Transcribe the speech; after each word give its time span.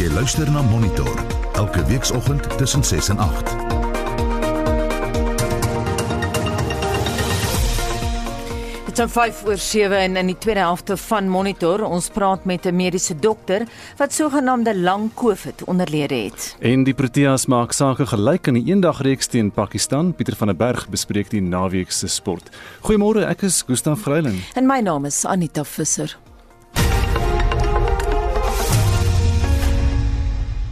Jy 0.00 0.08
luister 0.16 0.48
na 0.48 0.62
Monitor 0.64 1.10
elke 1.60 1.82
weekoggend 1.84 2.46
tussen 2.58 2.84
6 2.84 3.08
en 3.12 3.18
8. 3.18 3.50
Dit 8.86 8.98
is 8.98 9.12
5 9.12 9.42
oor 9.44 9.58
7 9.58 9.98
en 9.98 10.16
in 10.16 10.30
die 10.32 10.38
tweede 10.38 10.60
helfte 10.64 10.96
van 10.96 11.28
Monitor 11.28 11.84
ons 11.84 12.08
praat 12.08 12.44
met 12.48 12.64
'n 12.64 12.76
mediese 12.76 13.18
dokter 13.18 13.66
wat 13.96 14.12
sogenaamde 14.12 14.78
lang 14.78 15.10
COVID 15.14 15.64
onderlede 15.64 16.14
het. 16.14 16.56
En 16.60 16.84
die 16.84 16.94
Proteas 16.94 17.46
maak 17.46 17.72
sake 17.72 18.06
gelyk 18.06 18.46
in 18.46 18.54
die 18.54 18.64
eendagreeks 18.72 19.26
teen 19.26 19.50
Pakistan. 19.50 20.14
Pieter 20.14 20.36
van 20.36 20.46
der 20.46 20.56
Berg 20.56 20.88
bespreek 20.88 21.30
die 21.30 21.42
naweek 21.42 21.90
se 21.90 22.08
sport. 22.08 22.48
Goeiemôre, 22.80 23.26
ek 23.28 23.42
is 23.42 23.62
Gustaf 23.66 24.02
Greiling. 24.02 24.40
En 24.54 24.66
my 24.66 24.80
naam 24.80 25.04
is 25.04 25.24
Anita 25.24 25.64
Visser. 25.64 26.16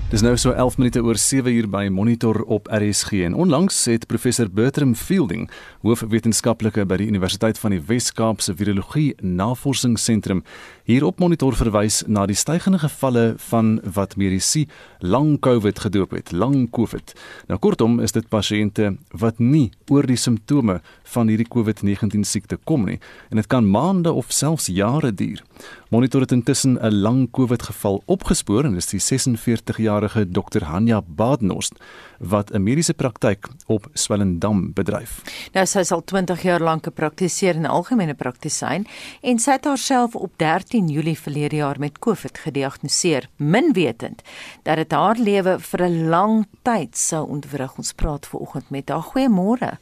Dis 0.09 0.23
nou 0.25 0.31
so 0.41 0.55
11 0.57 0.79
minute 0.81 1.01
oor 1.05 1.19
7 1.21 1.53
uur 1.53 1.67
by 1.69 1.83
Monitor 1.93 2.39
op 2.49 2.71
RSG 2.73 3.27
en 3.27 3.35
onlangs 3.37 3.77
het 3.85 4.07
professor 4.09 4.49
Bertram 4.49 4.95
Fielding, 4.97 5.51
hoofwetenskaplike 5.85 6.87
by 6.89 6.97
die 7.03 7.11
Universiteit 7.11 7.61
van 7.61 7.75
die 7.75 7.83
Wes-Kaap 7.91 8.41
se 8.41 8.55
Virologie 8.57 9.11
Navorsingsentrum, 9.21 10.41
hier 10.89 11.05
op 11.05 11.21
Monitor 11.21 11.53
verwys 11.61 12.01
na 12.09 12.25
die 12.25 12.39
stygende 12.41 12.81
gevalle 12.81 13.35
van 13.51 13.75
wat 13.85 14.17
medisy 14.17 14.65
lang 15.05 15.35
COVID 15.45 15.85
gedoop 15.85 16.17
het, 16.17 16.33
lang 16.33 16.71
COVID. 16.73 17.13
Nou 17.53 17.61
kortom 17.61 18.01
is 18.01 18.17
dit 18.17 18.33
pasiënte 18.33 18.95
wat 19.13 19.45
nie 19.45 19.67
oor 19.93 20.09
die 20.09 20.17
simptome 20.17 20.79
van 21.13 21.29
hierdie 21.29 21.49
COVID-19 21.49 22.25
siekte 22.27 22.59
kom 22.65 22.87
nie 22.89 22.99
en 23.31 23.41
dit 23.41 23.47
kan 23.47 23.71
maande 23.71 24.13
of 24.13 24.33
selfs 24.33 24.67
jare 24.67 25.13
duur. 25.15 25.43
Monitor 25.89 26.21
het 26.21 26.33
intussen 26.33 26.79
'n 26.81 27.01
lang 27.01 27.31
COVID 27.31 27.63
geval 27.63 28.03
opgespoor 28.07 28.65
en 28.65 28.75
dis 28.75 28.87
die 28.87 29.01
46-jarige 29.01 30.31
Dr. 30.31 30.65
Hanya 30.65 31.01
Badenhorst 31.07 31.75
wat 32.19 32.51
'n 32.51 32.63
mediese 32.63 32.95
praktyk 32.95 33.49
op 33.67 33.89
Swellendam 33.93 34.73
bedryf. 34.73 35.23
Nou 35.53 35.67
sy 35.67 35.79
is 35.79 35.93
al 35.93 36.05
20 36.05 36.43
jaar 36.43 36.61
lank 36.61 36.87
'n 36.87 36.93
praktiserende 36.93 37.69
algemene 37.69 38.15
praktisyn 38.15 38.87
en 39.23 39.39
sy 39.39 39.51
het 39.51 39.65
haarself 39.65 40.15
op 40.15 40.33
13 40.37 40.89
Julie 40.89 41.19
verlede 41.19 41.57
jaar 41.57 41.79
met 41.79 41.99
COVID 41.99 42.39
gediagnoseer, 42.39 43.29
min 43.37 43.73
wetend 43.73 44.23
dat 44.63 44.77
dit 44.77 44.93
haar 44.93 45.17
lewe 45.17 45.59
vir 45.61 45.83
'n 45.83 46.09
lang 46.09 46.47
tyd 46.63 46.97
sou 46.97 47.29
ontwrig. 47.29 47.79
Ons 47.79 47.93
praat 47.93 48.27
ver 48.27 48.39
oggend 48.39 48.71
met 48.71 48.89
haar. 48.89 49.03
Goeiemôre. 49.03 49.79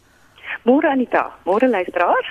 Môre 0.67 0.89
Anita, 0.91 1.31
môre 1.47 1.69
luisteraar. 1.71 2.27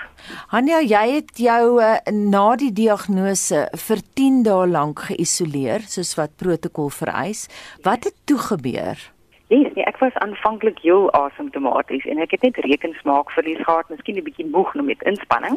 Hanja, 0.52 0.82
jy 0.84 1.04
het 1.14 1.38
jou 1.40 1.78
uh, 1.80 1.94
na 2.12 2.58
die 2.60 2.74
diagnose 2.76 3.62
vir 3.80 4.02
10 4.20 4.42
dae 4.44 4.66
lank 4.68 5.06
geïsoleer 5.08 5.86
soos 5.88 6.12
wat 6.20 6.34
protokol 6.42 6.92
vereis. 6.92 7.46
Wat 7.88 8.04
het 8.04 8.18
toe 8.28 8.36
gebeur? 8.50 9.00
Yes, 9.48 9.72
nee, 9.78 9.88
ek 9.88 10.02
was 10.04 10.20
aanvanklik 10.26 10.84
heel 10.84 11.08
asymptomaties 11.16 12.04
en 12.12 12.20
ek 12.20 12.36
het 12.36 12.44
net 12.44 12.60
rekensmaak 12.68 13.32
verlies 13.38 13.64
gehad, 13.64 13.88
miskien 13.88 14.20
'n 14.20 14.28
bietjie 14.28 14.50
moeg 14.52 14.76
nou 14.76 14.84
met 14.84 15.08
inspanning. 15.08 15.56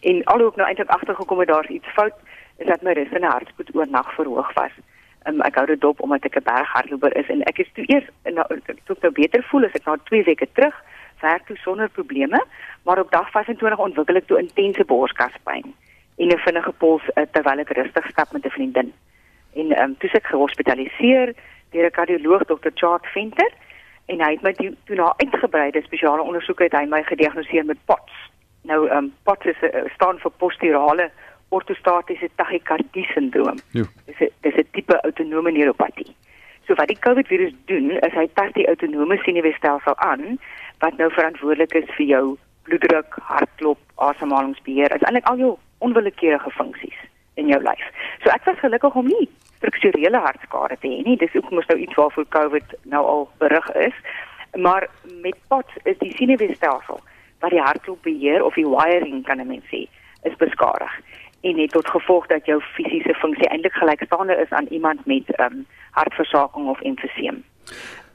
En 0.00 0.24
alhoewel 0.24 0.56
ek 0.56 0.56
nou 0.56 0.68
eintlik 0.70 0.96
agtergekom 0.96 1.44
het 1.44 1.52
daar's 1.52 1.68
iets 1.68 1.92
fout, 1.92 2.16
is 2.56 2.66
dat 2.66 2.82
my 2.82 2.96
rus 2.96 3.12
en 3.12 3.28
hartspoed 3.28 3.76
oornag 3.76 4.08
verhoog 4.16 4.54
was. 4.56 4.72
Um, 5.28 5.42
ek 5.42 5.60
hou 5.60 5.66
dit 5.66 5.80
dop 5.80 6.00
omdat 6.00 6.24
ek 6.24 6.40
'n 6.40 6.48
berghardloper 6.48 7.12
is 7.16 7.28
en 7.28 7.42
ek 7.44 7.58
is 7.58 7.68
toe 7.74 7.84
eers 7.92 8.08
nou 8.24 8.46
toe 8.64 8.96
ek 8.96 9.02
nou 9.02 9.12
beter 9.12 9.42
voel 9.52 9.64
as 9.64 9.76
ek 9.76 9.84
na 9.84 9.96
2 10.08 10.24
weke 10.24 10.48
terug 10.52 10.76
werk 11.20 11.46
toe 11.46 11.56
sonder 11.56 11.88
probleme, 11.88 12.46
maar 12.82 12.98
op 12.98 13.10
dag 13.10 13.30
25 13.30 13.78
ontwikkel 13.78 14.16
ek 14.16 14.26
toe 14.26 14.38
intense 14.38 14.84
borskaspyn 14.84 15.74
en 16.16 16.28
'n 16.28 16.38
vinnige 16.38 16.72
pols 16.72 17.02
uh, 17.14 17.24
terwyl 17.30 17.58
ek 17.58 17.76
rustig 17.76 18.08
stap 18.08 18.32
met 18.32 18.44
'n 18.44 18.50
vriendin. 18.50 18.92
En 19.54 19.72
ehm 19.72 19.82
um, 19.82 19.96
toe 19.98 20.10
ek 20.10 20.26
gehospitaliseer 20.26 21.34
deur 21.70 21.86
'n 21.86 21.90
kardioloog 21.90 22.44
Dr. 22.44 22.70
Chart 22.74 23.06
Venter 23.06 23.52
en 24.06 24.20
hy 24.20 24.30
het 24.30 24.42
my 24.42 24.52
toe, 24.52 24.74
toe 24.84 24.96
na 24.96 25.14
uitgebreide 25.16 25.82
spesiale 25.82 26.22
ondersoeke 26.22 26.62
het 26.62 26.72
hy 26.72 26.84
my 26.84 27.02
gediagnoseer 27.02 27.64
met 27.64 27.84
POTS. 27.84 28.14
Nou 28.62 28.88
ehm 28.88 28.96
um, 28.96 29.14
POTS 29.22 29.46
is, 29.46 29.62
uh, 29.62 29.84
staan 29.94 30.18
vir 30.18 30.30
posturale 30.30 31.10
ortostatiese 31.48 32.28
tachykardie 32.34 33.06
sindroom. 33.14 33.58
Dis 34.06 34.20
'n 34.20 34.30
dis 34.40 34.56
'n 34.56 34.68
tipe 34.70 35.00
autonome 35.00 35.50
neuropatie. 35.52 36.16
So 36.66 36.74
wat 36.74 36.88
die 36.88 36.98
COVID 36.98 37.26
virus 37.26 37.52
doen 37.64 37.90
is 37.90 38.12
hy 38.12 38.26
tas 38.34 38.52
die 38.52 38.66
autonome 38.66 39.16
senuweestelsel 39.16 39.96
aan 39.96 40.38
wat 40.78 40.96
nou 40.96 41.10
verantwoordelik 41.12 41.74
is 41.74 41.90
vir 41.96 42.06
jou 42.06 42.24
bloeddruk, 42.66 43.18
hartklop, 43.30 43.78
asemhalingsbeheer, 43.94 44.94
is 44.94 45.02
eintlik 45.06 45.28
al 45.30 45.38
jou 45.38 45.52
onwillekeurige 45.78 46.50
funksies 46.50 46.98
in 47.34 47.50
jou 47.52 47.60
lyf. 47.62 47.84
So 48.22 48.32
ek 48.32 48.44
was 48.48 48.58
gelukkig 48.62 48.94
om 48.94 49.10
nie 49.10 49.28
strukturele 49.56 50.20
hartskade 50.20 50.76
te 50.80 50.88
hê 50.88 51.02
nie. 51.04 51.18
Dis 51.20 51.34
ook 51.36 51.50
mos 51.50 51.68
nou 51.70 51.78
iets 51.80 51.94
waarvoor 51.94 52.28
COVID 52.28 52.74
nou 52.92 53.04
al 53.04 53.28
berig 53.42 53.68
is. 53.88 54.00
Maar 54.56 54.88
met 55.22 55.36
POTS 55.48 55.82
is 55.84 55.98
die 55.98 56.12
senuweestelsel 56.16 57.00
wat 57.44 57.52
die 57.52 57.60
hartklop 57.60 58.02
beheer 58.02 58.44
of 58.44 58.56
die 58.56 58.68
wiring 58.68 59.22
kan 59.24 59.42
men 59.46 59.62
sê, 59.68 59.84
is 60.24 60.36
beskadig 60.40 60.92
en 61.46 61.58
het 61.58 61.70
tot 61.70 61.88
gevolg 61.88 62.26
dat 62.26 62.46
jou 62.46 62.60
fisiese 62.74 63.14
funksie 63.14 63.48
eintlik 63.48 63.72
gelykstaande 63.72 64.36
is 64.44 64.50
aan 64.50 64.66
iemand 64.66 65.06
met 65.06 65.30
ehm 65.36 65.52
um, 65.52 65.66
hartversaking 65.90 66.68
of 66.68 66.80
emfyseem. 66.80 67.44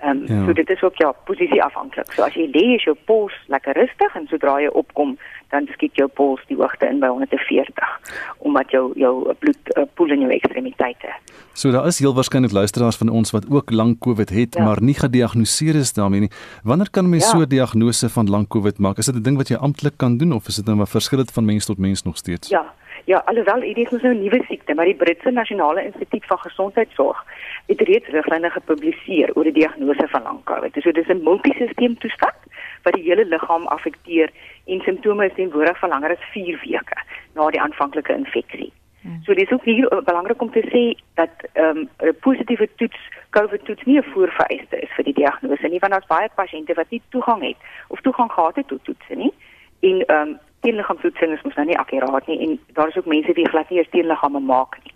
Ehm 0.01 0.17
um, 0.17 0.23
ja. 0.27 0.45
so 0.45 0.53
dit 0.53 0.69
is 0.69 0.81
ook 0.83 0.95
ja 0.95 1.11
posisie 1.11 1.63
afhanklik. 1.63 2.11
So 2.11 2.23
as 2.23 2.33
jy 2.33 2.47
lê 2.49 2.63
is 2.75 2.83
jou 2.83 2.95
pols 3.05 3.33
lekker 3.47 3.77
rustig 3.77 4.15
en 4.15 4.27
sodra 4.27 4.57
jy 4.61 4.71
opkom 4.73 5.17
dan 5.53 5.67
skiet 5.73 5.95
jou 5.99 6.07
pols 6.07 6.41
die 6.47 6.57
hoogte 6.57 6.87
in 6.89 6.99
by 7.03 7.07
140 7.11 7.91
omdat 8.37 8.71
jou 8.71 8.91
jou 8.95 9.13
bloed 9.39 9.73
uh, 9.77 9.85
poel 9.93 10.15
in 10.15 10.25
jou 10.25 10.31
ekstremiteite. 10.33 11.13
So 11.53 11.71
daar 11.71 11.85
is 11.87 11.99
heel 11.99 12.15
waarskynlik 12.17 12.51
luisteraars 12.51 12.97
van 12.97 13.09
ons 13.09 13.31
wat 13.31 13.45
ook 13.49 13.71
lank 13.71 13.99
COVID 13.99 14.29
het 14.29 14.55
ja. 14.55 14.65
maar 14.65 14.81
nie 14.81 14.97
gediagnoseer 14.97 15.75
is 15.75 15.93
daarmee 15.93 16.19
nie. 16.19 16.31
Wanneer 16.63 16.89
kan 16.89 17.09
mens 17.09 17.23
ja. 17.23 17.29
so 17.29 17.45
'n 17.45 17.49
diagnose 17.49 18.09
van 18.09 18.29
lank 18.29 18.49
COVID 18.49 18.79
maak? 18.79 18.97
Is 18.97 19.05
dit 19.05 19.15
'n 19.15 19.21
ding 19.21 19.37
wat 19.37 19.47
jy 19.47 19.55
amptelik 19.55 19.97
kan 19.97 20.17
doen 20.17 20.33
of 20.33 20.47
is 20.47 20.55
dit 20.55 20.65
nou 20.65 20.79
'n 20.79 20.87
verskil 20.87 21.23
van 21.33 21.45
mens 21.45 21.65
tot 21.65 21.77
mens 21.77 22.03
nog 22.03 22.17
steeds? 22.17 22.49
Ja. 22.49 22.73
Ja, 23.05 23.21
alhoewel 23.25 23.59
dit 23.59 23.77
is 23.77 24.01
nou 24.01 24.13
'n 24.13 24.21
nuwe 24.21 24.43
siekte, 24.47 24.73
maar 24.73 24.85
die 24.85 24.95
Britse 24.95 25.31
Nasionale 25.31 25.85
Instituut 25.85 26.25
van 26.25 26.39
Gesondheidsorg 26.39 27.25
het 27.65 27.81
reeds 27.81 28.07
riglyne 28.07 28.49
gepubliseer 28.49 29.35
oor 29.35 29.43
die 29.43 29.53
diagnose 29.53 30.07
van 30.07 30.21
lang 30.23 30.43
COVID. 30.43 30.75
So 30.79 30.91
dis 30.91 31.07
'n 31.07 31.23
multisisteem 31.23 31.97
toestand 31.97 32.39
wat 32.83 32.93
die 32.93 33.03
hele 33.03 33.25
liggaam 33.25 33.67
affekteer 33.67 34.29
en 34.65 34.81
simptome 34.81 35.25
is 35.25 35.33
teenwoordig 35.33 35.79
vir 35.79 35.89
langer 35.89 36.11
as 36.11 36.29
4 36.31 36.59
weke 36.63 36.97
na 37.33 37.49
die 37.49 37.61
aanvanklike 37.61 38.13
infeksie. 38.13 38.71
Hmm. 39.01 39.19
So 39.23 39.33
dis 39.33 39.51
ook 39.51 39.63
hier 39.63 39.93
uh, 39.93 40.01
belangrik 40.03 40.41
om 40.41 40.51
te 40.51 40.63
sê 40.73 41.01
dat 41.13 41.29
ehm, 41.53 41.77
'n 41.77 41.89
um, 42.07 42.15
positiewe 42.19 42.69
toets 42.75 42.99
COVID 43.29 43.65
toets 43.65 43.83
nie 43.83 43.97
'n 43.97 44.11
voorvereiste 44.13 44.79
is 44.79 44.89
vir 44.95 45.03
die 45.03 45.13
diagnose 45.13 45.67
nie, 45.67 45.79
want 45.79 45.91
daar's 45.91 46.07
baie 46.07 46.29
pasiënte 46.35 46.73
wat 46.73 46.89
nie 46.89 47.01
toegang 47.09 47.41
het 47.41 47.57
of 47.87 48.01
toegang 48.01 48.31
gehad 48.31 48.55
het 48.55 48.67
tot 48.67 48.83
toetse 48.83 49.15
nie. 49.15 49.33
En 49.79 50.05
ehm 50.05 50.27
um, 50.27 50.39
teenliggaamtoetsing 50.65 51.33
is 51.35 51.43
mos 51.45 51.57
nou 51.59 51.67
nie 51.69 51.77
akkuraat 51.77 52.27
nie 52.27 52.39
en 52.45 52.57
daar 52.77 52.87
is 52.87 52.97
ook 52.97 53.09
mense 53.13 53.33
wie 53.33 53.49
glad 53.49 53.69
nie 53.69 53.81
eers 53.81 53.89
teenliggame 53.89 54.39
maak 54.39 54.77
nie. 54.83 54.93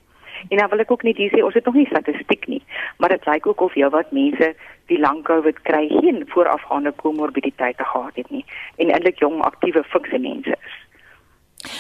En 0.50 0.58
dan 0.58 0.70
wil 0.70 0.84
ek 0.84 0.92
ook 0.92 1.04
net 1.08 1.18
hier 1.18 1.32
sê 1.34 1.42
ons 1.44 1.54
het 1.58 1.66
nog 1.66 1.78
nie 1.80 1.88
statistiek 1.90 2.48
nie, 2.48 2.62
maar 2.98 3.10
dit 3.10 3.26
lyk 3.26 3.48
ook 3.48 3.62
of 3.62 3.76
jy 3.80 3.90
wat 3.90 4.12
mense 4.12 4.54
die 4.92 5.00
lang 5.00 5.24
COVID 5.26 5.62
kry 5.70 5.88
geen 5.90 6.24
voorafgaande 6.34 6.92
komorbiditeite 7.02 7.84
gehad 7.84 8.16
het 8.22 8.30
nie 8.30 8.46
en 8.76 8.92
eintlik 8.92 9.20
jong 9.24 9.42
aktiewe 9.42 9.84
fikse 9.84 10.20
mense 10.20 10.58
is. 10.60 10.85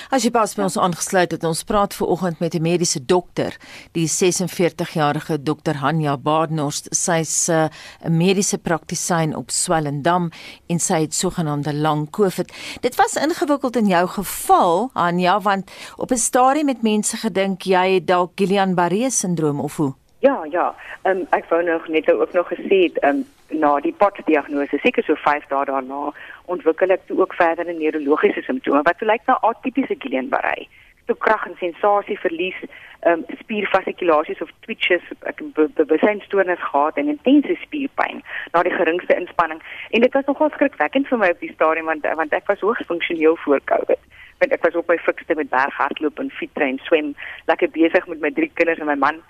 As 0.09 0.23
jy 0.23 0.31
pas 0.31 0.56
by 0.56 0.62
ons 0.62 0.78
aangesluit 0.78 1.31
het, 1.31 1.44
ons 1.44 1.63
praat 1.63 1.94
ver 1.94 2.07
oggend 2.07 2.40
met 2.40 2.53
'n 2.56 2.62
mediese 2.62 3.06
dokter, 3.06 3.57
die 3.91 4.07
46-jarige 4.07 5.44
dokter 5.44 5.75
Hanja 5.75 6.18
Badenhorst. 6.18 6.88
Sy's 6.96 7.50
uh, 7.50 7.68
'n 8.03 8.18
mediese 8.18 8.57
praktisyn 8.57 9.35
op 9.35 9.50
Swellendam 9.50 10.31
en 10.68 10.79
sy 10.79 11.01
het 11.01 11.13
sogenaamde 11.13 11.74
lang 11.74 12.09
COVID. 12.09 12.53
Dit 12.81 12.95
was 12.95 13.16
ingewikkeld 13.16 13.75
in 13.75 13.88
jou 13.88 14.07
geval, 14.07 14.90
Hanja, 14.94 15.40
want 15.40 15.72
op 15.95 16.12
'n 16.12 16.18
stadium 16.18 16.68
het 16.68 16.81
mense 16.81 17.18
gedink 17.18 17.62
jy 17.62 17.94
het 17.94 18.07
dalk 18.07 18.31
Guillain-Barré 18.35 19.09
sindroom 19.09 19.59
of 19.59 19.77
hoe? 19.77 19.94
Ja, 20.19 20.45
ja. 20.50 20.75
Um, 21.04 21.27
ek 21.30 21.45
wou 21.50 21.63
nog 21.63 21.88
net 21.88 22.12
ook 22.12 22.31
nog 22.33 22.48
gesê 22.48 22.77
het, 22.88 23.04
um, 23.04 23.25
na 23.50 23.80
die 23.80 23.94
potdiagnose, 23.94 24.77
seker 24.81 25.04
so 25.04 25.15
5 25.21 25.45
dae 25.51 25.65
daarna, 25.65 26.13
ontwikkel 26.45 26.94
ek 26.95 27.06
toe 27.07 27.19
ook 27.19 27.33
verder 27.33 27.68
'n 27.68 27.77
neurologiese 27.77 28.42
simptome 28.42 28.81
wat 28.81 29.01
lyk 29.01 29.21
na 29.25 29.38
atipiese 29.42 29.95
Guillain-Barré. 30.00 30.68
Toe 31.06 31.18
krag 31.18 31.45
en 31.45 31.56
sensasie 31.59 32.19
verlies, 32.19 32.59
ehm 33.00 33.19
um, 33.19 33.38
spierfasikulasie 33.38 34.42
of 34.42 34.50
twitches, 34.59 35.01
ek 35.21 35.39
het 35.39 35.75
bewuseinstoornis 35.75 36.63
gehad 36.69 36.97
en 36.97 37.07
intense 37.07 37.56
spierpyn 37.62 38.24
na 38.51 38.63
die 38.63 38.74
geringste 38.74 39.15
inspanning. 39.15 39.62
En 39.89 40.01
dit 40.01 40.13
was 40.13 40.25
nogal 40.25 40.50
skrikwekkend 40.50 41.07
vir 41.07 41.18
my 41.18 41.30
op 41.30 41.39
die 41.39 41.53
stadium 41.53 41.86
want 41.86 42.07
want 42.15 42.33
ek 42.33 42.47
was 42.47 42.59
hoogs 42.59 42.86
funksioneel 42.86 43.36
voor 43.36 43.62
COVID. 43.63 44.01
Want 44.39 44.51
ek 44.51 44.63
was 44.63 44.75
op 44.75 44.88
my 44.88 44.97
fikste 44.97 45.36
met 45.36 45.50
berghardloop 45.50 46.19
en 46.19 46.31
fiets 46.31 46.62
en 46.62 46.80
swem, 46.83 47.15
lekker 47.45 47.69
besig 47.69 48.07
met 48.07 48.19
my 48.19 48.31
drie 48.31 48.51
kinders 48.53 48.80
en 48.80 48.86
my 48.86 48.95
man 48.95 49.21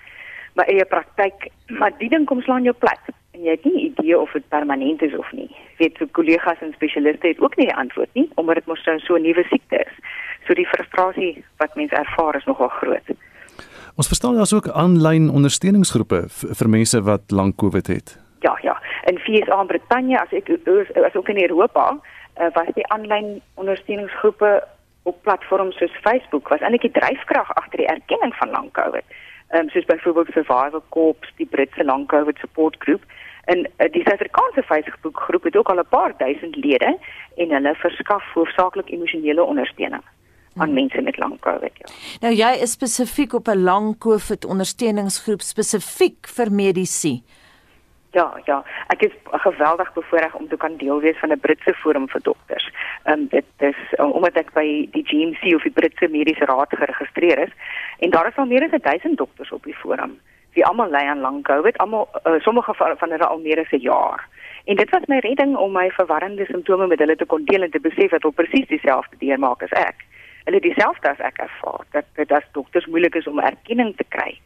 my 0.55 0.63
eie 0.71 0.85
praktyk, 0.85 1.49
maar 1.67 1.91
die 1.99 2.09
ding 2.09 2.25
kom 2.25 2.41
slaan 2.41 2.63
jou 2.63 2.73
plat 2.79 3.11
en 3.35 3.43
jy 3.43 3.55
het 3.57 3.65
nie 3.67 3.83
idee 3.89 4.17
of 4.19 4.31
dit 4.31 4.47
permanent 4.49 5.01
is 5.01 5.15
of 5.19 5.31
nie. 5.35 5.49
Weet 5.79 5.99
so 5.99 6.07
kollegas 6.17 6.61
en 6.63 6.73
spesialiste 6.75 7.27
het 7.27 7.41
ook 7.43 7.55
nie 7.59 7.67
die 7.67 7.75
antwoord 7.75 8.11
nie 8.13 8.29
omdat 8.35 8.61
dit 8.61 8.67
mos 8.71 8.83
so 8.83 9.15
'n 9.15 9.21
nuwe 9.21 9.43
siekte 9.49 9.77
is. 9.85 9.95
So 10.47 10.53
die 10.53 10.67
frustrasie 10.73 11.43
wat 11.57 11.75
mense 11.75 11.95
ervaar 11.95 12.35
is 12.35 12.45
nogal 12.45 12.67
groot. 12.67 13.07
Ons 13.95 14.07
verstaan 14.07 14.35
daar's 14.35 14.53
ook 14.53 14.69
aanlyn 14.69 15.29
ondersteuningsgroepe 15.29 16.25
vir 16.29 16.69
mense 16.69 17.01
wat 17.01 17.31
lank 17.31 17.55
COVID 17.55 17.87
het. 17.87 18.19
Ja, 18.39 18.57
ja. 18.61 18.81
In 19.05 19.19
VSA 19.19 19.59
en 19.59 19.67
Brittanje 19.67 20.19
as 20.19 20.31
ek 20.31 20.49
as 21.05 21.15
ook 21.15 21.29
in 21.29 21.41
Europa 21.41 21.97
uh, 22.39 22.47
was 22.53 22.67
die 22.73 22.87
aanlyn 22.87 23.41
ondersteuningsgroepe 23.53 24.67
op 25.03 25.21
platforms 25.21 25.77
soos 25.77 25.95
Facebook 26.01 26.47
was 26.47 26.59
eintlik 26.59 26.81
die 26.81 27.01
dryfkrag 27.01 27.53
agter 27.53 27.77
die 27.77 27.87
erkenning 27.87 28.35
van 28.35 28.49
lang 28.49 28.71
COVID. 28.71 29.05
Um, 29.53 29.69
soos 29.69 29.85
byvoorbeeld 29.85 30.27
Survival 30.33 30.81
Corps, 30.89 31.33
die 31.37 31.45
Britse 31.45 31.83
lang 31.83 32.07
COVID 32.07 32.37
support 32.37 32.75
groep 32.79 33.03
en 33.45 33.59
uh, 33.59 33.91
die 33.91 34.01
Suid-Afrikaanse 34.01 34.63
Facebook 34.63 35.19
groep 35.19 35.43
het 35.43 35.57
ook 35.57 35.69
al 35.69 35.79
'n 35.79 35.87
paar 35.89 36.17
duisend 36.17 36.55
lede 36.55 36.97
en 37.35 37.51
hulle 37.51 37.75
verskaf 37.75 38.23
hoofsaaklik 38.33 38.89
emosionele 38.89 39.43
ondersteuning 39.43 40.01
aan 40.55 40.65
hmm. 40.65 40.73
mense 40.73 41.01
met 41.01 41.17
lang 41.17 41.39
COVID. 41.39 41.71
Ja. 41.73 41.87
Nou 42.19 42.33
jy 42.33 42.51
is 42.61 42.71
spesifiek 42.71 43.33
op 43.33 43.47
'n 43.47 43.63
lang 43.63 43.97
COVID 43.97 44.45
ondersteuningsgroep 44.45 45.41
spesifiek 45.41 46.27
vir 46.27 46.51
medisy. 46.51 47.21
Ja, 48.15 48.31
ja. 48.45 48.63
Ek 48.87 49.01
is 49.01 49.15
geweldig 49.43 49.93
bevoorreg 49.93 50.35
om 50.35 50.47
te 50.47 50.57
kan 50.57 50.77
deel 50.77 50.99
wees 51.03 51.17
van 51.19 51.31
'n 51.31 51.39
Britse 51.39 51.73
forum 51.73 52.07
vir 52.09 52.21
dokters. 52.21 52.69
Ehm 53.03 53.19
um, 53.19 53.27
dit 53.27 53.45
is 53.57 53.79
um, 53.97 54.11
omdat 54.11 54.35
ek 54.35 54.53
by 54.53 54.87
die 54.91 55.03
GMC 55.09 55.55
of 55.55 55.63
die 55.67 55.75
Britse 55.79 56.07
Mediese 56.07 56.45
Raad 56.45 56.71
geregistreer 56.71 57.39
is 57.39 57.51
en 57.99 58.09
daar 58.09 58.27
is 58.27 58.37
al 58.37 58.45
meer 58.45 58.63
as 58.63 58.81
1000 58.81 59.17
dokters 59.17 59.51
op 59.51 59.63
die 59.63 59.75
forum. 59.75 60.15
Wie 60.53 60.65
almal 60.65 60.89
ly 60.89 61.03
aan 61.11 61.19
lang 61.19 61.43
COVID, 61.43 61.77
almal 61.77 62.07
uh, 62.23 62.39
sommige 62.39 62.73
van, 62.73 63.11
hulle 63.11 63.27
al 63.27 63.39
meer 63.39 63.59
as 63.59 63.71
'n 63.71 63.83
jaar. 63.83 64.27
En 64.65 64.75
dit 64.75 64.89
was 64.89 65.05
my 65.05 65.19
redding 65.19 65.57
om 65.57 65.71
my 65.71 65.89
verwarrende 65.91 66.45
simptome 66.45 66.87
met 66.87 66.99
hulle 66.99 67.15
te 67.15 67.25
kon 67.25 67.45
deel 67.45 67.61
en 67.61 67.71
te 67.71 67.79
besef 67.79 68.09
dat 68.11 68.21
hulle 68.21 68.33
presies 68.33 68.67
dieselfde 68.67 69.15
deurmaak 69.17 69.63
as 69.63 69.71
ek. 69.71 69.95
Hulle 70.43 70.59
dieselfde 70.59 71.09
as 71.09 71.19
ek 71.19 71.37
ervaar 71.37 71.83
dat 71.91 72.05
dit 72.13 72.31
as 72.31 72.51
dokters 72.51 72.85
moeilik 72.85 73.15
is 73.15 73.27
om 73.27 73.39
erkenning 73.39 73.95
te 73.95 74.05
kry 74.07 74.39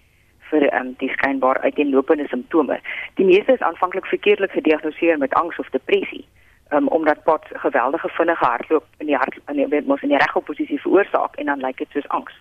vir 0.49 0.67
um, 0.73 0.93
die 0.97 1.09
skynbaar 1.09 1.59
uiteenlopende 1.61 2.27
simptome. 2.27 2.79
Die 3.13 3.25
meeste 3.25 3.53
is 3.53 3.65
aanvanklik 3.65 4.05
verkeerdelik 4.05 4.51
gediagnoseer 4.51 5.17
met 5.17 5.33
angs 5.33 5.59
of 5.59 5.69
depressie. 5.69 6.25
Um, 6.69 6.87
omdat 6.87 7.23
pot 7.23 7.45
geweldige 7.53 8.09
vinnige 8.09 8.45
hartloop 8.45 8.85
in 8.97 9.05
die 9.05 9.15
hart 9.15 9.39
in 9.47 9.55
die 9.55 9.81
mos 9.85 10.01
in 10.01 10.13
die 10.13 10.21
regopposisie 10.21 10.81
veroorsaak 10.81 11.35
en 11.35 11.45
dan 11.45 11.65
lyk 11.65 11.77
dit 11.77 11.87
soos 11.91 12.07
angs. 12.07 12.35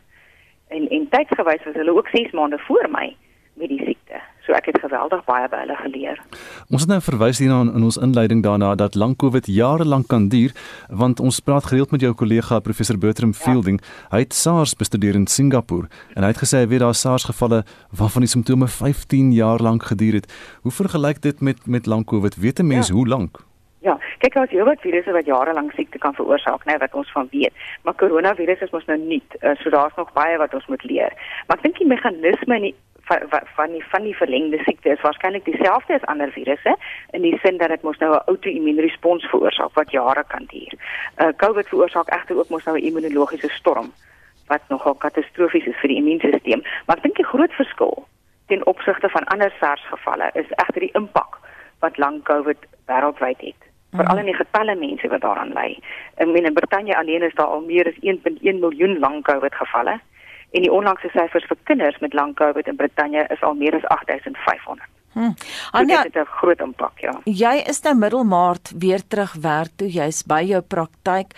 En 0.68 0.88
en 0.88 1.08
tydsgewys 1.08 1.64
was 1.64 1.74
hulle 1.74 1.96
ook 1.96 2.08
6 2.12 2.30
maande 2.30 2.58
voor 2.58 2.88
my 2.90 3.16
met 3.58 3.68
die 3.68 3.80
siekte. 3.84 4.20
So 4.48 4.56
ek 4.56 4.70
het 4.70 4.78
geweldig 4.80 5.24
baie 5.28 5.48
by 5.52 5.58
hulle 5.60 5.76
geleer. 5.76 6.20
Ons 6.72 6.86
het 6.86 6.88
nou 6.88 7.00
verwys 7.04 7.40
hierna 7.42 7.60
in 7.68 7.84
ons 7.84 7.98
inleiding 8.00 8.40
daarna 8.42 8.70
dat 8.80 8.94
lang 8.96 9.12
Covid 9.20 9.46
jare 9.46 9.84
lank 9.84 10.08
kan 10.08 10.30
duur, 10.32 10.54
want 10.88 11.20
ons 11.20 11.40
praat 11.44 11.68
gereeld 11.68 11.92
met 11.92 12.00
jou 12.00 12.14
kollega 12.16 12.60
professor 12.64 12.96
Bertram 12.98 13.34
ja. 13.34 13.40
Fielding. 13.42 13.80
Hy 14.14 14.22
het 14.24 14.32
SARS 14.32 14.72
bestudeer 14.72 15.18
in 15.20 15.26
Singapore 15.26 15.90
en 16.14 16.24
hy 16.24 16.32
het 16.32 16.40
gesê 16.40 16.62
hy 16.62 16.70
weet 16.72 16.80
daar 16.80 16.96
SARS 16.96 17.28
gevalle 17.28 17.60
waarvan 17.92 18.24
die 18.24 18.32
simptome 18.32 18.70
15 18.72 19.34
jaar 19.36 19.60
lank 19.60 19.84
geduur 19.90 20.22
het. 20.22 20.32
Hoe 20.64 20.72
vergelyk 20.72 21.20
dit 21.20 21.44
met 21.44 21.66
met 21.66 21.86
lang 21.86 22.06
Covid? 22.08 22.40
Weet 22.40 22.64
'n 22.64 22.66
mens 22.66 22.88
ja. 22.88 22.94
hoe 22.94 23.06
lank? 23.06 23.44
Ja, 23.80 23.98
kyk 24.18 24.36
as 24.36 24.50
jy 24.50 24.64
wat 24.66 24.80
virusse 24.82 25.12
wat 25.14 25.26
jare 25.26 25.52
lank 25.54 25.72
siekte 25.76 25.98
kan 26.02 26.14
veroorsaak, 26.14 26.64
né, 26.66 26.78
wat 26.82 26.94
ons 26.94 27.12
van 27.12 27.28
weet. 27.30 27.54
Maar 27.82 27.94
koronavirus 27.94 28.64
is 28.66 28.72
mos 28.74 28.86
nou 28.90 28.98
nie, 28.98 29.22
uh, 29.42 29.54
so 29.62 29.70
daar's 29.70 29.94
nog 29.96 30.12
baie 30.12 30.38
wat 30.38 30.54
ons 30.54 30.66
moet 30.66 30.82
leer. 30.84 31.14
Maar 31.46 31.56
ek 31.56 31.62
dink 31.62 31.78
die 31.78 31.86
meganisme 31.86 32.56
in 32.56 32.62
die 32.62 32.74
van 33.08 33.46
van 33.56 33.72
die 33.72 33.84
van 33.88 34.02
die 34.02 34.16
verlengde 34.16 34.58
siekte 34.64 34.90
is 34.90 35.00
waarskynlik 35.00 35.44
dieselfde 35.44 35.94
as 35.94 36.06
ander 36.12 36.32
virusse 36.32 36.76
in 37.10 37.22
die 37.22 37.38
sin 37.42 37.56
dat 37.58 37.68
dit 37.68 37.82
mos 37.82 37.98
nou 37.98 38.12
'n 38.14 38.26
outo-immuunrespons 38.26 39.24
veroorsaak 39.30 39.74
wat 39.74 39.90
jare 39.90 40.24
kan 40.28 40.44
duur. 40.52 40.74
Uh 41.22 41.32
COVID 41.36 41.68
veroorsaak 41.68 42.08
egter 42.08 42.38
ook 42.38 42.48
mos 42.48 42.64
nou 42.64 42.76
'n 42.76 42.84
immunologiese 42.84 43.48
storm 43.48 43.92
wat 44.46 44.62
nogal 44.68 44.94
katastrofies 44.94 45.66
is 45.66 45.80
vir 45.80 45.88
die 45.88 45.96
immuunstelsel. 45.96 46.62
Maar 46.86 46.96
ek 46.96 47.02
dink 47.02 47.16
die 47.16 47.32
groot 47.32 47.52
verskil 47.52 48.06
ten 48.46 48.66
opsigte 48.66 49.08
van 49.08 49.24
ander 49.24 49.52
SARS 49.60 49.84
gevalle 49.86 50.30
is 50.34 50.50
egter 50.50 50.80
die 50.80 50.94
impak 51.00 51.38
wat 51.78 51.96
lang 51.96 52.22
COVID 52.22 52.58
wêreldwyd 52.86 53.40
het. 53.40 53.60
Veral 53.90 54.16
mhm. 54.16 54.18
in 54.18 54.30
die 54.32 54.40
getalle 54.44 54.74
mense 54.74 55.08
wat 55.08 55.20
daaraan 55.20 55.52
ly. 55.52 55.78
In 56.16 56.54
Brittanje 56.54 56.96
alleen 56.96 57.22
is 57.22 57.34
daar 57.34 57.46
al 57.46 57.60
meer 57.60 57.86
as 57.86 58.00
1.1 58.00 58.58
miljoen 58.60 58.98
lang 58.98 59.22
COVID 59.22 59.54
gevalle 59.54 60.00
en 60.50 60.64
die 60.64 60.72
onlangse 60.72 61.10
syfers 61.12 61.46
vir 61.48 61.58
kinders 61.64 61.98
met 62.00 62.14
lang 62.14 62.34
COVID 62.34 62.66
in 62.66 62.76
Brittanje 62.76 63.26
is 63.28 63.42
al 63.42 63.54
meer 63.54 63.74
as 63.74 63.84
8500. 63.84 64.86
Hm. 65.12 65.32
Anja, 65.70 66.02
dit 66.02 66.14
het 66.14 66.26
'n 66.26 66.30
groot 66.40 66.60
impak, 66.60 66.98
ja. 67.00 67.20
Jy 67.24 67.62
is 67.66 67.80
nou 67.80 67.94
middelmaart 67.94 68.72
weer 68.78 69.00
terug 69.08 69.32
werk 69.32 69.70
toe, 69.76 69.88
jy's 69.88 70.22
by 70.22 70.42
jou 70.42 70.62
praktyk. 70.62 71.34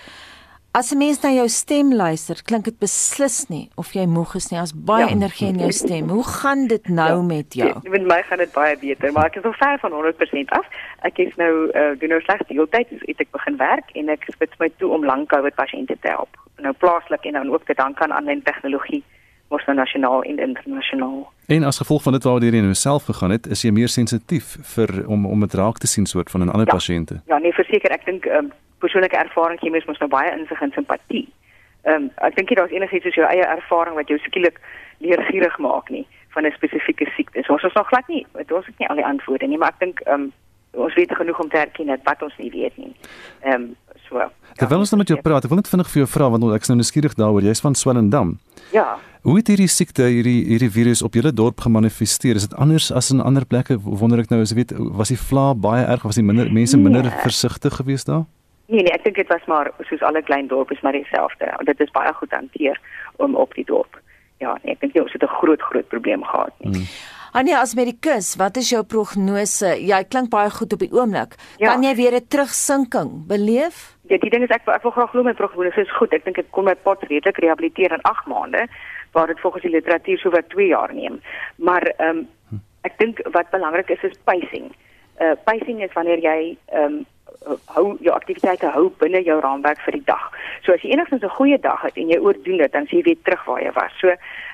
As 0.73 0.93
'n 0.93 0.99
mens 0.99 1.21
na 1.23 1.31
jou 1.31 1.49
stem 1.49 1.95
luister, 1.95 2.43
klink 2.45 2.65
dit 2.65 2.79
beslis 2.79 3.49
nie 3.49 3.71
of 3.75 3.93
jy 3.93 4.07
moeg 4.07 4.35
is 4.35 4.51
nie. 4.51 4.61
As 4.61 4.73
baie 4.73 5.05
ja. 5.05 5.11
energie 5.11 5.49
in 5.49 5.59
jou 5.59 5.73
stem. 5.73 6.09
Hoe 6.09 6.25
gaan 6.25 6.67
dit 6.67 6.89
nou 6.89 7.17
ja. 7.17 7.23
met 7.23 7.55
jou? 7.55 7.69
Ja, 7.69 7.91
met 7.91 8.07
my 8.07 8.23
gaan 8.23 8.39
dit 8.39 8.53
baie 8.53 8.77
beter, 8.79 9.13
maar 9.13 9.25
ek 9.27 9.37
is 9.37 9.43
nog 9.43 9.57
ver 9.57 9.79
van 9.79 9.93
100% 9.93 10.49
af. 10.49 10.67
Ek 11.03 11.19
is 11.19 11.35
nou 11.37 11.71
uh, 11.75 11.99
doen 11.99 12.09
nou 12.09 12.21
slegs 12.21 12.47
deeltyd, 12.47 12.87
so 12.89 13.05
ek 13.07 13.31
begin 13.31 13.57
werk 13.57 13.91
en 13.95 14.09
ek 14.09 14.25
spits 14.31 14.57
my 14.59 14.71
toe 14.77 14.93
om 14.95 15.05
lang 15.05 15.27
COVID 15.27 15.55
pasiënte 15.55 15.97
te 16.01 16.09
help 16.09 16.39
nou 16.63 16.75
plaaslik 16.79 17.25
en 17.25 17.33
dan 17.33 17.53
ook 17.53 17.65
te 17.65 17.75
dank 17.75 18.01
aan 18.01 18.13
aanlyn 18.13 18.43
tegnologie 18.43 19.05
mos 19.51 19.65
nou 19.67 19.77
nasionaal 19.77 20.23
en 20.23 20.39
internasionaal. 20.39 21.33
En 21.47 21.63
as 21.63 21.79
gevolg 21.79 22.03
van 22.03 22.13
dit 22.13 22.25
waardeur 22.25 22.55
jy 22.55 22.63
nou 22.63 22.75
self 22.75 23.05
gegaan 23.11 23.35
het, 23.35 23.47
is 23.51 23.63
jy 23.67 23.73
meer 23.75 23.91
sensitief 23.91 24.57
vir 24.75 24.91
om 25.07 25.27
om 25.27 25.41
dit 25.47 25.55
raak 25.55 25.79
te 25.83 25.91
sien 25.91 26.07
soort 26.07 26.31
van 26.31 26.45
'n 26.45 26.53
ander 26.55 26.67
ja, 26.67 26.75
pasiënte. 26.75 27.21
Ja, 27.27 27.39
nee, 27.39 27.53
verseker, 27.53 27.91
ek 27.91 28.05
dink 28.05 28.27
ehm 28.27 28.45
um, 28.45 28.53
persoonlike 28.79 29.17
ervaring 29.17 29.61
gee 29.61 29.71
mens 29.71 29.85
mos 29.85 29.99
nou 29.99 30.11
baie 30.11 30.31
insig 30.39 30.61
en 30.61 30.73
simpatie. 30.73 31.29
Ehm 31.83 31.95
um, 31.95 32.11
ek 32.17 32.37
dink 32.37 32.49
jy 32.49 32.57
daar's 32.57 32.77
enigiets 32.77 33.05
soos 33.05 33.15
jou 33.15 33.27
eie 33.27 33.47
ervaring 33.47 33.95
wat 33.95 34.09
jou 34.09 34.19
skielik 34.19 34.61
leergierig 34.99 35.59
maak 35.59 35.91
nie 35.91 36.07
van 36.29 36.47
'n 36.47 36.53
spesifieke 36.53 37.11
siekte. 37.17 37.43
So 37.43 37.53
ons 37.53 37.63
is 37.63 37.73
nog 37.73 37.87
glad 37.87 38.09
nie, 38.09 38.27
ons 38.33 38.67
het 38.67 38.79
nie 38.79 38.89
al 38.89 38.97
die 38.97 39.11
antwoorde 39.13 39.47
nie, 39.47 39.59
maar 39.59 39.75
ek 39.75 39.79
dink 39.79 40.01
ehm 40.01 40.21
um, 40.21 40.33
ons 40.73 40.95
weet 40.95 41.17
genoeg 41.17 41.41
om 41.41 41.49
te 41.49 41.59
erken 41.59 41.87
dat 41.87 42.01
wat 42.03 42.23
ons 42.23 42.37
nie 42.37 42.51
weet 42.51 42.77
nie. 42.77 42.95
Ehm 43.43 43.55
um, 43.55 43.77
so. 44.09 44.31
Ja, 44.51 44.67
Terwyl 44.67 44.83
ons 44.83 44.91
nou 44.91 44.99
met 45.01 45.09
jou 45.09 45.21
praat, 45.21 45.45
ek 45.45 45.53
wil 45.53 45.61
net 45.61 45.71
vinnig 45.71 45.89
vir 45.89 46.03
jou 46.03 46.09
vra 46.11 46.29
want 46.29 46.45
ek 46.55 46.67
is 46.67 46.69
nou 46.73 46.77
nuuskierig 46.81 47.15
daaroor. 47.15 47.43
Jy's 47.43 47.63
van 47.65 47.75
Swellendam. 47.75 48.39
Ja. 48.75 48.99
Hoe 49.23 49.37
het 49.37 49.51
hierdie 49.53 49.69
siekte, 49.69 50.07
hierdie 50.09 50.45
hierdie 50.49 50.71
virus 50.73 51.03
op 51.05 51.15
julle 51.15 51.33
dorp 51.33 51.61
gemanifesteer? 51.61 52.37
Is 52.41 52.49
dit 52.49 52.57
anders 52.57 52.91
as 52.91 53.11
in 53.13 53.21
ander 53.21 53.45
plekke? 53.45 53.77
Wonder 53.85 54.23
ek 54.23 54.31
nou, 54.33 54.41
as 54.41 54.55
jy 54.55 54.63
weet, 54.63 54.73
was 54.97 55.13
die 55.13 55.19
vla 55.21 55.53
baie 55.55 55.85
erg? 55.85 56.07
Was 56.09 56.17
die 56.17 56.25
minder 56.25 56.49
mense 56.49 56.81
minder 56.81 57.05
nee. 57.05 57.23
versigtig 57.25 57.77
geweest 57.77 58.09
daar? 58.09 58.25
Nee 58.71 58.85
nee, 58.87 58.95
ek 58.95 59.05
dink 59.05 59.19
dit 59.19 59.29
was 59.29 59.45
maar 59.51 59.73
soos 59.89 60.03
alle 60.07 60.23
klein 60.23 60.49
dorpe 60.49 60.73
is 60.75 60.81
maar 60.87 60.97
dieselfde. 60.97 61.51
Dit 61.69 61.81
is 61.85 61.93
baie 61.93 62.13
goed 62.15 62.33
hanteer 62.33 62.81
om 63.19 63.35
op 63.37 63.55
die 63.59 63.67
dorp. 63.67 63.99
Ja, 64.41 64.55
nee, 64.63 64.73
ek 64.73 64.81
dink 64.81 64.97
ons 65.03 65.13
het 65.13 65.23
'n 65.23 65.37
groot 65.41 65.63
groot 65.63 65.89
probleem 65.89 66.25
gehad. 66.25 66.55
Hmm. 66.63 66.87
Anja 67.33 67.61
as 67.61 67.75
medikus, 67.75 68.37
wat 68.37 68.57
is 68.57 68.71
jou 68.71 68.83
prognose? 68.83 69.77
Jy 69.79 70.05
klink 70.11 70.31
baie 70.31 70.51
goed 70.51 70.73
op 70.73 70.79
die 70.79 70.91
oomblik. 70.91 71.37
Ja. 71.59 71.71
Kan 71.71 71.83
jy 71.83 71.95
weer 71.95 72.15
'n 72.15 72.27
terugsinking 72.27 73.27
beleef? 73.27 73.99
Ja, 74.11 74.19
die 74.19 74.31
ding 74.31 74.43
is 74.43 74.51
ek 74.51 74.65
ek 74.67 74.83
wil 74.83 74.91
graag 74.91 75.13
glo 75.13 75.23
my 75.23 75.37
prognose 75.39 75.85
is 75.85 75.93
goed. 75.95 76.11
Ek 76.17 76.25
dink 76.27 76.41
ek 76.43 76.49
kon 76.57 76.67
my 76.67 76.75
pot 76.87 77.03
redelik 77.07 77.37
rehabiliteer 77.39 77.93
in 77.95 78.03
8 78.09 78.27
maande, 78.27 78.65
waar 79.15 79.31
dit 79.31 79.39
volgens 79.39 79.63
die 79.63 79.71
literatuur 79.71 80.19
so 80.19 80.33
wat 80.35 80.49
2 80.51 80.67
jaar 80.73 80.91
neem. 80.95 81.21
Maar 81.63 81.87
ehm 81.93 82.25
um, 82.25 82.61
ek 82.89 82.97
dink 82.99 83.21
wat 83.37 83.53
belangrik 83.55 83.93
is 83.95 84.03
is 84.09 84.19
pacing. 84.27 84.73
Uh 85.23 85.37
pacing 85.47 85.83
is 85.87 85.95
wanneer 85.95 86.19
jy 86.25 86.57
ehm 86.75 86.99
um, 86.99 87.07
hou 87.77 87.85
jou 88.03 88.15
aktiwiteite 88.15 88.73
hou 88.75 88.89
binne 88.99 89.23
jou 89.23 89.37
raamwerk 89.41 89.79
vir 89.87 90.01
die 90.01 90.07
dag. 90.11 90.27
So 90.67 90.75
as 90.75 90.83
jy 90.83 90.91
enigstens 90.97 91.23
'n 91.23 91.37
goeie 91.39 91.59
dag 91.59 91.87
het 91.87 91.97
en 91.97 92.11
jy 92.11 92.19
oordoen 92.19 92.59
dit, 92.59 92.73
dan 92.73 92.87
sien 92.87 92.99
jy 92.99 93.05
weer 93.05 93.23
terug 93.23 93.45
waar 93.45 93.63
jy 93.63 93.73
was. 93.79 93.93
So 94.01 94.09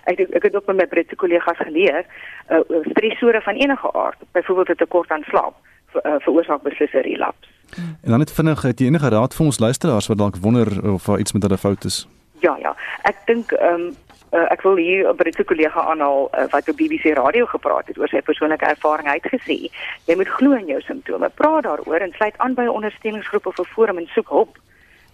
ek 0.05 0.21
ek 0.21 0.43
het 0.43 0.57
ook 0.57 0.67
met 0.67 0.77
my 0.77 0.87
Britse 0.87 1.17
kollegas 1.17 1.65
geleer, 1.65 2.05
uh, 2.51 2.61
stresore 2.93 3.41
van 3.41 3.57
enige 3.57 3.93
aard, 3.93 4.19
byvoorbeeld 4.33 4.69
'n 4.69 4.85
tekort 4.85 5.11
aan 5.11 5.25
slaap, 5.33 5.55
ver, 5.87 6.07
uh, 6.07 6.14
veroorsaak 6.19 6.62
beslis 6.62 6.93
'n 6.93 7.07
relapse. 7.11 7.50
En 7.76 8.11
dan 8.11 8.19
net 8.19 8.33
vinnig, 8.33 8.62
het 8.62 8.78
jy 8.78 8.87
enige 8.87 9.09
raad 9.09 9.35
vir 9.35 9.47
ons 9.47 9.59
luisteraars 9.59 10.07
wat 10.07 10.19
dalk 10.19 10.37
wonder 10.37 10.93
of 10.93 11.05
daar 11.05 11.19
iets 11.19 11.33
met 11.33 11.43
hulle 11.43 11.59
fout 11.59 11.85
is? 11.85 12.09
Ja, 12.38 12.57
ja. 12.61 12.76
Ek 13.02 13.16
dink 13.25 13.52
ehm 13.52 13.75
um, 13.75 13.97
uh, 14.33 14.50
ek 14.52 14.62
wil 14.62 14.76
hier 14.76 15.09
'n 15.09 15.16
Britse 15.16 15.45
kollega 15.45 15.81
aanhaal 15.81 16.28
uh, 16.33 16.45
wat 16.50 16.69
op 16.69 16.76
BBC 16.76 17.05
radio 17.16 17.47
gepraat 17.47 17.87
het 17.87 17.99
oor 17.99 18.09
sy 18.09 18.21
persoonlike 18.21 18.64
ervaring. 18.64 19.09
Hy 19.09 19.19
het 19.23 19.35
gesê, 19.40 19.57
jy 20.05 20.16
moet 20.16 20.28
glo 20.28 20.52
in 20.52 20.66
jou 20.66 20.81
simptome, 20.81 21.28
praat 21.28 21.62
daaroor 21.62 22.00
en 22.00 22.12
sluit 22.12 22.38
aan 22.38 22.55
by 22.55 22.62
'n 22.62 22.78
ondersteuningsgroep 22.78 23.47
of 23.47 23.59
'n 23.59 23.64
forum 23.75 23.99
en 23.99 24.07
soek 24.07 24.28
hulp. 24.28 24.59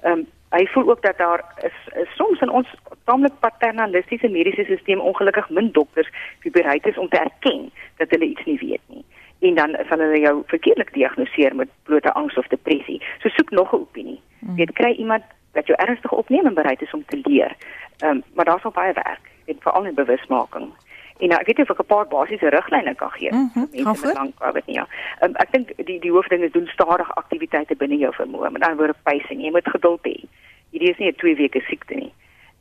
Ehm 0.02 0.12
um, 0.12 0.26
hy 0.52 0.67
voel 0.67 0.91
ook 0.91 1.02
dat 1.02 1.17
daar 1.19 1.45
is, 1.62 1.76
is 2.02 2.09
soms 2.17 2.41
in 2.41 2.50
ons 2.50 2.69
taamlik 3.05 3.33
paternalistiese 3.41 4.29
mediese 4.29 4.64
stelsel 4.64 5.00
ongelukkig 5.00 5.50
min 5.50 5.73
dokters 5.73 6.09
wie 6.43 6.52
bereid 6.52 6.87
is 6.87 6.99
om 6.99 7.09
te 7.09 7.19
erken 7.19 7.71
dat 7.97 8.11
hulle 8.11 8.25
iets 8.25 8.45
nie 8.45 8.59
weet 8.59 8.85
nie 8.87 9.05
en 9.43 9.55
dan 9.55 9.77
sal 9.89 9.99
hulle 9.99 10.21
jou 10.21 10.43
verkeerlik 10.47 10.93
diagnoseer 10.95 11.55
met 11.55 11.69
blote 11.83 12.13
angs 12.13 12.37
of 12.39 12.47
depressie. 12.47 13.03
So 13.23 13.29
soek 13.29 13.51
nog 13.51 13.73
'n 13.73 13.77
opinie. 13.87 14.21
Mm. 14.39 14.57
Jy 14.57 14.67
kry 14.73 14.93
iemand 14.93 15.23
wat 15.53 15.67
jou 15.67 15.79
ernstig 15.79 16.13
opneem 16.13 16.47
en 16.47 16.55
bereid 16.55 16.83
is 16.83 16.95
om 16.95 17.05
te 17.07 17.21
leer. 17.23 17.57
Ehm 17.99 18.11
um, 18.11 18.23
maar 18.35 18.45
daar's 18.45 18.63
nog 18.63 18.75
baie 18.75 18.93
werk, 18.93 19.25
dit 19.45 19.57
veral 19.61 19.85
in 19.85 19.95
bewusmaking. 19.95 20.73
En 21.19 21.29
nou, 21.29 21.41
ek 21.41 21.47
weet 21.47 21.57
nie 21.57 21.67
of 21.69 21.71
ek 21.71 21.83
'n 21.83 21.87
paar 21.95 22.07
basiese 22.07 22.49
riglyne 22.49 22.95
kan 22.95 23.11
gee. 23.11 23.33
Mm 23.33 23.51
-hmm. 23.55 23.69
Mense 23.85 24.13
lank 24.13 24.35
COVID 24.39 24.67
nie. 24.67 24.75
Ja. 24.75 24.87
Um, 25.21 25.35
ek 25.35 25.53
dink 25.53 25.69
die 25.77 26.01
die 26.01 26.11
hoofding 26.11 26.43
is 26.43 26.53
doen 26.53 26.67
stadige 26.67 27.13
aktiwiteite 27.13 27.77
binne 27.77 27.97
jou 27.97 28.15
vermoë. 28.15 28.51
Met 28.51 28.63
ander 28.63 28.77
woorde 28.77 28.95
pacing. 29.03 29.43
Jy 29.43 29.51
moet 29.51 29.69
geduld 29.69 30.01
hê. 30.03 30.25
Hierdie 30.71 30.91
is 30.91 30.99
nie 30.99 31.09
'n 31.09 31.15
2 31.15 31.37
weke 31.37 31.61
siekte 31.61 31.95
nie. 31.95 32.13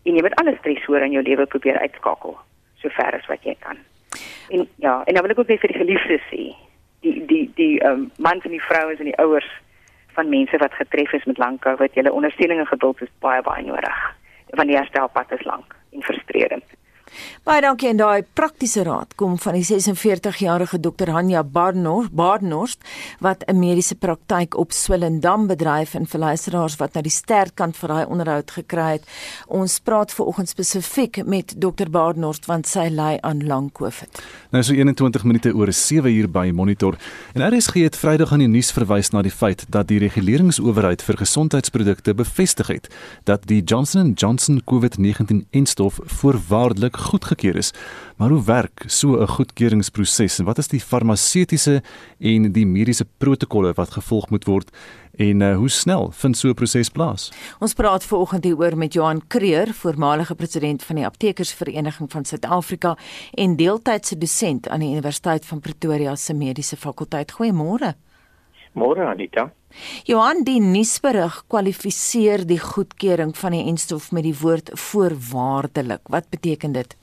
En 0.03 0.15
jy 0.15 0.21
moet 0.21 0.35
alle 0.35 0.55
stresore 0.59 1.05
in 1.05 1.11
jou 1.11 1.23
lewe 1.23 1.45
probeer 1.45 1.79
uitskakel 1.79 2.37
so 2.75 2.89
ver 2.89 3.13
as 3.15 3.25
wat 3.25 3.43
jy 3.43 3.55
kan. 3.59 3.77
En 4.49 4.67
ja, 4.75 5.03
en 5.05 5.13
dan 5.13 5.23
wil 5.23 5.31
ek 5.31 5.39
ook 5.39 5.47
net 5.47 5.59
vir 5.59 5.71
die 5.71 5.77
geliefdes 5.77 6.21
sê, 6.31 6.55
die 7.01 7.25
die 7.25 7.51
die 7.55 7.79
ehm 7.79 7.91
um, 7.91 8.11
mans 8.17 8.43
en 8.43 8.55
die 8.55 8.63
vrouens 8.63 8.99
en 8.99 9.09
die 9.09 9.17
ouers 9.17 9.49
van 10.13 10.29
mense 10.29 10.57
wat 10.57 10.73
getref 10.73 11.13
is 11.13 11.25
met 11.25 11.37
lang 11.37 11.59
COVID, 11.59 11.93
julle 11.93 12.11
ondersteuning 12.11 12.59
en 12.59 12.67
geduld 12.67 13.01
is 13.01 13.11
baie 13.19 13.41
baie 13.41 13.63
nodig. 13.63 13.99
Want 14.49 14.67
die 14.67 14.77
herstelpad 14.77 15.31
is 15.31 15.43
lank 15.43 15.75
en 15.91 16.03
frustrerend. 16.03 16.63
Baie 17.43 17.61
dankie 17.61 17.89
en 17.89 17.97
daai 17.97 18.23
praktiese 18.37 18.83
raad 18.85 19.15
kom 19.19 19.37
van 19.41 19.55
die 19.57 19.65
46-jarige 19.65 20.79
dokter 20.79 21.09
Hanja 21.11 21.43
Barnard, 21.43 22.11
Barnard 22.15 22.77
wat 23.19 23.43
'n 23.47 23.59
mediese 23.59 23.95
praktyk 23.95 24.57
op 24.57 24.71
Swellendam 24.71 25.47
bedryf 25.47 25.93
en 25.93 26.05
vir 26.05 26.19
luisteraars 26.19 26.75
wat 26.75 26.93
na 26.93 27.01
die 27.01 27.11
sterkant 27.11 27.77
vir 27.77 27.89
daai 27.89 28.05
onderhoud 28.05 28.51
gekry 28.51 28.91
het. 28.91 29.03
Ons 29.47 29.79
praat 29.79 30.13
veraloggend 30.13 30.49
spesifiek 30.49 31.25
met 31.25 31.53
dokter 31.57 31.89
Barnard 31.89 32.45
want 32.45 32.67
sy 32.67 32.87
ly 32.89 33.17
aan 33.21 33.45
lang 33.47 33.71
COVID. 33.71 34.21
Nou 34.51 34.63
so 34.63 34.73
21 34.73 35.23
minute 35.23 35.53
oor 35.55 35.73
7 35.73 36.11
uur 36.11 36.29
by 36.29 36.51
Monitor 36.53 36.97
en 37.33 37.41
RSG 37.41 37.73
het 37.73 37.97
Vrydag 37.97 38.31
aan 38.31 38.39
die 38.39 38.47
nuus 38.47 38.71
verwys 38.71 39.09
na 39.11 39.21
die 39.21 39.31
feit 39.31 39.65
dat 39.69 39.87
die 39.87 39.99
reguleringsowerheid 39.99 41.01
vir 41.01 41.17
gesondheidsprodukte 41.17 42.13
bevestig 42.13 42.67
het 42.67 42.87
dat 43.23 43.47
die 43.47 43.63
Johnson 43.63 44.13
& 44.13 44.21
Johnson 44.21 44.61
COVID-19-enstof 44.65 45.99
voorwaardelik 46.03 46.97
goedgekeur 47.01 47.55
is. 47.55 47.73
Maar 48.17 48.29
hoe 48.29 48.43
werk 48.45 48.83
so 48.87 49.17
'n 49.21 49.27
goedkeuringsproses 49.27 50.39
en 50.39 50.45
wat 50.45 50.57
is 50.57 50.67
die 50.67 50.79
farmaseutiese 50.79 51.81
en 52.19 52.51
die 52.51 52.65
mediese 52.65 53.05
protokolle 53.17 53.73
wat 53.73 53.91
gevolg 53.91 54.29
moet 54.29 54.45
word 54.45 54.69
en 55.17 55.41
uh, 55.41 55.55
hoe 55.55 55.69
snel 55.69 56.11
vind 56.11 56.37
so 56.37 56.47
'n 56.49 56.53
proses 56.53 56.89
plaas? 56.89 57.31
Ons 57.59 57.73
praat 57.73 58.03
veraloggend 58.03 58.43
hieroor 58.43 58.77
met 58.77 58.93
Johan 58.93 59.21
Kreer, 59.27 59.73
voormalige 59.73 60.35
president 60.35 60.83
van 60.83 60.95
die 60.95 61.05
Aptekersvereniging 61.05 62.11
van 62.11 62.25
Suid-Afrika 62.25 62.97
en 63.33 63.55
deeltydse 63.55 64.17
dosent 64.17 64.69
aan 64.69 64.79
die 64.79 64.91
Universiteit 64.91 65.45
van 65.45 65.59
Pretoria 65.59 66.15
se 66.15 66.33
Mediese 66.33 66.77
Fakulteit. 66.77 67.31
Goeiemôre. 67.31 67.93
Môre 68.73 69.05
Anita. 69.05 69.51
Johan, 70.05 70.43
die 70.43 70.59
nuusberig 70.59 71.43
kwalifiseer 71.47 72.45
die 72.47 72.59
goedkeuring 72.59 73.35
van 73.37 73.51
die 73.51 73.65
enstof 73.71 74.11
met 74.11 74.23
die 74.23 74.35
woord 74.41 74.71
voorwaardelik. 74.73 76.01
Wat 76.09 76.29
beteken 76.29 76.71
dit? 76.73 76.95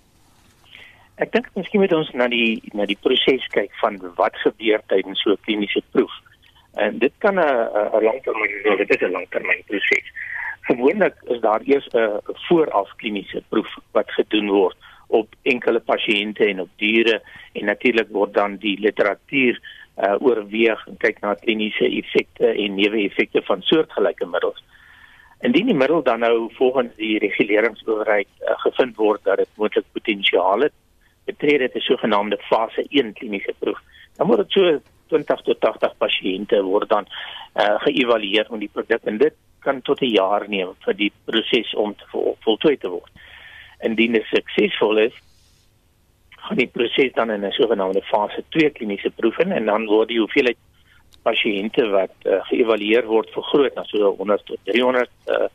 Ek 1.18 1.32
dink 1.34 1.48
miskien 1.58 1.82
moet 1.82 1.92
ons 1.92 2.10
na 2.14 2.28
die 2.30 2.60
na 2.78 2.86
die 2.86 2.98
proses 3.02 3.46
kyk 3.54 3.72
van 3.80 3.98
wat 4.20 4.36
gebeur 4.44 4.82
tydens 4.86 5.22
so 5.22 5.32
'n 5.32 5.42
kliniese 5.46 5.82
proef. 5.90 6.14
En 6.76 6.98
dit 6.98 7.12
kan 7.18 7.34
'n 7.34 7.42
'n 7.42 8.02
langtermyn, 8.04 8.52
nou, 8.64 8.76
dit 8.76 8.90
is 8.90 9.02
'n 9.02 9.12
langtermyn 9.12 9.62
proses. 9.66 10.06
Gewoonlik 10.68 11.16
is 11.26 11.40
daar 11.40 11.62
eers 11.64 11.88
'n 11.94 12.20
vooraf 12.48 12.90
kliniese 12.96 13.42
proef 13.48 13.70
wat 13.92 14.10
gedoen 14.10 14.48
word 14.48 14.76
op 15.08 15.28
enkele 15.42 15.80
pasiënte 15.80 16.44
en 16.44 16.60
op 16.60 16.70
diere 16.76 17.22
en 17.52 17.64
natuurlik 17.64 18.08
word 18.10 18.34
dan 18.34 18.56
die 18.56 18.78
literatuur 18.80 19.60
uh, 19.98 20.16
oorweeg 20.20 20.86
en 20.86 20.96
kyk 20.96 21.20
na 21.20 21.34
kliniese 21.34 21.86
effekte 22.00 22.46
en 22.52 22.74
neeweffekte 22.74 23.42
van 23.42 23.62
soortgelyke 23.62 24.26
middels. 24.26 24.62
Indien 25.46 25.66
die 25.70 25.78
middel 25.78 26.02
dan 26.02 26.20
nou 26.20 26.50
volgens 26.54 26.94
die 26.96 27.18
reguleringsowerheid 27.18 28.28
uh, 28.42 28.54
gevind 28.64 28.96
word 28.96 29.24
dat 29.24 29.38
dit 29.38 29.50
moontlik 29.56 29.86
potensiaal 29.92 30.66
het, 30.66 30.74
betree 31.24 31.58
dit 31.58 31.74
'n 31.74 31.80
sogenaamde 31.90 32.38
fase 32.50 32.86
1 32.88 33.12
kliniese 33.12 33.54
proef. 33.58 33.78
Dan 34.16 34.26
word 34.26 34.38
dit 34.38 34.52
so 34.52 34.80
20 35.08 35.42
tot 35.42 35.60
80 35.60 35.96
pasiënte 35.98 36.62
word 36.62 36.88
dan 36.88 37.06
uh, 37.54 37.76
geëvalueer 37.84 38.46
om 38.50 38.58
die 38.58 38.72
produk 38.72 39.04
en 39.04 39.18
dit 39.18 39.34
kan 39.60 39.82
tot 39.82 40.00
'n 40.00 40.14
jaar 40.14 40.48
neem 40.48 40.74
vir 40.84 40.94
die 40.94 41.12
proses 41.24 41.74
om 41.74 41.94
te 41.94 42.04
vol, 42.10 42.36
voltooi 42.40 42.76
te 42.76 42.88
word. 42.88 43.12
Indien 43.80 44.12
dit 44.12 44.24
suksesvol 44.24 44.98
is, 44.98 45.14
gaan 46.46 46.56
die 46.56 46.70
proses 46.72 47.12
dan 47.14 47.30
in 47.30 47.44
'n 47.44 47.52
sogenaamde 47.52 48.02
fase 48.02 48.44
2 48.48 48.70
kliniese 48.70 49.10
proef 49.10 49.38
in 49.38 49.52
en 49.52 49.66
dan 49.66 49.86
word 49.86 50.08
die 50.08 50.18
hoeveelheid 50.18 50.58
pasiënte 51.22 51.88
wat 51.90 52.14
uh, 52.24 52.40
geëvalueer 52.48 53.06
word 53.06 53.30
vergroot 53.30 53.74
na 53.74 53.84
so 53.84 54.14
100 54.16 54.44
tot 54.44 54.58
300 54.64 55.10
uh, 55.26 55.48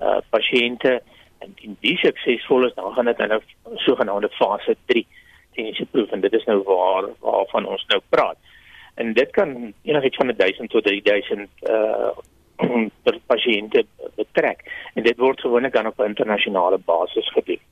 uh, 0.00 0.20
pasiënte 0.30 1.00
en 1.38 1.54
in 1.66 1.76
die 1.80 1.96
suksesvol 1.96 2.66
is 2.66 2.74
dan 2.74 2.94
gaan 2.94 3.10
dit 3.10 3.20
in 3.20 3.32
'n 3.32 3.40
sogenaamde 3.86 4.30
fase 4.38 4.76
3 4.86 5.06
kliniese 5.52 5.86
proef 5.86 6.10
en 6.10 6.20
dit 6.20 6.32
is 6.32 6.44
nou 6.44 6.62
waar 6.62 7.08
waarvan 7.20 7.66
ons 7.66 7.84
nou 7.88 8.00
praat. 8.08 8.38
En 8.94 9.12
dit 9.12 9.30
kan 9.30 9.74
enigiets 9.82 10.16
van 10.16 10.34
1000 10.36 10.70
tot 10.70 10.84
3000 10.84 11.48
uh 11.68 12.12
per 13.04 13.16
pasiënte 13.26 13.84
betrek 14.14 14.60
en 14.94 15.02
dit 15.02 15.18
word 15.18 15.40
gewoonlik 15.40 15.72
dan 15.72 15.86
op 15.86 15.98
'n 15.98 16.12
internasionale 16.14 16.78
basis 16.78 17.32
gedoen. 17.32 17.62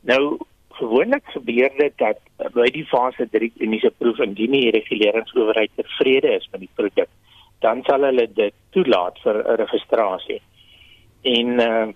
Nou 0.00 0.38
gewoonlik 0.78 1.24
gebeur 1.34 1.70
dit 1.78 1.92
dat 1.98 2.18
uh, 2.38 2.48
by 2.54 2.66
die 2.74 2.86
fase 2.86 3.26
3 3.30 3.50
kliniese 3.56 3.90
proef 3.98 4.18
indien 4.24 4.54
die 4.56 4.70
reguleringsowerheid 4.74 5.70
tevrede 5.76 6.34
is 6.38 6.48
met 6.52 6.64
die 6.64 6.72
produk, 6.74 7.10
dan 7.64 7.82
sal 7.86 8.06
hulle 8.06 8.26
dit 8.32 8.54
toelaat 8.76 9.18
vir 9.24 9.40
'n 9.42 9.60
registrasie. 9.64 10.40
En 11.22 11.60
uh 11.60 11.86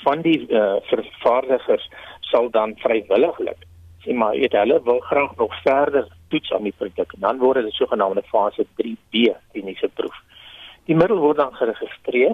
van 0.00 0.22
die 0.24 0.38
uh, 0.48 0.76
vervaardigers 0.88 1.90
sal 2.20 2.46
dan 2.50 2.70
vrywilliglik 2.80 3.66
sê 4.04 4.14
maar 4.16 4.32
weet 4.32 4.54
hulle 4.56 4.78
wil 4.82 5.00
graag 5.00 5.34
nog 5.36 5.52
verder 5.62 6.06
toets 6.32 6.52
aan 6.52 6.62
die 6.62 6.76
produk 6.76 7.12
en 7.12 7.20
dan 7.20 7.38
word 7.38 7.64
dit 7.64 7.76
sogenaamde 7.76 8.22
fase 8.22 8.64
3B 8.80 9.34
kliniese 9.52 9.90
proef. 9.94 10.16
Die 10.88 10.96
middel 10.96 11.20
word 11.20 11.36
dan 11.36 11.52
geregistreer 11.52 12.32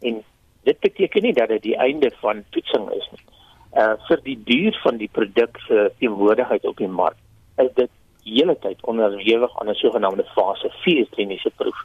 en 0.00 0.22
dit 0.62 0.78
beteken 0.80 1.22
nie 1.22 1.32
dat 1.32 1.48
dit 1.48 1.62
die 1.62 1.76
einde 1.76 2.12
van 2.20 2.44
toetsing 2.54 2.86
is 3.00 3.08
nie 3.10 3.37
uh 3.76 3.94
vir 4.08 4.20
die 4.24 4.38
duur 4.44 4.80
van 4.82 4.96
die 4.96 5.10
produk 5.12 5.58
se 5.66 5.92
teenwoordigheid 5.98 6.64
op 6.64 6.76
die 6.76 6.88
mark 6.88 7.16
is 7.56 7.72
dit 7.74 7.90
hele 8.24 8.56
tyd 8.58 8.84
onderhewig 8.84 9.60
aan 9.60 9.68
'n 9.68 9.74
sogenaamde 9.74 10.24
fase 10.24 10.70
4 10.70 11.06
kliniese 11.10 11.50
proef. 11.50 11.78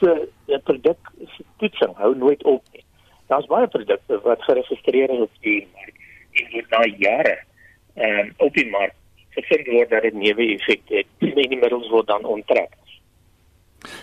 So 0.00 0.06
'n 0.46 0.62
produk 0.62 0.98
se 1.36 1.44
toetsing 1.56 1.96
hou 1.96 2.16
nooit 2.16 2.44
op 2.44 2.62
nie. 2.72 2.84
Daar's 3.26 3.46
baie 3.46 3.68
produkte 3.68 4.20
wat 4.20 4.42
geregistreer 4.42 5.10
is 5.10 5.20
op 5.20 5.30
die 5.40 5.68
mark 5.74 5.94
en 6.32 6.50
dit 6.52 6.70
na 6.70 6.82
jare 6.98 7.38
ehm 7.94 8.18
um, 8.18 8.34
op 8.36 8.54
die 8.54 8.70
mark 8.70 8.94
gevind 9.30 9.66
word 9.66 9.90
dat 9.90 10.02
dit 10.02 10.14
neeweffekte 10.14 10.94
het 10.94 11.06
en 11.18 11.48
die 11.48 11.58
middels 11.58 11.88
word 11.88 12.06
dan 12.06 12.24
onttrek. 12.24 12.72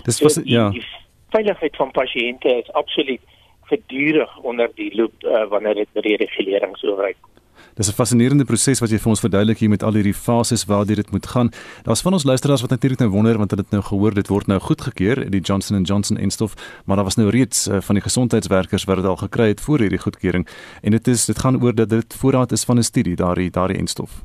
Dis 0.03 0.22
was 0.22 0.34
so, 0.34 0.41
ja. 0.44 0.70
Die 0.70 0.86
veiligheid 1.29 1.75
van 1.75 1.91
pasiënte 1.91 2.48
is 2.48 2.72
absoluut 2.72 3.22
gedurig 3.65 4.38
onder 4.38 4.69
die 4.75 4.95
loop 4.95 5.24
uh, 5.24 5.48
wanneer 5.50 5.75
dit 5.75 5.93
by 5.93 6.01
die 6.01 6.17
reguleringsowerheid 6.22 7.17
kom. 7.22 7.31
Dis 7.75 7.89
'n 7.89 7.98
fascinerende 8.00 8.45
proses 8.45 8.79
wat 8.79 8.89
jy 8.89 8.98
vir 8.98 9.10
ons 9.10 9.19
verduidelik 9.19 9.57
hier 9.60 9.69
met 9.69 9.84
al 9.84 9.93
hierdie 9.93 10.13
fases 10.13 10.65
waardeur 10.65 10.95
dit 10.95 11.12
moet 11.12 11.27
gaan. 11.27 11.50
Daar's 11.84 12.01
van 12.01 12.13
ons 12.13 12.24
luisteraars 12.24 12.62
wat 12.62 12.69
natuurlik 12.69 13.00
nou 13.00 13.10
wonder 13.12 13.38
want 13.38 13.51
hulle 13.51 13.63
het 13.63 13.72
nou 13.72 13.84
gehoor 13.84 14.13
dit 14.13 14.27
word 14.27 14.48
nou 14.48 14.60
goedgekeur 14.60 15.29
die 15.29 15.41
Johnson 15.41 15.84
& 15.84 15.89
Johnson 15.89 16.17
enstof, 16.17 16.53
maar 16.86 16.95
daar 16.95 17.05
was 17.05 17.15
nou 17.15 17.29
reeds 17.29 17.67
uh, 17.67 17.81
van 17.81 17.95
die 17.95 18.03
gesondheidswerkers 18.03 18.84
wat 18.84 18.95
dit 18.95 19.05
al 19.05 19.15
gekry 19.15 19.48
het 19.48 19.62
voor 19.62 19.79
hierdie 19.79 20.00
goedkeuring 20.00 20.48
en 20.81 20.91
dit 20.91 21.07
is 21.07 21.25
dit 21.25 21.39
gaan 21.39 21.63
oor 21.63 21.75
dat 21.75 21.89
dit 21.89 22.15
voorraad 22.15 22.51
is 22.51 22.63
van 22.63 22.77
'n 22.77 22.84
studie 22.84 23.15
daardie 23.15 23.51
daardie 23.51 23.77
enstof. 23.77 24.24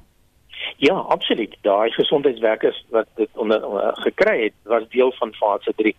Ja, 0.77 0.95
absoluut. 0.95 1.57
Daai 1.61 1.91
gesondheidswerkers 1.91 2.85
wat 2.91 3.07
dit 3.17 3.29
onder 3.35 3.61
uh, 3.63 3.89
gekry 3.93 4.43
het, 4.43 4.55
was 4.63 4.89
deel 4.89 5.13
van 5.13 5.35
fase 5.35 5.73
3 5.77 5.97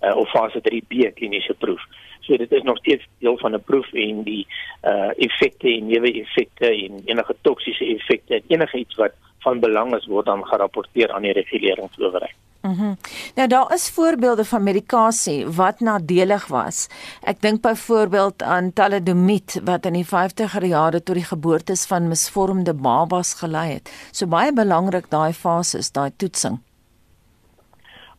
uh, 0.00 0.16
of 0.16 0.28
fase 0.30 0.60
3B 0.60 1.12
kliniese 1.14 1.54
proef. 1.54 1.82
So 2.24 2.36
dit 2.36 2.52
is 2.52 2.62
nog 2.62 2.78
steeds 2.78 3.06
deel 3.18 3.38
van 3.38 3.54
'n 3.54 3.62
proef 3.62 3.92
en 3.92 4.22
die 4.22 4.46
uh 4.82 5.10
effekte 5.16 5.68
en 5.68 5.86
neeweffekte 5.86 6.66
en 6.66 7.02
enige 7.04 7.36
toksiese 7.40 7.84
effekte 7.84 8.34
en 8.34 8.42
enige 8.48 8.78
iets 8.78 8.94
wat 8.94 9.12
van 9.38 9.60
belang 9.60 9.94
is 9.94 10.06
word 10.06 10.26
dan 10.26 10.46
gerapporteer 10.46 11.12
aan 11.12 11.22
die 11.22 11.32
reguleringsowerheid. 11.32 12.36
Mhm. 12.64 12.84
Mm 12.84 12.96
nou 13.34 13.48
daar 13.48 13.72
is 13.74 13.90
voorbeelde 13.90 14.44
van 14.44 14.62
medikasie 14.62 15.46
wat 15.46 15.80
nadelig 15.80 16.46
was. 16.46 16.88
Ek 17.20 17.40
dink 17.40 17.60
byvoorbeeld 17.60 18.42
aan 18.42 18.72
thalidomide 18.72 19.60
wat 19.64 19.86
in 19.86 19.92
die 19.92 20.06
50er 20.06 20.64
jare 20.64 21.02
tot 21.02 21.14
die 21.14 21.24
geboortes 21.24 21.86
van 21.86 22.08
misvormde 22.08 22.74
babas 22.74 23.34
gelei 23.34 23.72
het. 23.72 23.90
So 24.12 24.26
baie 24.26 24.52
belangrik 24.52 25.10
daai 25.10 25.32
fases, 25.32 25.90
daai 25.92 26.10
toetsing. 26.16 26.60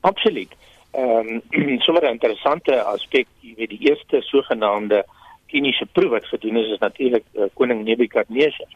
Absoluut. 0.01 0.51
Ehm 0.95 1.41
um, 1.53 1.79
sommer 1.85 2.03
'n 2.03 2.15
interessante 2.17 2.83
aspek, 2.83 3.27
jy 3.41 3.53
weet 3.57 3.69
die 3.69 3.89
eerste 3.89 4.21
sogenaamde 4.21 5.03
kliniese 5.47 5.85
proef 5.85 6.09
wat 6.09 6.25
gedoen 6.25 6.57
is 6.57 6.71
is 6.71 6.79
natuurlik 6.79 7.25
uh, 7.33 7.49
koning 7.53 7.83
Nebukadneser 7.83 8.69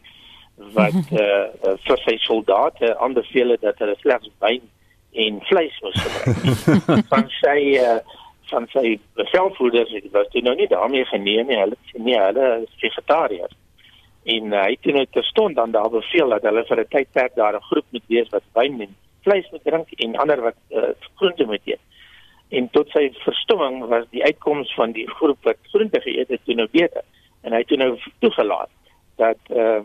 wat 0.76 1.12
eh 1.24 1.46
uh, 1.68 1.76
vir 1.88 2.00
sy 2.06 2.18
soldate 2.18 2.98
aanbeveel 2.98 3.56
het 3.56 3.62
dat 3.62 3.80
hulle 3.80 3.96
slegs 4.00 4.30
wyn 4.40 4.62
en 5.14 5.40
vleis 5.50 5.80
moes 5.82 6.02
gebruik. 6.04 7.08
van 7.14 7.30
sy 7.40 7.60
uh, 7.80 8.00
van 8.52 8.68
sy 8.74 9.00
bevelvoerders 9.16 9.92
het 9.92 10.12
was 10.12 10.30
dit 10.36 10.44
nou 10.44 10.56
nie 10.56 10.68
daarmee 10.68 11.06
geneem 11.06 11.48
nie. 11.48 11.60
Hulle 11.64 11.78
sê 11.92 12.02
nee, 12.04 12.20
hulle 12.20 12.48
is 12.66 12.80
vegetariërs. 12.84 13.56
En 14.36 14.54
uh, 14.54 14.64
hy 14.66 14.76
het 14.76 14.94
net 14.94 15.22
gestond 15.22 15.56
dan 15.56 15.72
daar 15.72 15.90
beveel 15.90 16.36
dat 16.36 16.44
hulle 16.50 16.66
vir 16.68 16.82
'n 16.84 16.92
tydperk 16.96 17.36
daar 17.36 17.56
'n 17.56 17.70
groep 17.70 17.88
moet 17.90 18.08
wees 18.08 18.30
wat 18.36 18.44
wyn 18.54 18.82
en 18.82 18.96
vleis 19.24 19.48
moet 19.52 19.64
drink 19.64 19.88
en 19.92 20.16
ander 20.16 20.42
wat 20.42 20.60
uh, 20.70 20.92
groente 21.16 21.46
moet 21.46 21.64
eet 21.64 21.86
en 22.50 22.70
tot 22.74 22.90
sy 22.90 23.10
verstomming 23.24 23.86
was 23.92 24.06
die 24.10 24.24
uitkoms 24.24 24.74
van 24.74 24.92
die 24.92 25.08
groep 25.20 25.38
wat 25.44 25.58
groente 25.74 26.02
geëet 26.02 26.34
het 26.34 26.44
toe 26.46 26.56
nou 26.56 26.68
beter 26.72 27.06
en 27.42 27.54
hy 27.54 27.62
het 27.62 27.68
toe 27.68 27.78
nou 27.78 27.94
toegelaat 28.20 28.70
dat 29.22 29.56
uh 29.56 29.82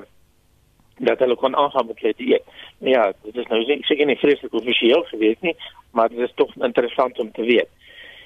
dat 0.99 1.19
hulle 1.19 1.35
kon 1.37 1.57
aangaan 1.57 1.87
met 1.87 1.99
hulle 2.01 2.15
dieet. 2.17 2.43
Ja, 2.79 3.13
dit 3.23 3.37
is 3.37 3.47
nou 3.51 3.81
seker 3.83 4.07
nie 4.07 4.17
vreeslik 4.17 4.53
offisieel 4.55 5.03
gewees 5.09 5.41
nie, 5.41 5.57
maar 5.91 6.09
dit 6.09 6.19
is 6.19 6.35
tog 6.35 6.53
interessant 6.55 7.19
om 7.19 7.33
te 7.33 7.43
weet. 7.43 7.69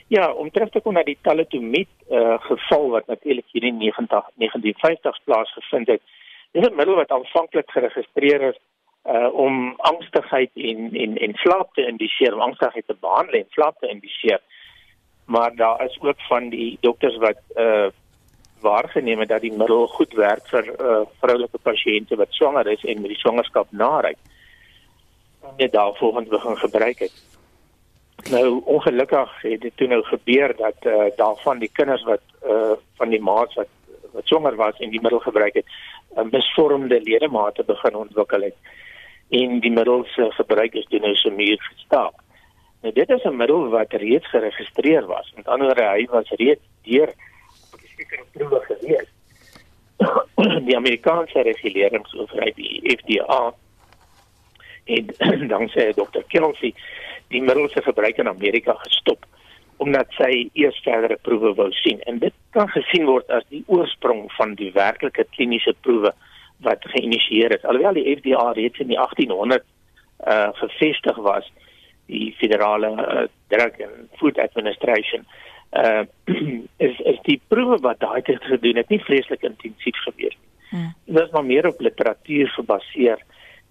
Ja, 0.08 0.32
om 0.32 0.50
terug 0.50 0.70
te 0.70 0.80
kom 0.80 0.92
na 0.92 1.02
die 1.04 1.16
talidomid 1.22 1.88
uh, 2.10 2.36
geval 2.44 2.88
wat 2.90 3.06
natuurlik 3.06 3.44
hier 3.52 3.64
in 3.64 3.76
90 3.76 4.28
1950s 4.44 5.24
plaasgevind 5.24 5.88
het. 5.88 6.02
Dit 6.52 6.62
is 6.62 6.68
'n 6.68 6.76
middel 6.76 6.94
wat 6.94 7.10
aanvanklik 7.10 7.70
geregistreer 7.70 8.42
is 8.48 8.58
uh 9.08 9.28
om 9.32 9.74
angstigheid 9.76 10.50
en 10.54 10.90
en 10.92 11.16
en 11.16 11.34
slaap 11.34 11.74
te 11.74 11.86
indiseer, 11.86 12.34
om 12.34 12.40
angstigheid 12.40 12.86
te 12.86 12.96
behandel 13.00 13.40
en 13.40 13.46
slaap 13.50 13.78
te 13.80 13.88
indiseer. 13.88 14.40
Maar 15.24 15.56
daar 15.56 15.84
is 15.84 15.98
ook 16.00 16.20
van 16.28 16.48
die 16.48 16.78
dokters 16.80 17.16
wat 17.16 17.40
uh 17.56 17.88
waargeneem 18.60 19.18
het 19.18 19.28
dat 19.28 19.40
die 19.40 19.52
middel 19.52 19.86
goed 19.86 20.12
werk 20.12 20.46
vir 20.48 20.66
uh 20.66 21.00
vroulike 21.20 21.58
pasiënte 21.62 22.16
wat 22.16 22.32
swanger 22.36 22.66
is 22.66 22.84
en 22.84 23.00
met 23.00 23.14
die 23.14 23.22
swangerskap 23.22 23.70
nary. 23.70 24.14
Net 25.56 25.72
daarvolgens 25.72 26.28
begin 26.28 26.56
gebruik 26.56 26.98
het. 26.98 27.12
Nou 28.30 28.60
ongelukkig 28.64 29.42
het 29.42 29.60
dit 29.60 29.76
toe 29.76 29.86
nou 29.86 30.02
gebeur 30.02 30.56
dat 30.56 30.86
uh 30.86 31.08
daarvan 31.16 31.58
die 31.58 31.70
kinders 31.72 32.04
wat 32.04 32.24
uh 32.44 32.74
van 32.96 33.08
die 33.08 33.22
maats 33.22 33.54
wat 33.54 33.72
wat 34.12 34.26
swanger 34.26 34.56
was 34.56 34.78
en 34.78 34.90
die 34.90 35.00
middel 35.00 35.20
gebruik 35.20 35.54
het, 35.54 35.66
'n 36.16 36.20
uh, 36.20 36.30
misvormde 36.32 37.00
ledemate 37.00 37.64
begin 37.64 37.94
ontwikkel 37.94 38.42
het 38.42 38.56
en 39.30 39.60
die 39.60 39.70
middel 39.70 40.04
se 40.14 40.30
gebruik 40.30 40.74
is 40.74 40.86
toe 40.88 41.00
nou 41.00 41.14
so 41.14 41.30
meer 41.30 41.60
gestaak. 41.70 42.14
Nou 42.82 42.92
dit 42.94 43.10
is 43.10 43.24
'n 43.24 43.36
middel 43.36 43.68
wat 43.68 43.92
reeds 43.92 44.30
geregistreer 44.30 45.06
was. 45.06 45.32
Met 45.36 45.48
ander 45.48 45.66
woorde, 45.66 45.90
hy 45.90 46.06
was 46.10 46.28
reeds 46.30 46.64
deur 46.82 47.12
sekere 47.96 48.24
proewe 48.32 48.60
gewees. 48.60 49.08
die 50.68 50.76
Amerikaanse 50.76 51.42
reguleringsowerheid, 51.42 52.56
die 52.56 52.96
FDA, 52.96 53.54
en 54.88 55.48
dan 55.48 55.68
sê 55.68 55.90
Dr. 55.92 56.24
Kelsey 56.32 56.74
die 57.28 57.42
middel 57.42 57.68
se 57.68 57.82
gebruik 57.82 58.18
in 58.18 58.28
Amerika 58.28 58.76
gestop 58.84 59.26
omdat 59.78 60.10
sy 60.16 60.48
eers 60.58 60.78
verdere 60.82 61.18
proewe 61.22 61.52
wou 61.58 61.68
sien 61.82 62.00
en 62.10 62.18
dit 62.22 62.34
kan 62.56 62.70
gesien 62.72 63.04
word 63.06 63.28
as 63.30 63.44
die 63.52 63.62
oorsprong 63.66 64.24
van 64.38 64.56
die 64.58 64.70
werklike 64.74 65.26
kliniese 65.36 65.74
proewe 65.86 66.14
wat 66.66 66.84
geïnisieer 66.94 67.54
is 67.56 67.64
alhoewel 67.64 67.98
die 67.98 68.16
FDA 68.16 68.52
reeds 68.52 68.78
in 68.78 68.90
die 68.92 68.98
1800 68.98 69.64
uh 70.26 70.48
gevestig 70.58 71.16
was 71.22 71.46
die 72.06 72.34
federale 72.40 72.90
uh, 72.90 73.26
drug 73.52 73.80
and 73.84 74.08
food 74.18 74.38
administration 74.38 75.26
uh 75.72 76.04
is 76.86 77.00
is 77.12 77.20
die 77.28 77.40
proewe 77.48 77.78
wat 77.84 78.00
daai 78.00 78.22
tyd 78.22 78.42
gedoen 78.50 78.80
het 78.82 78.88
nie 78.88 79.02
vreeslik 79.04 79.42
intensief 79.42 80.02
gewees 80.06 80.34
nie. 80.34 80.46
Hmm. 80.70 80.94
Dit 81.04 81.20
was 81.20 81.30
maar 81.30 81.44
meer 81.44 81.66
op 81.66 81.80
literatuur 81.80 82.48
gebaseer 82.48 83.22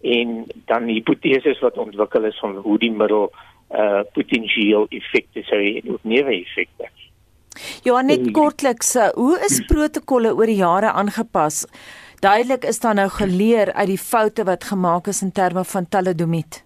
en 0.01 0.45
dan 0.65 0.87
hipoteses 0.87 1.59
wat 1.59 1.77
ontwikkel 1.77 2.23
is 2.23 2.39
van 2.39 2.55
hoe 2.55 2.77
die 2.79 2.91
middel 2.91 3.31
uh 3.75 4.01
potensieel 4.13 4.87
effekte 4.89 5.43
sou 5.43 5.59
hê 5.59 5.81
en 5.81 5.97
ook 5.97 6.03
neeweffekte. 6.03 6.87
Ja, 7.83 8.01
net 8.01 8.31
kortliks, 8.31 8.95
uh, 8.95 9.09
hoe 9.17 9.37
is 9.45 9.59
protokolle 9.71 10.33
oor 10.35 10.49
die 10.49 10.61
jare 10.61 10.91
aangepas? 10.91 11.65
Duidelik 12.19 12.63
is 12.65 12.79
daar 12.79 12.93
nou 12.93 13.09
geleer 13.09 13.73
uit 13.73 13.87
die 13.87 13.97
foute 13.97 14.43
wat 14.43 14.63
gemaak 14.63 15.07
is 15.07 15.21
in 15.21 15.31
terme 15.31 15.63
van 15.63 15.87
talidomid. 15.89 16.63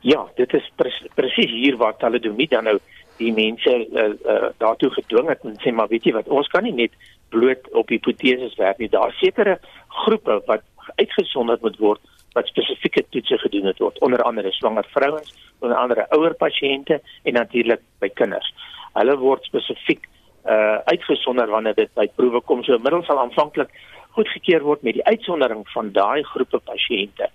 Ja, 0.00 0.26
dit 0.34 0.52
is 0.52 0.70
presies 1.14 1.50
hier 1.50 1.76
waar 1.76 1.96
talidomid 1.96 2.50
dan 2.50 2.64
nou 2.64 2.78
die 3.18 3.32
mense 3.32 3.70
uh, 3.70 4.08
uh, 4.26 4.48
daartoe 4.58 4.90
gedwing 4.90 5.28
het 5.28 5.44
en 5.46 5.54
sê 5.62 5.70
maar 5.74 5.88
weet 5.90 6.04
jy 6.06 6.12
wat, 6.14 6.28
ons 6.28 6.50
kan 6.50 6.66
nie 6.66 6.74
net 6.74 6.94
bloot 7.30 7.70
op 7.78 7.90
hipoteses 7.94 8.56
werk 8.58 8.78
nie. 8.78 8.90
Daar 8.90 9.14
sekerre 9.18 9.58
groepe 10.04 10.40
wat 10.46 10.66
uitgesonderd 10.96 11.62
moet 11.62 11.78
word 11.78 12.00
wat 12.34 12.50
spesifieke 12.50 13.04
toetse 13.10 13.38
gedoen 13.38 13.70
het 13.70 13.78
word 13.82 13.98
onder 14.02 14.22
andere 14.22 14.52
swanger 14.52 14.86
vrouens, 14.90 15.34
onder 15.58 15.78
andere 15.78 16.06
ouer 16.14 16.34
pasiënte 16.38 16.98
en 17.22 17.38
natuurlik 17.38 17.82
by 18.02 18.10
kinders. 18.14 18.50
Hulle 18.98 19.18
word 19.22 19.46
spesifiek 19.46 20.06
uh 20.48 20.78
uitgesonder 20.90 21.50
wanneer 21.50 21.74
dit 21.76 21.90
by 21.94 22.06
proewe 22.16 22.40
kom. 22.40 22.62
So 22.64 22.78
middels 22.78 23.06
sal 23.06 23.18
aanvanklik 23.20 23.70
goedgekeur 24.18 24.64
word 24.66 24.82
met 24.86 24.98
die 24.98 25.06
uitsondering 25.06 25.62
van 25.74 25.92
daai 25.94 26.22
groepe 26.32 26.58
pasiënte. 26.70 27.30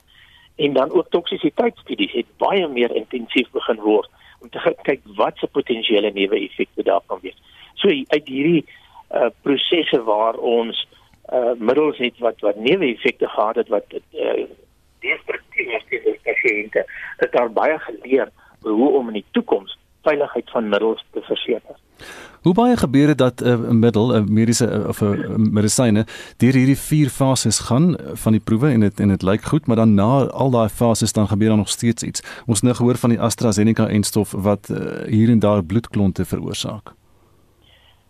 En 0.55 0.73
dan 0.73 0.91
ook 0.91 1.09
toksisiteitsstudies 1.15 2.11
het 2.11 2.29
baie 2.37 2.67
meer 2.67 2.91
intensief 2.95 3.49
begin 3.55 3.79
word 3.81 4.09
om 4.43 4.49
te 4.51 4.75
kyk 4.83 5.05
wat 5.19 5.39
se 5.39 5.47
potensiële 5.47 6.11
neeweffekte 6.13 6.83
daar 6.83 7.01
kan 7.07 7.21
wees. 7.23 7.39
So 7.79 7.89
uit 7.89 8.27
hierdie 8.27 8.65
uh 9.13 9.29
prosesse 9.45 10.01
waar 10.03 10.35
ons 10.35 10.83
uh 11.31 11.53
middels 11.57 11.97
het 11.97 12.19
wat 12.19 12.43
wat 12.45 12.59
neeweffekte 12.59 13.27
gehad 13.27 13.61
het 13.61 13.71
wat 13.71 13.95
uh 13.95 14.43
destruktief 15.03 15.71
is 15.77 15.87
vir 15.89 16.03
die 16.09 16.19
pasiënte. 16.27 16.83
Het 17.23 17.39
baie 17.53 17.79
geleer 17.79 18.31
hoe 18.61 18.89
om 18.97 19.07
in 19.11 19.21
die 19.21 19.29
toekoms 19.31 19.77
veiligheid 20.03 20.49
van 20.51 20.69
middels 20.69 21.03
te 21.11 21.21
verseker. 21.21 21.75
Hoe 22.43 22.53
baie 22.53 22.75
gebeur 22.77 23.07
dit 23.07 23.17
dat 23.17 23.41
'n 23.41 23.47
uh, 23.47 23.69
middel, 23.69 24.07
'n 24.07 24.15
uh, 24.15 24.27
mediese 24.27 24.67
uh, 24.67 24.87
of 24.87 25.01
'n 25.01 25.05
uh, 25.05 25.35
medisyne 25.35 26.05
deur 26.37 26.53
hierdie 26.53 26.77
vier 26.77 27.09
fases 27.09 27.59
gaan 27.59 27.95
van 28.23 28.31
die 28.31 28.41
proewe 28.41 28.69
en 28.69 28.79
dit 28.79 28.99
en 28.99 29.07
dit 29.07 29.23
lyk 29.23 29.41
goed, 29.41 29.67
maar 29.67 29.75
dan 29.75 29.93
na 29.93 30.27
al 30.27 30.51
daai 30.51 30.69
fases 30.69 31.13
dan 31.13 31.27
gebeur 31.27 31.47
daar 31.47 31.57
nog 31.57 31.69
steeds 31.69 32.03
iets. 32.03 32.23
Ons 32.45 32.61
nou 32.61 32.75
gehoor 32.75 32.95
van 32.95 33.09
die 33.09 33.19
AstraZeneca 33.19 33.87
en 33.87 34.03
stof 34.03 34.31
wat 34.31 34.69
uh, 34.69 34.77
hier 35.07 35.29
en 35.29 35.39
daar 35.39 35.63
bloedklonte 35.63 36.25
veroorsaak. 36.25 36.91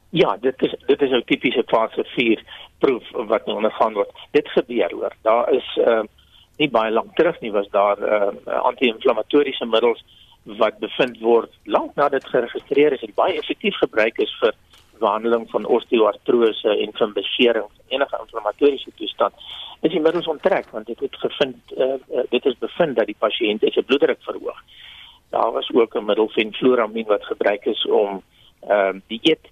Ja, 0.09 0.37
dit 0.41 0.61
is 0.61 0.75
dit 0.85 1.01
is 1.01 1.11
'n 1.11 1.23
tipiese 1.25 1.63
fase 1.65 2.03
4 2.03 2.43
proef 2.79 3.11
wat 3.11 3.45
nou 3.45 3.57
ondergaan 3.57 3.93
word. 3.93 4.11
Dit 4.31 4.49
gebeur 4.49 4.91
hoor. 4.93 5.13
Daar 5.21 5.53
is 5.53 5.79
uh, 5.87 6.03
nie 6.57 6.69
baie 6.69 6.91
lank 6.91 7.15
terug 7.15 7.39
nie 7.39 7.51
was 7.51 7.69
daar 7.69 7.97
uh, 7.99 8.59
anti-inflammatoriese 8.61 9.65
middels 9.65 10.03
wat 10.43 10.79
bevind 10.79 11.19
word 11.19 11.51
lank 11.65 11.95
nadat 11.95 12.25
geregistreer 12.27 12.93
is 12.93 13.01
en 13.01 13.13
baie 13.15 13.37
effektief 13.39 13.77
gebruik 13.79 14.17
is 14.19 14.33
vir 14.41 14.53
behandeling 14.99 15.45
van 15.51 15.65
osteoartrose 15.65 16.77
en 16.85 16.91
van 16.99 17.13
besering 17.13 17.67
enige 17.87 18.19
inflammatoriese 18.19 18.91
toestand 18.95 19.33
is 19.81 19.91
die 19.91 20.03
middels 20.03 20.27
onttrek 20.27 20.69
want 20.75 20.87
dit 20.87 20.99
het 20.99 21.15
gevind 21.15 21.75
uh, 21.77 21.95
dit 22.29 22.45
is 22.45 22.59
bevind 22.59 22.95
dat 22.99 23.09
die 23.11 23.19
pasiënt 23.19 23.65
se 23.71 23.83
bloeddruk 23.83 24.21
verhoog. 24.27 24.59
Daar 25.29 25.51
was 25.51 25.71
ook 25.73 25.95
'n 25.95 26.05
middel 26.05 26.29
fenfluramine 26.29 27.07
wat 27.07 27.25
gebruik 27.25 27.65
is 27.65 27.85
om 27.85 28.21
ehm 28.67 28.95
uh, 28.95 29.01
die 29.07 29.19
eet 29.23 29.45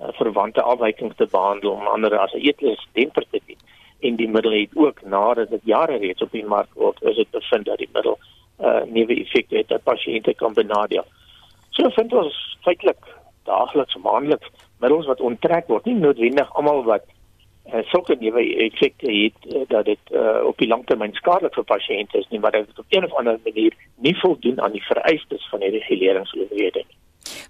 uh, 0.00 0.08
verwante 0.20 0.62
afwykings 0.62 1.16
te 1.16 1.26
behandel 1.26 1.70
om 1.70 1.86
ander 1.86 2.18
as 2.18 2.32
'n 2.32 2.46
eetlus 2.46 2.86
temper 2.92 3.24
te 3.30 3.40
dien 3.46 3.60
en 4.00 4.16
die 4.16 4.28
middel 4.28 4.52
het 4.52 4.70
ook 4.74 5.02
nadat 5.02 5.50
dit 5.50 5.60
jare 5.64 5.96
reeds 5.96 6.22
op 6.22 6.32
die 6.32 6.44
mark 6.44 6.72
word 6.74 7.02
is 7.02 7.16
dit 7.16 7.30
bevind 7.30 7.64
dat 7.64 7.78
die 7.78 7.92
middel 7.92 8.18
uh 8.60 8.82
nuwe 8.86 9.14
effekte 9.20 9.56
het 9.56 9.68
dat 9.68 9.82
pasiënte 9.82 10.34
kan 10.34 10.54
benadeel. 10.54 11.04
So 11.70 11.90
vind 11.90 12.12
ons 12.12 12.36
feitelik 12.62 13.10
daagliks 13.44 13.96
maandeliks 13.96 14.50
middels 14.80 15.06
wat 15.06 15.20
onttrek 15.20 15.68
word, 15.68 15.84
nie 15.84 15.98
noodwendig 15.98 16.50
almal 16.54 16.82
wat 16.86 17.04
uh, 17.72 17.82
sulke 17.90 18.16
nuwe 18.20 18.44
effekte 18.66 19.10
het 19.10 19.54
uh, 19.54 19.62
dat 19.68 19.84
dit 19.84 20.12
uh, 20.12 20.42
op 20.46 20.58
die 20.58 20.68
langtermyn 20.68 21.14
skadelik 21.18 21.56
vir 21.58 21.66
pasiënte 21.68 22.20
is 22.20 22.28
nie, 22.30 22.40
maar 22.40 22.52
dit 22.56 22.78
op 22.78 22.86
'n 22.90 23.04
of 23.04 23.16
ander 23.20 23.38
manier 23.44 23.72
nie 23.96 24.16
voldoen 24.20 24.60
aan 24.60 24.72
die 24.72 24.84
vereistes 24.84 25.48
van 25.50 25.60
die 25.60 25.70
reguleringsowerhede 25.78 26.84
nie. 26.88 26.98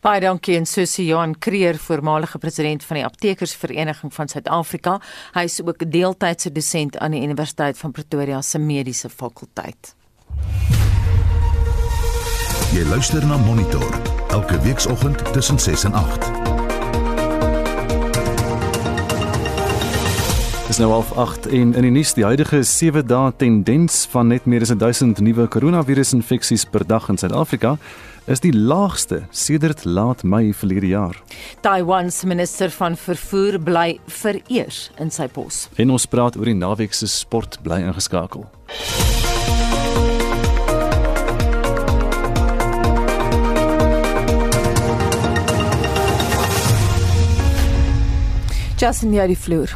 Baie 0.04 0.20
dankie 0.20 0.56
en 0.56 0.66
Susie 0.66 1.06
Johan 1.06 1.38
Creer, 1.38 1.74
voormalige 1.74 2.38
president 2.38 2.84
van 2.84 2.96
die 2.96 3.04
Aptekersvereniging 3.04 4.12
van 4.14 4.28
Suid-Afrika. 4.28 5.00
Hy 5.34 5.44
is 5.44 5.62
ook 5.62 5.82
'n 5.82 5.90
deeltydse 5.90 6.52
dosent 6.52 6.98
aan 6.98 7.10
die 7.10 7.22
Universiteit 7.22 7.78
van 7.78 7.92
Pretoria 7.92 8.42
se 8.42 8.58
Mediese 8.58 9.08
Fakulteit. 9.08 9.96
Jy 12.74 12.82
luister 12.90 13.22
na 13.26 13.36
Monitor 13.38 13.84
elke 14.34 14.56
weekoggend 14.60 15.20
tussen 15.32 15.58
6 15.58 15.84
en 15.84 15.92
8. 15.94 16.24
Dis 20.66 20.80
nou 20.82 20.88
half 20.90 21.12
8 21.12 21.46
en 21.46 21.70
in 21.78 21.86
die 21.86 21.92
nuus 21.94 22.16
die 22.18 22.26
huidige 22.26 22.64
7 22.66 23.06
dae 23.06 23.30
tendens 23.38 24.00
van 24.10 24.26
net 24.34 24.50
meer 24.50 24.66
as 24.66 24.74
1000 24.74 25.22
nuwe 25.22 25.46
koronavirusinfeksies 25.54 26.66
per 26.66 26.82
dag 26.82 27.06
in 27.14 27.20
Suid-Afrika 27.22 27.76
is 28.26 28.42
die 28.42 28.50
laagste 28.50 29.22
sedert 29.30 29.86
laat 29.86 30.26
Mei 30.26 30.50
verlede 30.50 30.90
jaar. 30.96 31.22
Taiwan 31.62 32.10
se 32.10 32.26
minister 32.26 32.74
van 32.74 32.98
vervoer 32.98 33.62
bly 33.62 34.00
vereers 34.06 34.88
in 34.98 35.14
sy 35.14 35.30
pos. 35.30 35.68
En 35.78 35.94
ons 35.94 36.10
praat 36.10 36.34
oor 36.34 36.50
die 36.50 36.58
naweek 36.58 36.90
se 36.94 37.06
sport 37.06 37.62
bly 37.62 37.84
ingeskakel. 37.86 38.50
Justin 48.84 49.12
hier 49.16 49.28
die 49.30 49.38
vloer. 49.38 49.70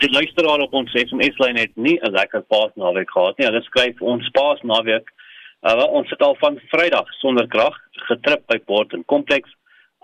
Die 0.00 0.12
luisteraar 0.12 0.62
op 0.64 0.72
ons 0.72 0.92
SMS-lyn 0.96 1.56
het 1.60 1.72
nie 1.76 1.98
'n 2.00 2.12
lekker 2.12 2.42
paasnaweek 2.48 3.10
gehad 3.10 3.38
nie. 3.38 3.46
Hulle 3.46 3.62
skryf 3.62 4.00
ons 4.00 4.28
paasnaweek 4.30 5.08
Uh, 5.60 5.84
ons 5.92 6.08
het 6.08 6.22
al 6.24 6.36
van 6.40 6.54
Vrydag 6.72 7.08
sonder 7.20 7.44
krag 7.52 7.74
getrip 8.08 8.46
by 8.48 8.56
Port 8.64 8.94
en 8.96 9.02
Kompleks. 9.04 9.50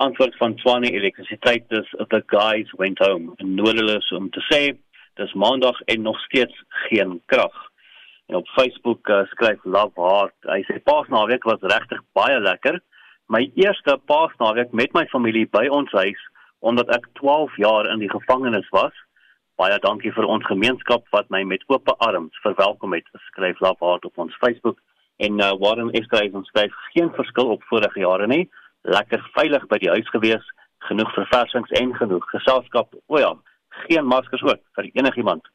Antwoord 0.05 0.35
van 0.37 0.53
Swane 0.61 0.91
Elektrisiteit 0.91 1.65
is 1.73 1.89
the 2.11 2.21
guys 2.27 2.73
went 2.77 2.99
home. 2.99 3.33
En 3.41 3.55
nodeloos 3.55 4.11
om 4.13 4.29
te 4.31 4.43
sê, 4.53 4.61
dis 5.17 5.33
Maandag 5.33 5.81
en 5.81 6.03
nog 6.03 6.21
steeds 6.21 6.61
geen 6.69 7.23
krag. 7.33 7.57
En 8.29 8.37
op 8.37 8.49
Facebook 8.49 9.09
uh, 9.09 9.23
skryf 9.33 9.65
Love 9.65 9.97
Heart. 9.97 10.37
Hy 10.45 10.61
sê 10.69 10.77
Paasnaweek 10.85 11.49
was 11.49 11.65
regtig 11.73 12.05
baie 12.13 12.37
lekker. 12.41 12.83
My 13.33 13.47
eerste 13.57 13.97
Paasnaweek 14.05 14.77
met 14.77 14.93
my 14.93 15.07
familie 15.09 15.47
by 15.49 15.71
ons 15.73 15.93
huis 15.97 16.21
omdat 16.67 16.91
ek 16.97 17.07
12 17.21 17.57
jaar 17.63 17.87
in 17.93 18.03
die 18.03 18.11
gevangenis 18.11 18.69
was. 18.75 18.95
Baie 19.61 19.79
dankie 19.81 20.11
vir 20.13 20.27
ons 20.27 20.47
gemeenskap 20.51 21.05
wat 21.15 21.29
my 21.31 21.45
met 21.47 21.63
oop 21.71 21.89
arms 22.05 22.41
verwelkom 22.43 22.97
het. 22.97 23.07
Skryf 23.29 23.61
Love 23.63 23.85
Heart 23.85 24.09
op 24.09 24.19
ons 24.25 24.39
Facebook. 24.43 24.79
En 25.23 25.39
uh, 25.41 25.53
Warren 25.63 25.93
Estreys 25.97 26.35
ons 26.35 26.49
skryf 26.51 26.75
geen 26.93 27.13
verskil 27.15 27.53
op 27.55 27.63
vorige 27.71 28.03
jare 28.03 28.27
nie. 28.27 28.49
Lekker 28.83 29.23
veilig 29.37 29.67
by 29.71 29.79
die 29.83 29.93
huis 29.95 30.11
gewees, 30.15 30.49
genoeg 30.89 31.13
verversings 31.15 31.71
en 31.81 31.95
genoeg 31.97 32.27
geselskap. 32.35 32.91
O 33.07 33.21
ja, 33.23 33.31
geen 33.87 34.07
maskers 34.11 34.43
ook 34.43 34.61
vir 34.77 34.91
enigiemand. 34.99 35.47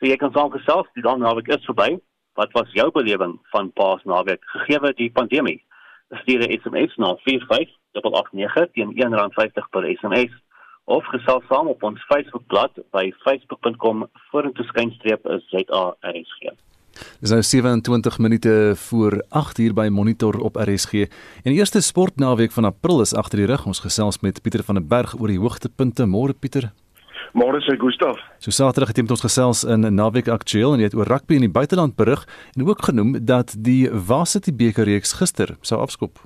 So 0.00 0.08
jy 0.08 0.16
kan 0.20 0.32
saam 0.32 0.50
gesels, 0.54 0.88
die 0.96 1.04
dan 1.04 1.20
naweek 1.22 1.52
is 1.52 1.68
verby. 1.68 1.98
Wat 2.40 2.56
was 2.56 2.72
jou 2.74 2.88
belewing 2.96 3.36
van 3.52 3.70
Paasnaweek 3.76 4.42
gegee 4.56 4.94
die 4.96 5.12
pandemie? 5.12 5.60
Stuur 6.24 6.40
'n 6.40 6.56
SMS 6.56 6.96
na 6.96 7.14
45889 7.28 8.72
teen 8.72 8.96
R1.50 8.96 9.70
per 9.70 9.86
SMS 9.92 10.32
of 10.84 11.06
gesels 11.12 11.44
saam 11.48 11.68
op 11.68 11.82
ons 11.82 12.04
Facebookblad 12.10 12.82
by 12.92 13.08
facebook.com 13.24 14.06
vorentoe 14.30 14.64
skynstreep 14.64 15.26
ZARSG. 15.50 16.54
Dis 17.20 17.32
nou 17.32 17.42
27 17.42 18.18
minute 18.18 18.72
voor 18.76 19.24
8 19.28 19.58
uur 19.58 19.74
by 19.74 19.88
Monitor 19.90 20.38
op 20.38 20.56
RSG. 20.56 20.92
En 21.42 21.50
die 21.50 21.58
eerste 21.58 21.80
sportnaweek 21.80 22.52
van 22.52 22.64
April 22.64 23.00
is 23.00 23.14
agter 23.14 23.42
die 23.42 23.46
rug. 23.50 23.66
Ons 23.66 23.82
gesels 23.82 24.20
met 24.20 24.42
Pieter 24.42 24.62
van 24.62 24.78
der 24.78 24.86
Berg 24.86 25.16
oor 25.18 25.32
die 25.32 25.40
hoogtepunte. 25.40 26.06
Môre 26.06 26.36
Pieter. 26.38 26.70
Môre 27.34 27.58
sê 27.66 27.74
Gustaf. 27.80 28.20
So 28.38 28.54
Saterdag 28.54 28.92
het 28.92 29.00
jy 29.00 29.08
met 29.08 29.16
ons 29.16 29.24
gesels 29.24 29.64
in 29.66 29.88
Naweek 29.96 30.28
Aktueel 30.30 30.76
en 30.76 30.84
jy 30.84 30.92
het 30.92 30.94
oor 30.94 31.10
rugby 31.10 31.40
in 31.40 31.48
die 31.48 31.50
buiteland 31.50 31.96
berig 31.98 32.22
en 32.54 32.68
ook 32.68 32.84
genoem 32.86 33.16
dat 33.26 33.56
die 33.58 33.88
Varsity 33.90 34.54
beker 34.54 34.86
reeks 34.86 35.16
gister 35.18 35.56
sou 35.62 35.80
afskop. 35.82 36.22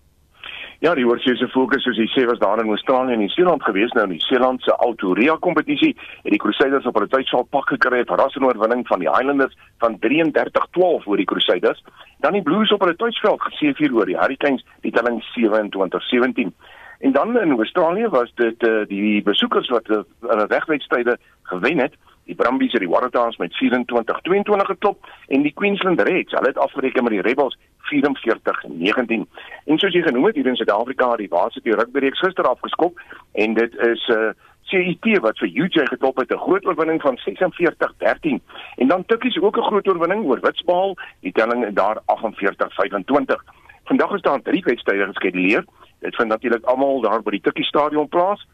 Ja, 0.81 0.95
die 0.95 1.05
World 1.05 1.25
Series 1.25 1.41
se 1.43 1.49
fokus 1.51 1.83
soos 1.83 1.97
jy 1.99 2.05
sê 2.13 2.23
was 2.31 2.39
daar 2.39 2.61
in 2.63 2.69
Australië 2.71 3.17
en 3.17 3.19
New 3.19 3.33
Zealand 3.35 3.65
gewees. 3.67 3.91
Nou 3.97 4.05
in 4.07 4.13
die 4.13 4.23
Seeland 4.23 4.63
se 4.63 4.71
Autoria 4.77 5.35
kompetisie 5.43 5.97
het 6.23 6.31
die 6.31 6.39
Crusaders 6.39 6.87
op 6.87 6.95
hulle 6.95 7.11
tydsaal 7.11 7.49
pak 7.51 7.73
gekry 7.73 7.99
het 8.05 8.13
verrassende 8.13 8.47
oorwinning 8.47 8.85
van 8.87 9.03
die 9.03 9.11
Highlanders 9.11 9.57
van 9.83 9.99
33-12 10.05 11.09
oor 11.11 11.19
die 11.19 11.27
Crusaders. 11.27 11.83
Dan 12.23 12.39
die 12.39 12.45
Blues 12.47 12.71
op 12.71 12.87
hulle 12.87 12.95
tydsveld 12.95 13.43
geseëvier 13.49 13.97
oor 13.99 14.07
die 14.07 14.21
Hurricanes 14.21 14.63
die 14.87 14.95
telling 14.95 15.19
27-17 15.35 16.55
en 16.99 17.13
dan 17.13 17.39
in 17.39 17.57
Australië 17.57 18.09
was 18.09 18.31
dit 18.35 18.63
uh, 18.67 18.87
die 18.87 19.23
besoekers 19.23 19.69
wat 19.69 19.89
uh, 19.89 20.01
in 20.31 20.47
regwedstryde 20.51 21.19
gewen 21.43 21.79
het 21.79 21.95
Die 22.29 22.37
Brumbies 22.37 22.73
het 22.73 22.85
die 22.85 22.91
Waratahs 22.93 23.37
met 23.41 23.55
24-22 23.57 24.67
geklop 24.69 25.07
en 25.29 25.43
die 25.43 25.53
Queensland 25.53 26.01
Reds, 26.01 26.33
hulle 26.37 26.51
het 26.53 26.59
afgereken 26.59 27.03
met 27.03 27.13
die 27.13 27.23
Rebels 27.25 27.57
44-19. 27.89 29.25
En 29.65 29.79
soos 29.81 29.97
jy 29.97 30.03
genoem 30.05 30.29
het, 30.29 30.37
hier 30.37 30.51
in 30.51 30.59
Suid-Afrika 30.61 31.09
het 31.15 31.23
die 31.25 31.31
Varsity 31.33 31.73
Rugby 31.73 32.05
reeks 32.05 32.21
gister 32.21 32.45
afgeskop 32.51 33.01
en 33.33 33.55
dit 33.57 33.79
is 33.89 34.05
'n 34.09 34.19
uh, 34.19 34.31
CIT 34.69 35.07
wat 35.25 35.39
vir 35.41 35.49
UJ 35.49 35.87
geklop 35.89 36.21
het 36.21 36.33
'n 36.33 36.45
groot 36.45 36.67
oorwinning 36.67 37.01
van 37.01 37.17
46-13 37.17 38.43
en 38.77 38.89
dan 38.89 39.07
Tukkies 39.07 39.41
ook 39.41 39.57
'n 39.57 39.69
groot 39.71 39.89
oorwinning 39.89 40.25
oor 40.25 40.41
Witspaal, 40.41 40.97
die 41.21 41.33
telling 41.33 41.75
daar 41.75 41.99
48-25. 42.07 43.45
Vandag 43.85 44.13
is 44.13 44.23
daar 44.23 44.43
drie 44.43 44.63
wedstryde 44.65 45.07
geskeduleer. 45.07 45.65
Dit 46.01 46.15
vind 46.15 46.29
natuurlik 46.29 46.65
almal 46.65 47.01
daar 47.01 47.23
by 47.23 47.31
die 47.31 47.41
Tukkie 47.41 47.65
Stadion 47.65 48.09
plaas. 48.09 48.47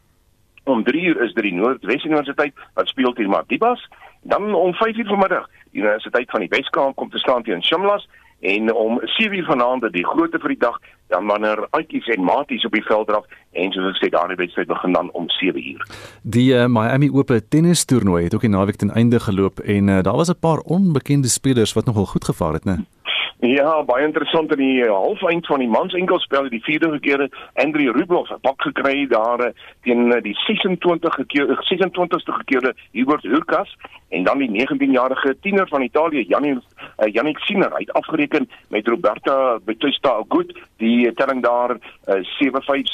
Om 0.65 0.83
3 0.83 1.01
uur 1.01 1.21
is 1.23 1.33
dit 1.33 1.43
die 1.43 1.53
Noordwes 1.53 2.03
Universiteit 2.03 2.53
wat 2.73 2.87
speel 2.87 3.13
teen 3.13 3.29
Matibas. 3.29 3.81
Dan 4.21 4.53
om 4.53 4.73
5 4.73 4.97
uur 4.97 5.05
vanmiddag, 5.05 5.49
die 5.71 5.81
Universiteit 5.81 6.29
van 6.29 6.39
die 6.39 6.49
Weskaap 6.49 6.95
kom 6.95 7.09
te 7.09 7.21
staan 7.21 7.43
teen 7.43 7.63
Shimlas 7.63 8.07
en 8.39 8.73
om 8.73 8.99
7 9.03 9.37
uur 9.37 9.45
vanaand 9.45 9.85
die 9.93 10.05
grootte 10.05 10.39
vir 10.39 10.53
die 10.55 10.63
dag 10.65 10.79
dan 11.13 11.27
wanneer 11.29 11.67
uitjies 11.69 12.07
en 12.15 12.23
maties 12.25 12.65
op 12.65 12.73
die 12.73 12.83
veld 12.83 13.07
draf 13.07 13.25
en 13.51 13.71
soos 13.71 13.93
ek 13.93 14.01
sê 14.01 14.09
daardie 14.13 14.37
wedstryd 14.41 14.67
begin 14.67 14.97
dan 14.97 15.11
om 15.13 15.29
7 15.37 15.61
uur. 15.61 15.85
Die 16.21 16.49
uh, 16.53 16.65
Miami 16.65 17.09
Open 17.13 17.47
tennis 17.49 17.85
toernooi 17.85 18.23
het 18.25 18.35
ook 18.35 18.45
die 18.45 18.53
naweek 18.53 18.81
ten 18.81 18.91
einde 18.91 19.19
geloop 19.19 19.59
en 19.59 19.87
uh, 19.87 20.01
daar 20.01 20.17
was 20.17 20.33
'n 20.33 20.39
paar 20.39 20.59
onbekende 20.65 21.27
spelers 21.27 21.73
wat 21.73 21.85
nogal 21.85 22.05
goed 22.05 22.25
gevaar 22.25 22.53
het, 22.53 22.65
né? 22.65 22.81
Ja, 23.43 23.81
baie 23.83 24.05
interessant 24.05 24.53
in 24.55 24.61
die 24.61 24.83
uh, 24.85 24.93
halfeind 24.95 25.45
van 25.45 25.59
die 25.59 25.67
mans 25.67 25.93
enkelspel 25.93 26.47
die 26.49 26.61
vierde 26.63 26.99
keer 27.03 27.25
Andrew 27.59 27.91
Rublev 27.91 28.31
'n 28.31 28.39
pak 28.39 28.61
gekry 28.63 29.07
daar 29.11 29.41
uh, 29.43 29.51
teen 29.83 30.07
uh, 30.07 30.21
die 30.23 30.35
26 30.47 31.19
keer 31.27 31.51
26ste 31.67 32.37
keer 32.45 32.73
Hubert 32.91 33.23
Hurkacz. 33.23 33.75
En 34.09 34.23
dan 34.23 34.37
die 34.37 34.49
19-jarige 34.49 35.35
tiener 35.41 35.67
van 35.67 35.81
Italië 35.81 36.23
Jannik 36.27 36.57
uh, 36.57 37.13
Jannik 37.13 37.37
Sinner. 37.39 37.73
Uit 37.73 37.93
afgereken 37.93 38.49
met 38.69 38.87
Roberta 38.87 39.59
Bautista 39.65 40.09
Agut. 40.09 40.55
Die 40.77 41.13
telling 41.13 41.43
daar 41.43 41.71
uh, 41.71 42.15
7-5 42.15 42.19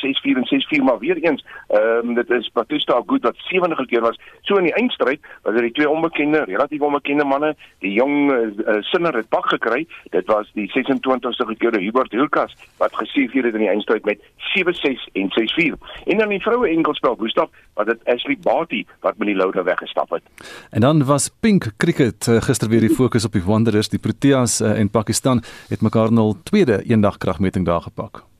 6-4 0.01 0.41
en 0.41 0.47
6-4 0.79 0.83
maar 0.83 0.99
weer 0.99 1.17
eens 1.17 1.45
um, 1.69 2.13
dit 2.13 2.29
is 2.29 2.49
Bautista 2.53 2.93
Agut 2.93 3.21
wat 3.21 3.35
70 3.37 3.85
keer 3.85 4.01
was. 4.01 4.19
So 4.41 4.55
in 4.55 4.63
die 4.63 4.73
eindstryd 4.73 5.19
was 5.43 5.53
dit 5.53 5.63
die 5.63 5.71
twee 5.71 5.89
onbekende 5.89 6.43
relatief 6.43 6.81
onbekende 6.81 7.23
manne. 7.23 7.55
Die 7.79 7.93
jong 7.93 8.31
uh, 8.31 8.75
Sinner 8.79 9.15
het 9.15 9.29
pak 9.29 9.45
gekry. 9.45 9.87
Dit 10.09 10.30
was 10.31 10.49
die 10.57 10.67
26ste 10.71 11.45
gekeerde 11.53 11.81
Hubert 11.83 12.11
Hurkacz 12.11 12.55
wat 12.81 12.95
geseëvier 12.95 13.49
het 13.49 13.57
in 13.57 13.65
die 13.65 13.71
eindstryd 13.73 14.05
met 14.07 14.23
7-6 14.53 15.03
en 15.19 15.29
6-4 15.35 15.77
en 16.05 16.23
dan 16.23 16.33
die 16.33 16.41
vroue 16.41 16.69
enkelspel 16.71 17.17
Gustav 17.19 17.51
wat 17.79 17.91
dit 17.91 18.07
Ashley 18.13 18.37
Barty 18.47 18.85
wat 19.05 19.17
met 19.17 19.31
die 19.31 19.37
louter 19.37 19.63
weggestap 19.67 20.09
het. 20.15 20.23
En 20.69 20.81
dan 20.87 21.05
was 21.05 21.29
Pink 21.39 21.71
Cricket 21.77 22.27
uh, 22.27 22.41
gister 22.41 22.69
weer 22.69 22.87
die 22.87 22.95
fokus 22.95 23.25
op 23.25 23.35
die 23.37 23.43
Wanderers, 23.43 23.89
die 23.89 23.99
Proteas 23.99 24.61
uh, 24.61 24.79
en 24.79 24.89
Pakistan 24.89 25.43
het 25.69 25.81
mekaar 25.81 26.11
nou 26.11 26.33
tweede 26.43 26.83
eendag 26.83 27.17
kragmeting 27.17 27.65
daar 27.65 27.81
gepak. 27.81 28.30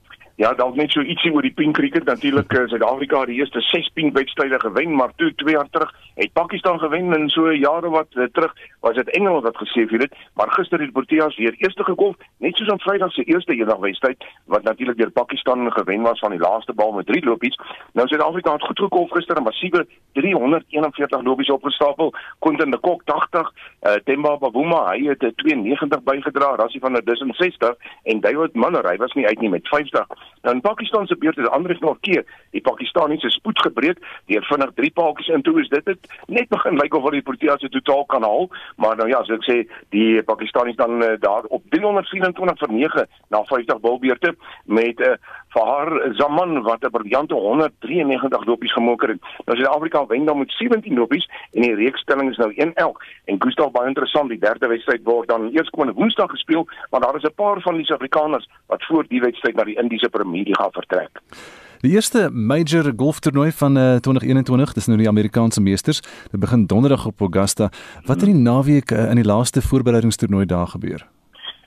Ja, 0.42 0.56
dalk 0.58 0.74
net 0.74 0.90
so 0.90 1.04
ietsie 1.06 1.30
oor 1.36 1.46
die 1.46 1.54
pink 1.54 1.76
cricket. 1.78 2.08
Natuurlik 2.10 2.54
uh, 2.58 2.64
Suid-Afrika 2.72 3.20
het 3.22 3.30
die 3.30 3.36
eerste 3.44 3.62
6 3.62 3.92
pink 3.94 4.16
wedstryde 4.18 4.58
gewen, 4.60 4.96
maar 4.98 5.12
toe 5.22 5.30
2 5.38 5.54
jaar 5.54 5.68
terug 5.70 5.92
het 6.16 6.34
Pakistan 6.34 6.80
gewen 6.82 7.14
en 7.14 7.28
so 7.30 7.52
jare 7.54 7.90
wat 7.94 8.10
uh, 8.18 8.26
terug 8.34 8.56
was 8.82 8.96
dit 8.98 9.10
Engeland 9.10 9.44
wat 9.44 9.60
gesê 9.62 9.86
het, 9.86 10.16
maar 10.34 10.50
gister 10.52 10.82
het 10.82 10.92
Proteas 10.92 11.38
weer 11.38 11.54
eerste 11.58 11.84
gekom, 11.84 12.16
net 12.38 12.58
soos 12.58 12.70
aan 12.74 12.80
Vrydag 12.80 13.14
se 13.14 13.24
eerste 13.24 13.54
eendagwedstryd 13.54 14.26
wat 14.46 14.64
natuurlik 14.64 14.98
deur 14.98 15.12
Pakistan 15.12 15.72
gewen 15.72 16.02
was 16.02 16.20
van 16.20 16.34
die 16.34 16.40
laaste 16.40 16.74
bal 16.74 16.92
met 16.92 17.06
3 17.06 17.26
lopies. 17.26 17.60
Nou 17.94 18.08
Suid-Afrika 18.08 18.54
het 18.54 18.66
goed 18.66 18.80
gekom 18.80 19.12
gister 19.12 19.38
'n 19.38 19.44
massiewe 19.44 19.86
341 20.14 21.22
lopies 21.22 21.50
opgestapel, 21.50 22.14
Quinton 22.40 22.72
de 22.72 22.78
Kock 22.78 23.06
80, 23.06 23.54
uh, 23.82 23.94
Themba 24.06 24.38
Bavuma 24.38 24.90
hy 24.90 25.06
het 25.06 25.32
92 25.36 26.04
bygedra, 26.04 26.56
Rassie 26.56 26.82
van 26.82 26.94
der 26.94 27.06
Dussen 27.06 27.34
60 27.34 27.76
en 28.04 28.20
David 28.20 28.54
Manner 28.54 28.90
hy 28.90 28.98
was 28.98 29.14
nie 29.14 29.28
uit 29.28 29.40
nie 29.40 29.50
met 29.50 29.68
50. 29.68 30.31
Nou 30.42 30.56
in 30.56 30.62
Pakistan 30.62 31.08
se 31.08 31.18
beurt 31.18 31.36
het 31.36 31.50
ander 31.50 31.78
nog 31.80 32.00
keer 32.00 32.26
die 32.52 32.62
Pakistaniese 32.62 33.30
spoed 33.30 33.60
gebreek 33.62 34.00
deur 34.26 34.44
vinnig 34.44 34.72
drie 34.76 34.92
paaltjies 34.92 35.28
in 35.36 35.42
toe 35.42 35.60
is 35.62 35.70
dit 35.70 35.86
het 35.86 36.08
net 36.28 36.50
begin 36.50 36.78
lyk 36.78 36.94
of 36.94 37.04
hulle 37.04 37.20
die 37.20 37.28
Proteas 37.30 37.66
totaal 37.70 38.06
kan 38.06 38.24
haal 38.24 38.50
maar 38.76 38.96
nou 38.96 39.10
ja 39.10 39.24
so 39.24 39.38
ek 39.38 39.46
sê 39.46 39.58
die 39.90 40.24
Pakistanies 40.24 40.76
dan 40.76 41.04
uh, 41.04 41.14
daar 41.20 41.46
op 41.54 41.64
324 41.70 42.58
vir 42.66 42.74
9 42.74 43.06
na 43.30 43.44
50 43.54 43.80
bilbeurte 43.86 44.36
met 44.66 45.00
'n 45.00 45.14
uh, 45.14 45.16
eh, 45.52 45.62
Fahar 45.62 46.14
Zaman 46.16 46.62
wat 46.62 46.84
'n 46.84 46.90
briljante 46.90 47.34
193 47.34 48.46
lopies 48.46 48.74
gemoker 48.74 49.10
het. 49.10 49.22
Nou 49.46 49.58
Suid-Afrika 49.58 50.06
wen 50.06 50.26
dan 50.26 50.38
met 50.38 50.52
17 50.52 50.94
lopies 50.94 51.30
en 51.52 51.62
die 51.62 51.76
reekstelling 51.76 52.30
is 52.30 52.38
nou 52.38 52.54
1-1 52.56 52.98
en 53.26 53.42
Gustav 53.42 53.72
baie 53.72 53.88
interessant 53.88 54.30
die 54.30 54.40
derde 54.40 54.68
wedstryd 54.68 55.04
word 55.04 55.28
dan 55.28 55.50
eers 55.54 55.70
komende 55.70 56.00
Woensdag 56.00 56.30
gespeel 56.30 56.68
maar 56.90 57.02
daar 57.02 57.16
is 57.16 57.24
'n 57.24 57.34
paar 57.36 57.62
van 57.62 57.76
die 57.76 57.86
Suid-Afrikaners 57.86 58.50
wat 58.68 58.86
voor 58.86 59.06
die 59.08 59.22
wedstryd 59.22 59.56
na 59.56 59.64
die 59.64 59.80
Indiese 59.82 60.10
Premier 60.10 60.44
League 60.44 60.56
gaan 60.56 60.72
vertrek. 60.72 61.20
Die 61.82 61.92
eerste 61.92 62.30
major 62.32 62.94
golftoernooi 62.96 63.52
van 63.52 63.78
uh, 63.78 63.96
2021, 63.96 64.74
dis 64.74 64.86
nou 64.86 64.98
die 64.98 65.08
Amerikaanse 65.08 65.62
Meesters. 65.62 66.02
Dit 66.32 66.40
begin 66.40 66.66
donderdag 66.66 67.06
op 67.06 67.20
Augusta. 67.20 67.72
Wat 68.06 68.20
het 68.20 68.30
in 68.30 68.34
die 68.34 68.44
naweek 68.44 68.92
uh, 68.92 69.10
in 69.10 69.16
die 69.16 69.26
laaste 69.26 69.62
voorbereidingstoernooi 69.62 70.46
daar 70.46 70.68
gebeur? 70.68 71.08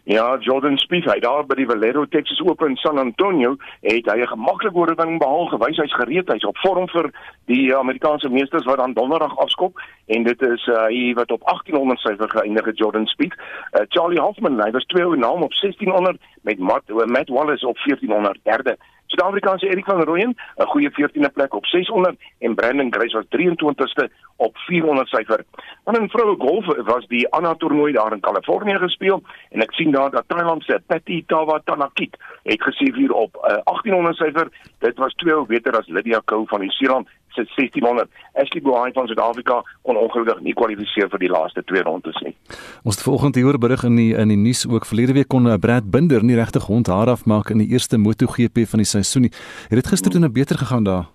Ja, 0.06 0.36
Jordan 0.36 0.76
Spieth, 0.78 1.06
hy 1.08 1.16
daar 1.24 1.46
by 1.48 1.56
die 1.56 1.64
Valero 1.64 2.02
Texas 2.12 2.40
Open 2.44 2.74
in 2.74 2.76
San 2.76 2.98
Antonio, 3.00 3.54
het 3.80 4.04
hy 4.04 4.18
'n 4.20 4.26
gemaklike 4.28 4.76
oorwinning 4.76 5.18
behaal, 5.18 5.46
gewys 5.48 5.80
hy's 5.80 5.94
gereed, 5.96 6.28
hy's 6.28 6.44
op 6.44 6.58
vorm 6.60 6.88
vir 6.88 7.08
die 7.46 7.72
Amerikaanse 7.76 8.28
meesters 8.28 8.66
wat 8.68 8.76
dan 8.76 8.92
donderdag 8.92 9.36
afskop 9.38 9.80
en 10.06 10.22
dit 10.22 10.42
is 10.42 10.66
uh, 10.66 10.84
hy 10.92 11.14
wat 11.14 11.30
op 11.30 11.40
1800 11.48 12.00
syfer 12.00 12.28
geëindig 12.28 12.64
het 12.64 12.78
Jordan 12.78 13.06
Spieth. 13.06 13.32
Uh, 13.72 13.86
Charlie 13.88 14.20
Hoffman, 14.20 14.60
hy 14.60 14.70
was 14.70 14.84
tweede 14.84 15.16
naam 15.16 15.42
op 15.42 15.54
1600 15.56 16.20
met 16.42 16.58
Matt, 16.58 16.84
Matt 16.88 17.28
Wallace 17.28 17.66
op 17.66 17.78
1400 17.78 18.38
derde. 18.42 18.76
Suid-Afrikaanse 19.14 19.68
Erik 19.68 19.84
van 19.84 20.02
Rooyen, 20.02 20.34
'n 20.56 20.66
goeie 20.66 20.90
14de 20.90 21.32
plek 21.32 21.54
op 21.54 21.66
600 21.66 22.16
en 22.38 22.54
Brandon 22.54 22.92
Grace 22.92 23.16
was 23.16 23.24
23ste 23.28 24.10
op 24.36 24.56
400 24.56 25.08
syfer. 25.08 25.44
Dan 25.84 25.94
in 25.94 26.08
vroue 26.08 26.36
golf 26.38 26.66
was 26.66 27.06
die 27.06 27.28
Anna 27.28 27.54
toernooi 27.54 27.92
daar 27.92 28.12
in 28.12 28.20
Kalifornië 28.20 28.78
gespeel 28.78 29.22
en 29.50 29.60
ek 29.60 29.72
sien 29.72 29.90
daar 29.90 30.10
dat 30.10 30.24
Thailand 30.26 30.62
se 30.62 30.82
Patty 30.86 31.24
Tawatanakit 31.26 32.16
het 32.42 32.62
gesien 32.62 32.94
hier 32.94 33.12
op 33.12 33.34
uh, 33.36 33.42
1800 33.42 34.16
syfer. 34.16 34.48
Dit 34.78 34.96
was 34.98 35.14
twee 35.14 35.46
beter 35.46 35.78
as 35.78 35.86
Lydia 35.86 36.20
Kou 36.24 36.44
van 36.46 36.60
Nieu-Seeland 36.60 37.08
se 37.34 37.44
1600. 37.56 38.08
Ashley 38.32 38.62
Bohain 38.62 38.92
van 38.92 39.06
Suid-Afrika 39.06 39.62
kon 39.82 39.98
ongelukkig 39.98 40.40
nie 40.46 40.54
kwalifiseer 40.54 41.10
vir 41.12 41.22
die 41.22 41.30
laaste 41.32 41.64
twee 41.68 41.82
rondes 41.82 42.18
nie. 42.26 42.34
Ons 42.82 42.98
het 42.98 43.04
vanoggend 43.06 43.38
hier 43.40 43.58
berig 43.58 43.84
in 43.84 43.96
die 43.96 44.12
in 44.14 44.32
die 44.32 44.40
nuus 44.40 44.66
ook 44.68 44.86
verlede 44.86 45.12
week 45.18 45.28
kon 45.28 45.48
eh, 45.50 45.58
Brad 45.58 45.90
Binder 45.90 46.24
nie 46.24 46.38
regtig 46.38 46.66
hond 46.70 46.86
haar 46.86 47.10
afmaak 47.12 47.50
in 47.50 47.62
die 47.64 47.70
eerste 47.72 47.98
MotoGP 47.98 48.66
van 48.70 48.82
die 48.82 48.88
seisoen 48.88 49.28
nie. 49.28 49.34
Het 49.68 49.82
dit 49.82 49.92
gister 49.92 50.10
toe 50.10 50.20
nou 50.20 50.32
beter 50.32 50.58
gegaan 50.58 50.84
daar? 50.84 51.10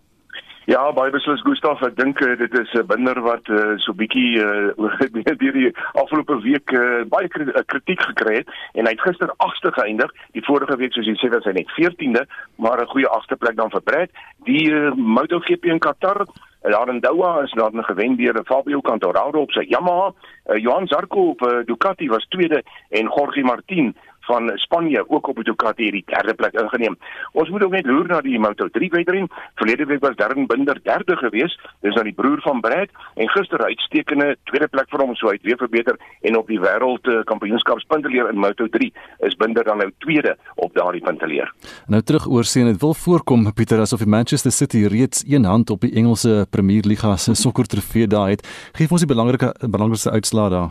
Ja, 0.70 0.84
baie 0.94 1.10
beslis 1.10 1.42
Gustaf, 1.42 1.80
ek 1.82 1.96
dink 1.98 2.20
uh, 2.22 2.36
dit 2.38 2.54
is 2.60 2.74
'n 2.78 2.86
binder 2.86 3.18
wat 3.26 3.48
uh, 3.50 3.74
so 3.82 3.94
bietjie 3.98 4.38
uh, 4.44 5.32
deur 5.42 5.56
die 5.56 5.72
afgelope 5.98 6.36
week 6.44 6.70
uh, 6.78 7.02
baie 7.10 7.26
kritiek 7.66 8.04
gekry 8.12 8.36
het 8.36 8.52
en 8.78 8.86
hy 8.86 8.94
het 8.94 9.02
gister 9.02 9.34
8ste 9.48 9.72
geëindig. 9.80 10.14
Die 10.38 10.46
vorige 10.46 10.78
week 10.78 10.94
soos 10.94 11.10
jy 11.10 11.16
sê 11.18 11.32
was 11.34 11.48
hy 11.50 11.56
net 11.58 11.74
14de, 11.74 12.22
maar 12.62 12.84
'n 12.84 12.92
goeie 12.94 13.10
8ste 13.10 13.40
plek 13.42 13.58
dan 13.58 13.74
vir 13.74 13.82
Brad. 13.82 14.14
Die 14.46 14.70
uh, 14.70 14.94
MotoGP 14.94 15.74
in 15.74 15.82
Qatar 15.82 16.28
Daar 16.62 16.90
in 16.90 17.00
Doha 17.00 17.42
is 17.42 17.52
daar 17.52 17.72
'n 17.74 17.84
gewen 17.84 18.18
deur 18.18 18.42
Fabio 18.46 18.82
Quartararo 18.82 19.42
op 19.42 19.52
sy 19.52 19.66
Yamaha. 19.70 20.14
Uh, 20.46 20.58
Johan 20.58 20.88
Zarco 20.88 21.30
op 21.30 21.42
uh, 21.42 21.66
Ducati 21.66 22.10
was 22.10 22.26
tweede 22.28 22.64
en 22.90 23.06
Jorge 23.16 23.42
Martin 23.42 23.96
van 24.28 24.52
Spanje 24.56 25.04
ook 25.10 25.28
op 25.28 25.44
Ducati 25.44 25.84
hierdie 25.84 26.04
derde 26.06 26.34
plek 26.34 26.54
ingeneem. 26.54 26.98
Ons 27.32 27.50
moet 27.50 27.64
ook 27.64 27.72
net 27.72 27.86
loer 27.86 28.08
na 28.08 28.22
die 28.22 28.40
Moto3 28.40 28.90
wedren. 28.98 29.28
Verlede 29.56 29.86
week 29.86 30.02
was 30.06 30.16
Darren 30.16 30.48
Binder 30.48 30.80
derde 30.84 31.18
gewees, 31.18 31.56
dis 31.82 31.96
nou 31.96 32.04
die 32.04 32.14
broer 32.14 32.42
van 32.42 32.62
Brad 32.62 32.90
en 33.16 33.30
gister 33.30 33.64
uitstekende 33.64 34.36
tweede 34.44 34.68
plek 34.68 34.90
vir 34.90 35.04
hom, 35.04 35.16
so 35.16 35.32
hy 35.32 35.38
het 35.38 35.48
weer 35.48 35.58
verbeter 35.58 35.98
en 36.22 36.38
op 36.38 36.48
die 36.48 36.60
wêreld 36.62 37.08
kampioenskapspunteleer 37.30 38.32
in 38.34 38.42
Moto3 38.44 38.92
is 39.28 39.38
Binder 39.40 39.64
dan 39.64 39.82
nou 39.82 39.90
tweede 40.06 40.36
op 40.56 40.74
daardie 40.74 41.04
punteleer. 41.06 41.52
Nou 41.88 42.02
terug 42.02 42.28
oor 42.28 42.48
sien 42.48 42.70
dit 42.70 42.82
wil 42.82 42.94
voorkom 42.94 43.48
Pieter 43.54 43.82
asof 43.84 44.04
die 44.04 44.10
Manchester 44.10 44.52
City 44.52 44.86
reeds 44.92 45.24
een 45.28 45.46
hand 45.46 45.70
op 45.70 45.82
die 45.82 45.94
Engelse 45.96 46.46
Premier 46.50 46.86
Liga 46.86 47.16
se 47.18 47.36
sokkertrofee 47.36 48.08
daai 48.08 48.36
het. 48.36 48.46
Geef 48.78 48.92
ons 48.92 49.06
die 49.06 49.14
belangrike 49.14 49.54
belangrikste 49.68 50.12
uitslae 50.12 50.50
daar. 50.50 50.70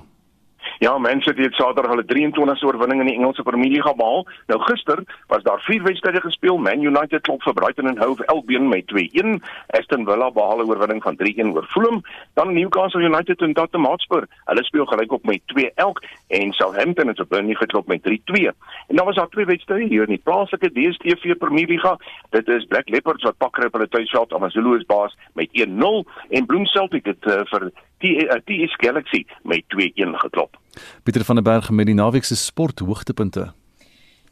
Ja, 0.78 0.98
mense 0.98 1.32
het 1.34 1.54
Saterdag 1.54 1.90
hulle 1.90 2.04
23ste 2.06 2.66
oorwinning 2.68 3.00
in 3.00 3.08
die 3.10 3.16
Engelse 3.16 3.42
Premier 3.42 3.72
League 3.72 3.94
behaal. 3.98 4.26
Nou 4.46 4.60
gister 4.62 5.00
was 5.26 5.42
daar 5.42 5.60
vier 5.66 5.82
wedstryde 5.82 6.20
gespeel. 6.20 6.58
Man 6.58 6.84
United 6.86 7.24
klop 7.26 7.42
vir 7.42 7.54
Brighton 7.54 7.88
and 7.90 7.98
Hove 7.98 8.26
Albion 8.26 8.68
met 8.68 8.86
2-1. 8.94 9.40
Aston 9.78 10.06
Villa 10.06 10.30
behaal 10.30 10.62
'n 10.62 10.68
oorwinning 10.70 11.02
van 11.02 11.16
3-1 11.16 11.50
oor 11.54 11.66
Fulham. 11.66 12.02
Dan 12.34 12.54
Newcastle 12.54 13.02
United 13.02 13.40
en 13.40 13.52
Tottenham 13.52 13.90
Hotspur. 13.90 14.28
Hulle 14.44 14.64
speel 14.64 14.86
gelyk 14.86 15.12
op 15.12 15.26
met 15.26 15.40
2 15.46 15.72
elk 15.74 16.02
en 16.28 16.52
Southampton 16.52 17.08
het 17.08 17.20
op 17.20 17.28
Burnley 17.28 17.54
geklop 17.54 17.86
met 17.86 18.02
3-2. 18.02 18.54
En 18.86 18.96
dan 18.96 19.06
was 19.06 19.14
daar 19.14 19.28
twee 19.28 19.44
wedstryde 19.44 19.88
hier 19.88 20.02
in 20.02 20.14
die 20.14 20.22
plaaslike 20.24 20.72
DStv 20.72 21.36
Premier 21.38 21.66
League. 21.66 21.96
Dit 22.30 22.48
is 22.48 22.64
Black 22.64 22.88
Leopards 22.88 23.22
wat 23.22 23.36
pak 23.36 23.64
op 23.64 23.72
hulle 23.72 23.88
tuisveld 23.88 24.32
AmaZulu 24.32 24.76
is 24.76 24.86
baas 24.86 25.16
met 25.32 25.48
1-0 25.52 26.06
en 26.30 26.46
Bloem 26.46 26.66
Celtic 26.66 27.04
het 27.04 27.26
uh, 27.26 27.40
vir 27.44 27.70
TS 27.98 28.74
Galaxy 28.76 29.24
met 29.42 29.62
2-1 29.74 30.14
geklop. 30.22 30.56
Pieter 31.02 31.24
van 31.24 31.40
der 31.40 31.44
Berg 31.44 31.70
met 31.70 31.86
die 31.86 31.94
naweek 31.94 32.24
se 32.24 32.36
sporthoogtepunte. 32.36 33.52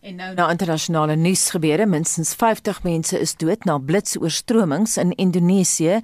En 0.07 0.15
nou 0.15 0.35
na 0.35 0.51
internasionale 0.51 1.17
nuus 1.17 1.49
gebeure, 1.51 1.87
minstens 1.87 2.35
50 2.39 2.83
mense 2.85 3.19
is 3.19 3.33
dood 3.35 3.65
na 3.67 3.79
blitsoorstromings 3.79 4.97
in 5.03 5.11
Indonesië 5.19 5.97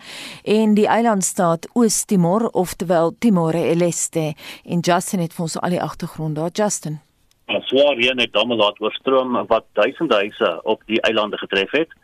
en 0.42 0.74
die 0.74 0.88
eilandstaat 0.90 1.68
Oos-Timor, 1.78 2.48
oftewel 2.50 3.14
Timor-Leste. 3.18 4.33
En 4.64 4.83
Justin 4.83 5.22
het 5.22 5.37
vir 5.37 5.44
ons 5.46 5.55
al 5.61 5.76
die 5.76 5.83
agtergrond 5.83 6.35
daar, 6.37 6.50
Justin. 6.50 6.98
Swaar 7.68 7.94
reën 7.94 8.18
het 8.18 8.33
damme 8.33 8.59
laat 8.59 8.81
oorstroom 8.81 9.38
wat 9.46 9.70
duisende 9.78 10.14
huise 10.14 10.50
op 10.62 10.83
die 10.90 11.00
eilande 11.00 11.38
getref 11.38 11.70
het. 11.70 11.94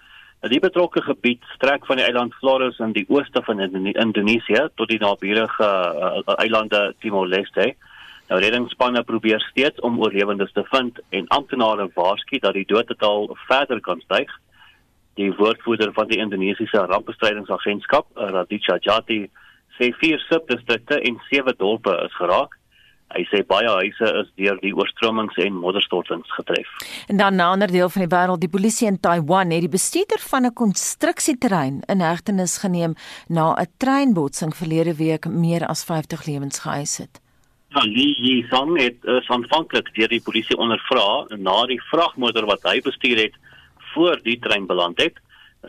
Die 0.47 0.61
betrokke 0.63 1.03
gebied 1.03 1.43
strek 1.57 1.87
van 1.87 1.99
die 1.99 2.07
eiland 2.07 2.35
Flores 2.39 2.79
in 2.79 2.93
die 2.95 3.07
ooste 3.09 3.43
van 3.43 3.61
Indonesië 3.91 4.69
tot 4.75 4.89
die 4.89 5.01
naburige 5.03 5.67
uh, 5.67 6.35
eilande 6.39 6.95
Timor-Leste. 7.03 7.73
Nou 8.29 8.41
reddingsspanne 8.41 9.03
probeer 9.09 9.41
steeds 9.41 9.81
om 9.81 10.01
oorlewendes 10.01 10.53
te 10.53 10.65
vind 10.69 11.01
en 11.09 11.29
amptenare 11.29 11.89
waarsku 11.95 12.39
dat 12.39 12.53
die 12.53 12.67
dodetal 12.69 13.31
verder 13.47 13.81
kan 13.81 14.01
styg. 14.05 14.31
Die 15.17 15.33
woordvoerder 15.37 15.93
van 15.93 16.09
die 16.09 16.19
Indonesiese 16.19 16.85
rampbestrydingsagentskap, 16.91 18.07
Raditya 18.15 18.77
Jati, 18.81 19.23
sê 19.79 19.89
vier 20.01 20.21
subdistrikte 20.29 21.01
en 21.01 21.17
sewe 21.31 21.55
dorpe 21.57 21.95
is 22.05 22.17
geraak. 22.21 22.59
Hy 23.17 23.23
sê 23.31 23.41
baie 23.49 23.71
huise 23.79 24.09
is 24.21 24.29
deur 24.37 24.59
die 24.61 24.75
oorstromings 24.77 25.39
en 25.41 25.57
modderstortings 25.57 26.35
getref. 26.37 26.69
En 27.09 27.17
dan 27.17 27.37
'n 27.37 27.41
ander 27.41 27.73
deel 27.73 27.89
van 27.89 28.03
die 28.05 28.17
wêreld, 28.17 28.41
die 28.41 28.55
polisie 28.57 28.89
in 28.89 29.01
Taiwan 29.01 29.51
het 29.51 29.61
die 29.61 29.77
bestuurder 29.79 30.21
van 30.21 30.45
'n 30.45 30.53
konstruksieterrein 30.53 31.81
in 31.87 32.01
hegtenis 32.01 32.59
geneem 32.59 32.95
na 33.29 33.55
'n 33.55 33.67
treinbotsing 33.79 34.57
verlede 34.57 34.95
week 34.97 35.27
meer 35.27 35.67
as 35.67 35.85
50 35.85 36.27
lewens 36.27 36.59
geëis 36.59 36.99
het. 36.99 37.21
Ja, 37.69 37.83
Li 37.85 38.15
Yisong 38.17 38.79
het 38.81 39.03
uh, 39.05 39.19
aanvanklik 39.29 39.91
deur 39.93 40.09
die 40.09 40.23
polisie 40.25 40.57
ondervra 40.57 41.27
na 41.37 41.57
die 41.69 41.77
vragmotor 41.91 42.47
wat 42.49 42.63
hy 42.65 42.79
bestuur 42.87 43.21
het 43.21 43.35
voor 43.91 44.17
die 44.25 44.39
trein 44.41 44.65
beland 44.71 44.97
het. 45.03 45.19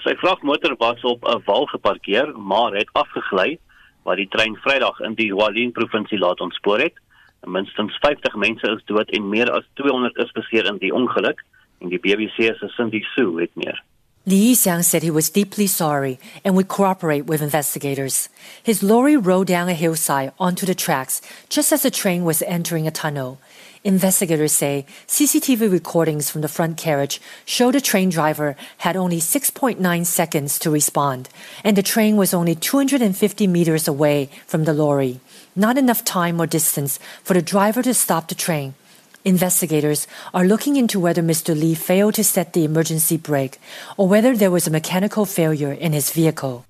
Sy 0.05 0.13
vragmotor 0.21 0.77
was 0.79 1.03
op 1.03 1.27
'n 1.27 1.43
wal 1.43 1.67
geparkeer, 1.67 2.31
maar 2.37 2.71
het 2.71 2.87
afgegly 2.93 3.59
waar 4.07 4.15
die 4.15 4.29
trein 4.31 4.55
Vrydag 4.63 4.99
in 4.99 5.19
die 5.19 5.27
Hualien 5.33 5.75
provinsie 5.75 6.17
laat 6.17 6.39
ontspoor 6.39 6.79
het. 6.79 6.95
Minstens 7.43 7.97
50 7.99 8.35
mense 8.35 8.71
is 8.71 8.85
dood 8.85 9.09
en 9.11 9.29
meer 9.29 9.51
as 9.51 9.67
200 9.73 10.17
is 10.17 10.31
beseer 10.31 10.65
in 10.71 10.77
die 10.77 10.93
ongeluk 10.93 11.43
en 11.81 11.89
die 11.89 11.99
BBC 11.99 12.55
se 12.55 12.67
Cindy 12.77 13.03
Sue 13.11 13.41
het 13.41 13.55
meer. 13.55 13.83
Li 14.29 14.53
Yixiang 14.53 14.85
said 14.85 15.01
he 15.01 15.09
was 15.09 15.31
deeply 15.31 15.65
sorry 15.65 16.19
and 16.45 16.55
would 16.55 16.67
cooperate 16.67 17.25
with 17.25 17.41
investigators. 17.41 18.29
His 18.61 18.83
lorry 18.83 19.17
rode 19.17 19.47
down 19.47 19.69
a 19.69 19.73
hillside 19.73 20.33
onto 20.37 20.67
the 20.67 20.75
tracks 20.75 21.19
just 21.49 21.71
as 21.71 21.81
the 21.81 21.89
train 21.89 22.23
was 22.23 22.43
entering 22.43 22.85
a 22.85 22.91
tunnel. 22.91 23.39
Investigators 23.83 24.51
say 24.51 24.85
CCTV 25.07 25.71
recordings 25.71 26.29
from 26.29 26.41
the 26.41 26.47
front 26.47 26.77
carriage 26.77 27.19
show 27.43 27.71
the 27.71 27.81
train 27.81 28.09
driver 28.09 28.55
had 28.85 28.95
only 28.95 29.19
6.9 29.19 30.05
seconds 30.05 30.59
to 30.59 30.69
respond, 30.69 31.29
and 31.63 31.75
the 31.75 31.81
train 31.81 32.15
was 32.15 32.31
only 32.31 32.53
250 32.53 33.47
meters 33.47 33.87
away 33.87 34.29
from 34.45 34.65
the 34.65 34.73
lorry. 34.73 35.21
Not 35.55 35.75
enough 35.75 36.05
time 36.05 36.39
or 36.39 36.45
distance 36.45 36.99
for 37.23 37.33
the 37.33 37.41
driver 37.41 37.81
to 37.81 37.95
stop 37.95 38.27
the 38.27 38.35
train 38.35 38.75
Investigators 39.25 40.07
are 40.33 40.45
looking 40.45 40.77
into 40.77 40.99
whether 40.99 41.21
Mr. 41.21 41.53
Lee 41.53 41.75
failed 41.75 42.13
to 42.15 42.23
set 42.23 42.53
the 42.53 42.63
emergency 42.63 43.17
brake 43.17 43.59
or 43.97 44.07
whether 44.07 44.35
there 44.35 44.51
was 44.51 44.65
a 44.65 44.71
mechanical 44.71 45.25
failure 45.25 45.73
in 45.73 45.91
his 45.91 46.09
vehicle. 46.09 46.65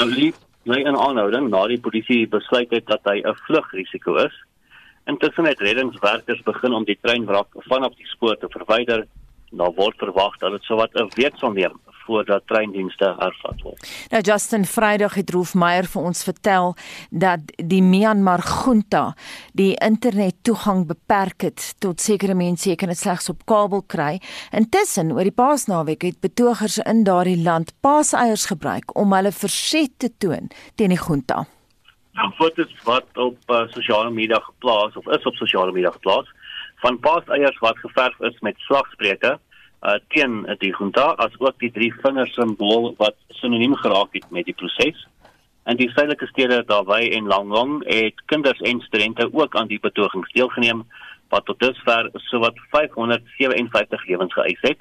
Lee 0.00 0.32
lê 0.64 0.80
in 0.86 0.96
aanhouding 0.96 1.50
na 1.50 1.66
die 1.66 1.78
polisie 1.78 2.26
besluit 2.26 2.70
het 2.70 2.86
dat 2.86 3.04
hy 3.04 3.20
'n 3.20 3.36
vlugrisiko 3.46 4.16
is. 4.24 4.32
Intussen 5.06 5.44
het 5.44 5.60
reddingswerkers 5.60 6.42
begin 6.42 6.72
om 6.72 6.84
die 6.84 6.98
treinwrak 7.02 7.48
vanaf 7.68 7.94
die 7.96 8.06
spoor 8.06 8.36
te 8.38 8.48
verwyder. 8.48 9.06
Daar 9.50 9.74
word 9.74 9.96
verwag 9.98 10.38
dat 10.38 10.52
dit 10.52 10.62
sowat 10.62 10.94
'n 10.94 11.10
week 11.16 11.36
sal 11.36 11.52
neem 11.52 11.76
voordat 12.12 12.46
treindienste 12.50 13.14
hervat 13.18 13.62
word. 13.64 13.88
Nou 14.12 14.20
Justin 14.26 14.66
Vrydag 14.68 15.16
het 15.16 15.32
Rolf 15.32 15.54
Meyer 15.58 15.88
vir 15.88 16.08
ons 16.10 16.24
vertel 16.26 16.74
dat 17.24 17.52
die 17.56 17.82
Myanmar 17.84 18.44
junta 18.44 19.04
die 19.58 19.72
internet 19.84 20.42
toegang 20.46 20.84
beperk 20.90 21.46
het 21.48 21.64
tot 21.82 22.02
sekere 22.04 22.36
mense, 22.38 22.68
jy 22.68 22.76
kan 22.80 22.92
dit 22.92 23.00
slegs 23.00 23.30
op 23.32 23.46
kabel 23.48 23.84
kry. 23.94 24.18
Intussen 24.56 25.14
oor 25.16 25.28
die 25.28 25.34
Paasnaweek 25.42 26.04
het 26.08 26.20
betogers 26.24 26.78
in 26.84 27.04
daardie 27.08 27.40
land 27.40 27.72
paaseiers 27.84 28.48
gebruik 28.52 28.92
om 28.98 29.16
hulle 29.16 29.32
verset 29.32 29.94
te 30.02 30.12
toon 30.20 30.50
teen 30.76 30.92
die 30.92 31.00
junta. 31.00 31.46
Nou, 32.12 32.28
foto's 32.36 32.72
wat 32.84 33.08
op 33.16 33.38
uh, 33.48 33.64
sosiale 33.72 34.10
media 34.12 34.40
geplaas 34.44 34.96
of 35.00 35.08
is 35.16 35.28
op 35.28 35.38
sosiale 35.40 35.72
media 35.72 35.94
geplaas 35.94 36.28
van 36.84 36.98
paaseiers 37.00 37.58
wat 37.64 37.78
geverf 37.80 38.20
is 38.28 38.36
met 38.44 38.60
slagspreuke 38.68 39.38
uh, 39.82 39.98
teen 40.08 40.42
die 40.58 40.72
junta 40.78 41.12
as 41.24 41.34
ook 41.38 41.58
die 41.58 41.70
drie 41.74 41.90
vinger 42.02 42.28
simbool 42.34 42.92
wat 42.98 43.16
sinoniem 43.40 43.74
geraak 43.76 44.14
het 44.16 44.28
met 44.30 44.46
die 44.46 44.54
proses. 44.54 45.06
En 45.64 45.78
die 45.78 45.90
suidelike 45.90 46.26
stede 46.26 46.62
daarby 46.66 47.10
en 47.16 47.30
Langong 47.30 47.82
het 47.86 48.22
kinders 48.26 48.60
en 48.66 48.80
studente 48.80 49.28
ook 49.32 49.56
aan 49.56 49.70
die 49.70 49.80
betogings 49.80 50.32
deelgeneem 50.32 50.86
wat 51.30 51.46
tot 51.46 51.60
dusver 51.60 52.10
sowat 52.28 52.58
557 52.70 54.06
lewens 54.06 54.34
geëis 54.34 54.64
het. 54.66 54.80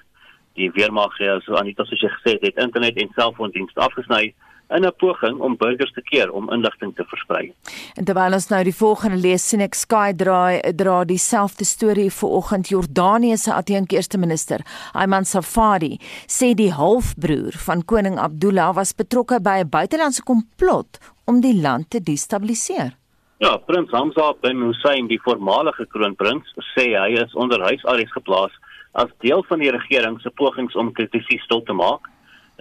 Die 0.58 0.72
weermag 0.72 1.18
het 1.18 1.44
so 1.46 1.56
aan 1.56 1.70
soos 1.76 2.02
jy 2.02 2.10
gesê 2.18 2.38
het, 2.42 2.58
internet 2.58 2.98
en 2.98 3.14
selfoondienste 3.16 3.80
afgesny 3.80 4.34
in 4.76 4.86
'n 4.86 4.94
poging 4.98 5.40
om 5.40 5.58
burgers 5.58 5.94
te 5.94 6.02
keer 6.02 6.32
om 6.32 6.52
inligting 6.52 6.96
te 6.96 7.04
versprei. 7.04 7.54
En 7.96 8.06
terwyl 8.06 8.34
ons 8.34 8.50
nou 8.50 8.64
die 8.64 8.76
volgende 8.76 9.18
lees 9.18 9.48
sien 9.48 9.62
ek 9.62 9.76
Sky 9.76 10.14
draai 10.14 10.74
dra 10.76 11.04
dieselfde 11.04 11.66
storie 11.66 12.12
vir 12.12 12.30
oggend 12.30 12.70
Jordanië 12.70 13.38
se 13.38 13.54
adjunk 13.54 13.92
eerste 13.92 14.18
minister 14.18 14.60
Ayman 14.94 15.26
Safadi 15.26 16.00
sê 16.28 16.54
die 16.54 16.72
halfbroer 16.72 17.58
van 17.66 17.86
koning 17.86 18.20
Abdullah 18.20 18.76
was 18.76 18.94
betrokke 18.94 19.42
by 19.42 19.60
'n 19.60 19.70
buitelandse 19.70 20.24
komplot 20.24 21.00
om 21.26 21.42
die 21.42 21.62
land 21.62 21.90
te 21.90 22.00
destabiliseer. 22.00 22.96
Ja, 23.38 23.58
prins 23.58 23.92
Hamza 23.92 24.34
bin 24.42 24.62
Hussein, 24.62 25.08
die 25.08 25.22
voormalige 25.24 25.88
kroonprins, 25.90 26.46
sê 26.76 26.92
hy 26.94 27.16
is 27.24 27.34
onder 27.34 27.64
huisarrest 27.66 28.14
geplaas 28.14 28.52
as 28.94 29.10
deel 29.24 29.44
van 29.50 29.60
die 29.60 29.72
regering 29.72 30.20
se 30.22 30.30
pogings 30.30 30.76
om 30.76 30.92
kritiek 30.94 31.42
stil 31.42 31.64
te 31.64 31.74
maak 31.74 32.06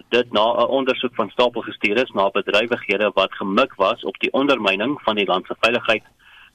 dit 0.09 0.33
na 0.33 0.45
'n 0.53 0.67
ondersoek 0.79 1.15
van 1.15 1.31
stapel 1.31 1.61
gestuur 1.61 1.97
is 1.97 2.11
na 2.11 2.31
bedrywighede 2.31 3.11
wat 3.15 3.33
gemik 3.33 3.75
was 3.75 4.05
op 4.05 4.19
die 4.19 4.33
ondermyning 4.33 5.01
van 5.03 5.17
die 5.17 5.27
land 5.27 5.47
se 5.47 5.55
veiligheid 5.61 6.03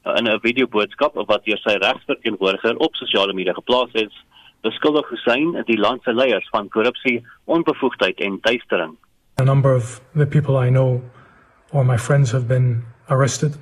uh, 0.04 0.16
in 0.16 0.28
'n 0.28 0.40
videoboodskap 0.40 1.14
wat 1.14 1.46
deur 1.46 1.58
sy 1.58 1.76
regsverteenwoordiger 1.76 2.78
op 2.78 2.96
sosiale 2.96 3.34
media 3.34 3.54
geplaas 3.54 3.92
is 3.92 4.26
beskuldig 4.62 5.10
Hussein 5.10 5.64
die 5.66 5.78
land 5.78 6.04
se 6.04 6.14
leiers 6.14 6.48
van 6.50 6.70
korrupsie, 6.70 7.26
onbevoegdheid 7.44 8.20
en 8.20 8.38
duistering. 8.42 8.98
A 9.40 9.44
number 9.44 9.76
of 9.76 10.02
the 10.16 10.26
people 10.26 10.66
I 10.68 10.70
know 10.70 11.02
or 11.72 11.86
my 11.86 11.98
friends 11.98 12.32
have 12.32 12.48
been 12.48 12.84
arrested. 13.10 13.58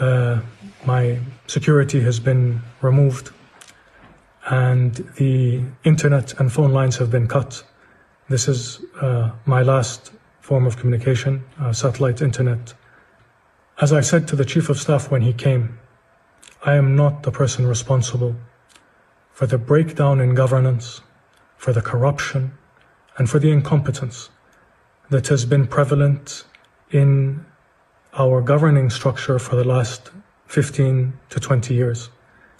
Uh, 0.00 0.38
my 0.84 1.18
security 1.46 2.00
has 2.00 2.20
been 2.20 2.60
removed 2.80 3.32
and 4.50 5.04
the 5.16 5.60
internet 5.82 6.34
and 6.38 6.52
phone 6.52 6.72
lines 6.72 6.98
have 6.98 7.10
been 7.10 7.26
cut. 7.26 7.64
This 8.28 8.46
is 8.46 8.80
uh, 9.00 9.30
my 9.46 9.62
last 9.62 10.12
form 10.40 10.66
of 10.66 10.76
communication, 10.76 11.44
uh, 11.58 11.72
satellite 11.72 12.20
internet. 12.20 12.74
As 13.80 13.90
I 13.90 14.02
said 14.02 14.28
to 14.28 14.36
the 14.36 14.44
Chief 14.44 14.68
of 14.68 14.78
Staff 14.78 15.10
when 15.10 15.22
he 15.22 15.32
came, 15.32 15.78
I 16.62 16.74
am 16.74 16.94
not 16.94 17.22
the 17.22 17.30
person 17.30 17.66
responsible 17.66 18.36
for 19.32 19.46
the 19.46 19.56
breakdown 19.56 20.20
in 20.20 20.34
governance, 20.34 21.00
for 21.56 21.72
the 21.72 21.80
corruption, 21.80 22.52
and 23.16 23.30
for 23.30 23.38
the 23.38 23.50
incompetence 23.50 24.28
that 25.08 25.28
has 25.28 25.46
been 25.46 25.66
prevalent 25.66 26.44
in 26.90 27.46
our 28.12 28.42
governing 28.42 28.90
structure 28.90 29.38
for 29.38 29.56
the 29.56 29.64
last 29.64 30.10
15 30.48 31.14
to 31.30 31.40
20 31.40 31.72
years 31.72 32.10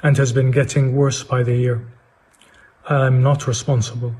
and 0.03 0.17
has 0.17 0.33
been 0.33 0.51
getting 0.51 0.97
worse 0.97 1.23
by 1.23 1.43
the 1.43 1.57
year. 1.57 1.87
I'm 2.89 3.23
not 3.23 3.47
responsible 3.47 4.15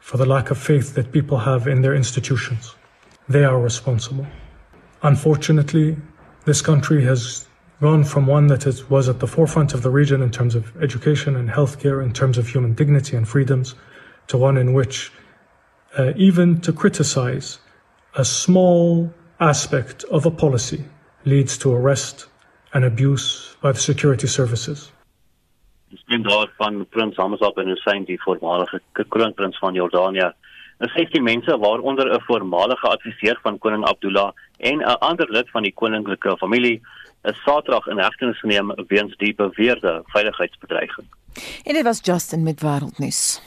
for 0.00 0.16
the 0.16 0.26
lack 0.26 0.50
of 0.50 0.58
faith 0.58 0.94
that 0.94 1.12
people 1.12 1.38
have 1.38 1.66
in 1.66 1.82
their 1.82 1.94
institutions. 1.94 2.74
They 3.28 3.44
are 3.44 3.60
responsible. 3.60 4.26
Unfortunately, 5.02 5.96
this 6.44 6.62
country 6.62 7.04
has 7.04 7.46
gone 7.80 8.04
from 8.04 8.26
one 8.26 8.48
that 8.48 8.66
is, 8.66 8.88
was 8.90 9.08
at 9.08 9.20
the 9.20 9.26
forefront 9.26 9.74
of 9.74 9.82
the 9.82 9.90
region 9.90 10.22
in 10.22 10.30
terms 10.30 10.54
of 10.54 10.76
education 10.82 11.36
and 11.36 11.48
healthcare, 11.48 12.02
in 12.02 12.12
terms 12.12 12.38
of 12.38 12.48
human 12.48 12.74
dignity 12.74 13.16
and 13.16 13.28
freedoms, 13.28 13.74
to 14.26 14.36
one 14.36 14.56
in 14.56 14.72
which 14.72 15.12
uh, 15.98 16.12
even 16.16 16.60
to 16.60 16.72
criticize 16.72 17.58
a 18.14 18.24
small 18.24 19.12
aspect 19.40 20.04
of 20.04 20.26
a 20.26 20.30
policy 20.30 20.84
leads 21.24 21.56
to 21.58 21.72
arrest 21.72 22.26
and 22.74 22.84
abuse 22.84 23.56
by 23.62 23.72
the 23.72 23.78
security 23.78 24.26
services. 24.26 24.90
Die 25.88 25.98
stem 25.98 26.22
daarvan 26.22 26.86
Prins 26.90 27.16
Hamza 27.16 27.50
bin 27.56 27.68
Hussein 27.72 28.04
die 28.04 28.20
voormalige 28.20 28.80
kroonprins 29.08 29.58
van 29.58 29.74
Jordanië. 29.74 30.32
Er 30.78 30.90
16 30.94 31.22
mense 31.22 31.58
waaronder 31.58 32.12
'n 32.14 32.20
voormalige 32.20 32.88
adviseur 32.88 33.38
van 33.42 33.58
koning 33.58 33.84
Abdullah 33.84 34.32
en 34.58 34.78
'n 34.78 34.98
ander 34.98 35.30
lid 35.30 35.50
van 35.50 35.62
die 35.62 35.72
koninklike 35.72 36.36
familie 36.36 36.80
is 37.22 37.42
Saterdag 37.42 37.86
in 37.86 37.98
hegtenis 37.98 38.38
geneem 38.38 38.72
weens 38.86 39.16
die 39.16 39.34
beweerde 39.34 40.02
veiligheidsbedreiging. 40.04 41.06
En 41.64 41.74
dit 41.74 41.82
was 41.82 42.00
Justin 42.02 42.44
wêreldnuus. 42.44 43.42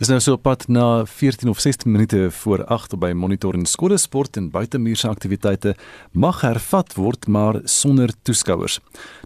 Dis 0.00 0.08
nou 0.08 0.16
so 0.24 0.32
op 0.38 0.46
pad 0.46 0.62
na 0.72 1.04
14 1.04 1.50
of 1.52 1.58
16 1.60 1.90
minute 1.92 2.30
voor 2.32 2.62
8 2.64 2.94
by 2.98 3.10
Monitor 3.12 3.52
en 3.54 3.66
skole 3.68 3.98
sport 4.00 4.38
en 4.40 4.46
buitemuurse 4.50 5.08
aktiwiteite 5.08 5.74
mag 6.16 6.40
hervat 6.40 6.94
word 6.96 7.28
maar 7.28 7.58
sonder 7.68 8.08
toeskouers. 8.24 8.78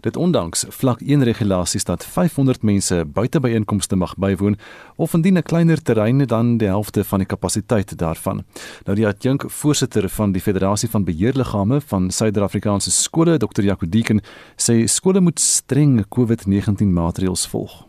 Dit 0.03 0.19
ondanks 0.19 0.65
vlak 0.75 0.99
1 0.99 1.23
regulasies 1.23 1.87
dat 1.87 2.03
500 2.03 2.67
mense 2.67 3.05
buite 3.05 3.39
byeenkomste 3.39 3.95
mag 3.95 4.17
bywoon 4.19 4.59
of 4.95 5.13
indien 5.13 5.37
'n 5.37 5.47
kleiner 5.47 5.81
terrein 5.81 6.27
dan 6.27 6.57
die 6.57 6.67
helfte 6.67 7.03
van 7.03 7.19
die 7.19 7.27
kapasiteit 7.27 7.97
daarvan. 7.97 8.43
Nou 8.83 8.95
die 8.95 9.07
adjunk 9.07 9.45
voorsitter 9.47 10.09
van 10.09 10.31
die 10.31 10.41
Federasie 10.41 10.89
van 10.89 11.03
Beheerliggame 11.03 11.81
van 11.81 12.11
Suider-Afrikaanse 12.11 12.91
skole, 12.91 13.37
Dr. 13.37 13.63
Jaco 13.63 13.89
Deeken, 13.89 14.21
sê 14.57 14.83
skole 14.85 15.21
moet 15.21 15.39
streng 15.39 16.05
COVID-19 16.09 16.91
maatreëls 16.91 17.47
volg. 17.47 17.85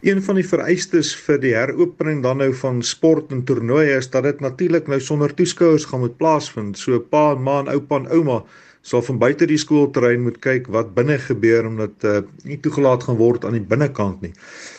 Een 0.00 0.22
van 0.22 0.38
die 0.38 0.46
vereistes 0.46 1.10
vir 1.26 1.38
die 1.42 1.52
heropening 1.56 2.22
dan 2.24 2.40
nou 2.40 2.50
van 2.62 2.80
sport 2.86 3.32
en 3.34 3.42
toernooie 3.44 3.98
is 3.98 4.08
dat 4.10 4.24
dit 4.28 4.40
natuurlik 4.40 4.88
nou 4.88 5.00
sonder 5.00 5.34
toeskouers 5.34 5.84
gaan 5.90 6.04
moet 6.04 6.16
plaasvind. 6.16 6.78
So 6.78 7.00
pa 7.00 7.32
en 7.34 7.42
ma 7.42 7.58
en 7.60 7.68
oupa 7.74 7.98
en 8.00 8.08
ouma 8.08 8.40
sal 8.82 9.02
van 9.04 9.18
buite 9.20 9.44
die 9.50 9.58
skoolterrein 9.60 10.22
moet 10.24 10.38
kyk 10.40 10.70
wat 10.72 10.94
binne 10.96 11.18
gebeur 11.20 11.66
omdat 11.68 12.06
uh, 12.08 12.22
nie 12.48 12.56
toegelaat 12.64 13.04
gaan 13.04 13.18
word 13.20 13.44
aan 13.44 13.58
die 13.58 13.66
binnekant 13.72 14.22
nie. 14.24 14.32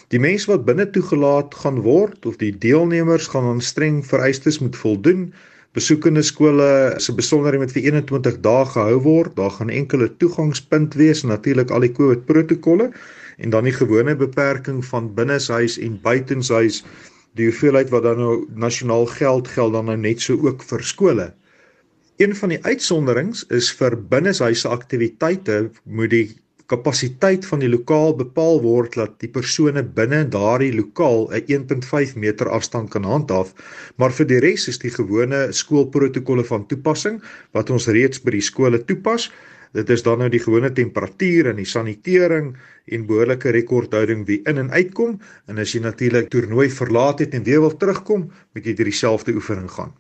Die 0.10 0.20
mense 0.20 0.50
wat 0.50 0.66
binne 0.66 0.88
toegelaat 0.90 1.54
gaan 1.62 1.84
word 1.86 2.26
of 2.26 2.40
die 2.42 2.52
deelnemers 2.66 3.30
gaan 3.30 3.52
aan 3.52 3.62
streng 3.62 4.02
vereistes 4.08 4.58
moet 4.60 4.76
voldoen. 4.76 5.30
Besoekende 5.78 6.24
skole 6.26 6.98
se 6.98 7.14
besonderhede 7.16 7.68
moet 7.68 7.78
vir 7.78 7.86
21 7.94 8.42
dae 8.44 8.66
gehou 8.74 9.00
word. 9.06 9.38
Daar 9.38 9.54
gaan 9.60 9.70
enkele 9.70 10.10
toegangspunt 10.18 10.98
wees, 11.00 11.22
natuurlik 11.24 11.72
al 11.72 11.86
die 11.86 11.94
COVID 11.96 12.26
protokolle 12.26 12.90
en 13.38 13.50
dan 13.50 13.64
die 13.64 13.76
gewone 13.76 14.16
beperking 14.16 14.82
van 14.86 15.14
binneshuis 15.16 15.78
en 15.80 16.00
buitenshuis 16.02 16.84
die 17.40 17.48
hoeveelheid 17.48 17.90
wat 17.94 18.04
dan 18.04 18.20
nou 18.20 18.36
nasionaal 18.56 19.06
geld 19.06 19.48
geld 19.48 19.74
dan 19.74 19.86
nou 19.86 19.98
net 19.98 20.22
so 20.22 20.36
ook 20.36 20.64
vir 20.64 20.84
skole. 20.84 21.32
Een 22.22 22.36
van 22.36 22.50
die 22.50 22.62
uitsonderings 22.64 23.46
is 23.50 23.72
vir 23.80 23.96
binneshuise 23.98 24.70
aktiwiteite 24.70 25.70
moet 25.86 26.12
die 26.12 26.28
kapasiteit 26.72 27.46
van 27.50 27.64
die 27.64 27.70
lokaal 27.72 28.14
bepaal 28.20 28.62
word 28.64 28.96
dat 29.00 29.18
die 29.24 29.30
persone 29.32 29.84
binne 29.98 30.22
daardie 30.36 30.72
lokaal 30.76 31.28
'n 31.36 31.44
1.5 31.56 32.16
meter 32.16 32.50
afstand 32.50 32.92
kan 32.94 33.04
handhaaf, 33.04 33.54
maar 33.98 34.14
vir 34.18 34.28
die 34.32 34.40
res 34.46 34.68
is 34.72 34.80
die 34.80 34.94
gewone 34.94 35.42
skoolprotokolle 35.52 36.46
van 36.52 36.68
toepassing 36.68 37.20
wat 37.58 37.70
ons 37.70 37.88
reeds 37.88 38.24
by 38.24 38.38
die 38.38 38.48
skole 38.52 38.80
toepas. 38.86 39.32
Dit 39.72 39.90
is 39.90 40.04
dan 40.04 40.20
nou 40.20 40.28
die 40.30 40.42
gewone 40.44 40.72
temperatuur 40.76 41.48
en 41.52 41.56
die 41.62 41.68
sanitering 41.68 42.52
en 42.92 43.06
behoorlike 43.08 43.54
rekordhouding 43.56 44.26
wie 44.28 44.42
in 44.50 44.60
en 44.60 44.72
uitkom 44.72 45.20
en 45.48 45.62
as 45.64 45.72
jy 45.72 45.80
natuurlik 45.86 46.28
toernooi 46.30 46.68
verlaat 46.70 47.24
het 47.24 47.38
en 47.38 47.44
weer 47.48 47.62
wil 47.64 47.78
terugkom, 47.78 48.32
moet 48.54 48.66
jy 48.66 48.76
deur 48.76 48.92
dieselfde 48.92 49.36
oefening 49.40 49.72
gaan. 49.72 49.94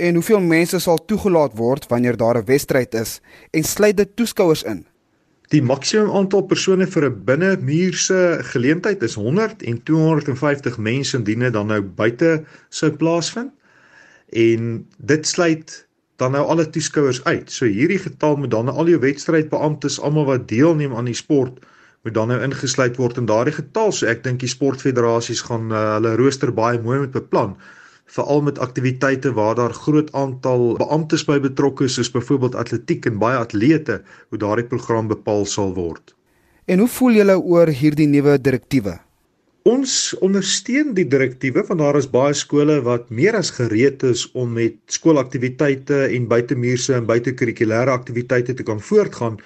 En 0.00 0.16
hoeveel 0.16 0.40
mense 0.40 0.80
sal 0.80 1.04
toegelaat 1.04 1.58
word 1.58 1.86
wanneer 1.92 2.16
daar 2.16 2.38
'n 2.38 2.48
wedstryd 2.48 2.94
is 2.94 3.20
en 3.50 3.64
sluit 3.64 3.96
dit 3.96 4.16
toeskouers 4.16 4.62
in? 4.62 4.86
Die 5.50 5.62
maksimum 5.62 6.10
aantal 6.14 6.42
persone 6.42 6.86
vir 6.86 7.04
'n 7.10 7.24
binnemuurse 7.24 8.38
geleentheid 8.52 9.02
is 9.02 9.14
100 9.14 9.62
en 9.62 9.82
250 9.82 10.78
mense 10.78 11.16
indien 11.16 11.38
dit 11.38 11.52
dan 11.52 11.66
nou 11.66 11.82
buite 11.82 12.44
sou 12.68 12.90
plaasvind. 12.90 13.52
En 14.30 14.86
dit 14.96 15.26
sluit 15.26 15.88
dan 16.20 16.36
nou 16.36 16.44
alle 16.52 16.68
toeskouers 16.68 17.22
uit. 17.24 17.50
So 17.52 17.68
hierdie 17.68 17.98
getal 17.98 18.36
moet 18.36 18.52
dan 18.52 18.68
al 18.68 18.92
jou 18.92 19.00
wedstrydbeamptes 19.00 20.00
almal 20.04 20.28
wat 20.28 20.48
deelneem 20.48 20.94
aan 20.96 21.08
die 21.08 21.16
sport 21.16 21.60
moet 22.04 22.14
dan 22.16 22.30
nou 22.32 22.38
ingesluit 22.44 22.96
word 22.96 23.18
in 23.20 23.28
daardie 23.28 23.56
getal. 23.56 23.92
So 23.92 24.08
ek 24.08 24.24
dink 24.24 24.40
die 24.44 24.52
sportfederasies 24.52 25.44
gaan 25.48 25.72
uh, 25.72 25.96
hulle 25.98 26.16
rooster 26.20 26.52
baie 26.52 26.80
mooi 26.80 27.02
moet 27.04 27.16
beplan 27.16 27.56
veral 28.10 28.40
met 28.42 28.58
aktiwiteite 28.58 29.32
waar 29.32 29.54
daar 29.54 29.74
groot 29.74 30.08
aantal 30.12 30.72
beamptes 30.80 31.22
by 31.28 31.38
betrokke 31.42 31.86
is 31.86 31.94
soos 31.98 32.10
byvoorbeeld 32.10 32.56
atletiek 32.58 33.06
en 33.06 33.20
baie 33.22 33.38
atlete 33.38 34.00
hoe 34.30 34.40
daardie 34.42 34.66
program 34.66 35.10
bepaal 35.10 35.46
sal 35.46 35.74
word. 35.76 36.14
En 36.66 36.82
hoe 36.82 36.88
voel 36.88 37.20
julle 37.20 37.38
oor 37.38 37.70
hierdie 37.70 38.08
nuwe 38.10 38.34
direktiewe? 38.40 38.98
Ons 39.68 40.14
ondersteun 40.24 40.94
die 40.96 41.04
direktiewe 41.04 41.60
want 41.68 41.82
daar 41.82 41.96
is 41.98 42.06
baie 42.08 42.32
skole 42.32 42.78
wat 42.80 43.10
meer 43.12 43.36
as 43.36 43.50
gereed 43.52 44.02
is 44.08 44.22
om 44.32 44.54
met 44.56 44.78
skoolaktiwiteite 44.88 46.06
en 46.16 46.28
buitemuurse 46.30 46.94
en 46.96 47.04
buitekurrikulêre 47.04 47.92
aktiwiteite 47.92 48.54
te 48.54 48.64
kan 48.64 48.80
voortgaan. 48.80 49.36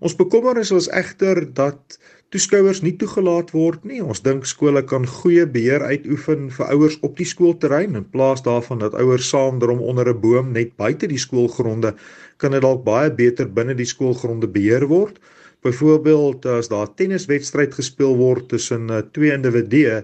Ons 0.00 0.16
bekommernis 0.18 0.72
is 0.74 0.88
egter 0.90 1.44
dat 1.54 1.98
toeskouers 2.34 2.80
nie 2.82 2.96
toegelaat 2.98 3.52
word 3.54 3.84
nie. 3.86 4.00
Ons 4.02 4.24
dink 4.26 4.48
skole 4.50 4.82
kan 4.82 5.06
goeie 5.06 5.46
beheer 5.46 5.84
uitoefen 5.86 6.50
vir 6.50 6.72
ouers 6.74 6.98
op 7.06 7.14
die 7.16 7.28
skoolterrein 7.28 7.94
in 7.94 8.08
plaas 8.10 8.42
daarvan 8.42 8.82
dat 8.82 8.98
ouers 8.98 9.28
saam 9.30 9.60
drom 9.62 9.78
onder 9.78 10.10
'n 10.10 10.20
boom 10.20 10.50
net 10.52 10.74
buite 10.76 11.06
die 11.06 11.22
skoolgronde 11.22 11.94
kan 12.36 12.50
dit 12.50 12.62
dalk 12.62 12.82
baie 12.82 13.10
beter 13.14 13.46
binne 13.46 13.74
die 13.78 13.86
skoolgronde 13.86 14.48
beheer 14.48 14.88
word. 14.88 15.20
Byvoorbeeld 15.62 16.46
as 16.46 16.68
daar 16.68 16.90
tenniswedstryd 16.94 17.74
gespeel 17.74 18.16
word 18.16 18.48
tussen 18.48 18.90
uh, 18.90 19.02
twee 19.14 19.32
individue, 19.32 20.02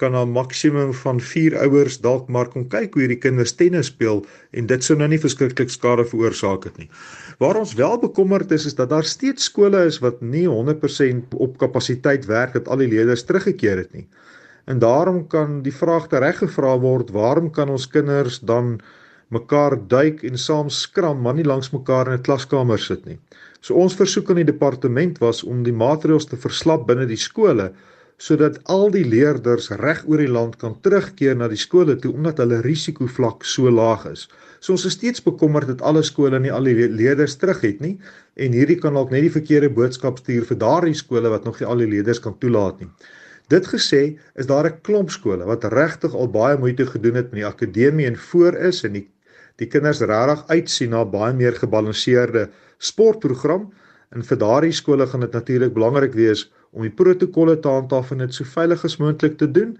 kan 0.00 0.16
'n 0.16 0.32
maksimum 0.32 0.92
van 0.94 1.20
4 1.20 1.56
ouers 1.58 1.98
dalk 2.00 2.28
maar 2.28 2.48
kom 2.48 2.64
kyk 2.72 2.94
hoe 2.94 3.02
hierdie 3.02 3.20
kinders 3.20 3.52
tennis 3.52 3.90
speel 3.92 4.22
en 4.56 4.66
dit 4.66 4.84
sou 4.84 4.96
nou 4.98 5.08
nie 5.12 5.20
verskriklik 5.20 5.70
skade 5.70 6.06
veroorsaak 6.12 6.64
het 6.64 6.78
nie. 6.80 6.88
Waar 7.42 7.60
ons 7.60 7.74
wel 7.74 7.98
bekommerd 8.00 8.50
is 8.56 8.64
is 8.70 8.78
dat 8.78 8.88
daar 8.94 9.04
steeds 9.04 9.50
skole 9.50 9.84
is 9.90 10.00
wat 10.04 10.22
nie 10.22 10.46
100% 10.48 11.36
op 11.36 11.58
kapasiteit 11.58 12.24
werk 12.30 12.56
dat 12.56 12.68
al 12.68 12.80
die 12.80 12.88
leerders 12.94 13.26
teruggekeer 13.28 13.76
het 13.84 13.92
nie. 13.92 14.06
En 14.64 14.78
daarom 14.78 15.26
kan 15.26 15.60
die 15.62 15.74
vraag 15.74 16.08
tereg 16.08 16.38
gevra 16.38 16.78
word, 16.78 17.10
waarom 17.10 17.50
kan 17.50 17.68
ons 17.68 17.88
kinders 17.88 18.40
dan 18.40 18.78
mekaar 19.30 19.76
duik 19.88 20.24
en 20.26 20.38
saam 20.38 20.70
skram 20.70 21.20
maar 21.22 21.36
nie 21.38 21.46
langs 21.46 21.70
mekaar 21.74 22.10
in 22.10 22.18
'n 22.18 22.26
klaskamer 22.26 22.78
sit 22.78 23.06
nie. 23.06 23.18
So 23.60 23.74
ons 23.74 23.94
versoek 23.94 24.30
aan 24.30 24.42
die 24.42 24.52
departement 24.52 25.18
was 25.18 25.42
om 25.44 25.62
die 25.62 25.72
maatreëls 25.72 26.26
te 26.26 26.36
verslap 26.36 26.86
binne 26.86 27.06
die 27.06 27.20
skole 27.28 27.72
sodat 28.20 28.58
al 28.68 28.90
die 28.92 29.04
leerders 29.04 29.70
reg 29.80 30.02
oor 30.06 30.20
die 30.20 30.28
land 30.28 30.58
kan 30.60 30.74
terugkeer 30.84 31.36
na 31.36 31.48
die 31.48 31.60
skole 31.60 31.96
toe 31.96 32.12
omdat 32.12 32.42
hulle 32.42 32.60
risikovlak 32.60 33.46
so 33.48 33.70
laag 33.70 34.04
is. 34.10 34.26
So 34.60 34.72
ons 34.72 34.84
is 34.84 34.92
steeds 34.98 35.24
bekommerd 35.24 35.70
dat 35.72 35.80
alle 35.80 36.02
skole 36.04 36.38
nie 36.38 36.52
al 36.52 36.68
die 36.68 36.88
leerders 36.88 37.38
terug 37.40 37.62
het 37.64 37.80
nie 37.80 37.94
en 38.36 38.52
hierdie 38.52 38.76
kan 38.82 38.94
dalk 38.94 39.14
net 39.14 39.24
die 39.24 39.36
verkeerde 39.38 39.72
boodskap 39.72 40.20
stuur 40.20 40.44
vir 40.50 40.60
daardie 40.60 40.94
skole 40.94 41.32
wat 41.32 41.48
nog 41.48 41.60
nie 41.60 41.68
al 41.68 41.80
die 41.80 41.88
leerders 41.94 42.20
kan 42.20 42.36
toelaat 42.42 42.80
nie. 42.80 42.90
Dit 43.50 43.66
gesê, 43.66 44.18
is 44.36 44.46
daar 44.46 44.68
'n 44.68 44.80
klomp 44.82 45.10
skole 45.10 45.44
wat 45.44 45.64
regtig 45.64 46.14
al 46.14 46.28
baie 46.28 46.58
moeite 46.58 46.86
gedoen 46.86 47.16
het 47.16 47.32
met 47.32 47.40
die 47.40 47.46
akademie 47.46 48.06
en 48.06 48.16
voor 48.16 48.54
is 48.54 48.84
en 48.84 48.92
die 48.92 49.08
die 49.60 49.68
kinders 49.68 50.00
regtig 50.00 50.42
uitsien 50.48 50.94
na 50.94 51.04
baie 51.04 51.34
meer 51.36 51.56
gebalanseerde 51.58 52.48
sportprogram 52.80 53.68
en 54.16 54.26
vir 54.26 54.40
daardie 54.40 54.74
skole 54.74 55.06
gaan 55.06 55.26
dit 55.26 55.36
natuurlik 55.36 55.74
belangrik 55.76 56.16
wees 56.16 56.48
om 56.72 56.86
die 56.86 56.94
protokolle 57.02 57.58
te 57.60 57.70
handhaaf 57.70 58.12
en 58.14 58.24
dit 58.24 58.34
so 58.34 58.48
veilig 58.56 58.84
as 58.88 58.98
moontlik 59.02 59.36
te 59.38 59.48
doen 59.58 59.76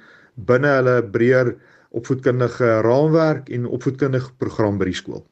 binne 0.51 0.71
hulle 0.77 0.97
breër 1.17 1.55
opvoedkundige 1.97 2.71
raamwerk 2.87 3.51
en 3.51 3.67
opvoedkundige 3.67 4.31
program 4.39 4.79
by 4.79 4.91
die 4.91 4.99
skool. 5.01 5.25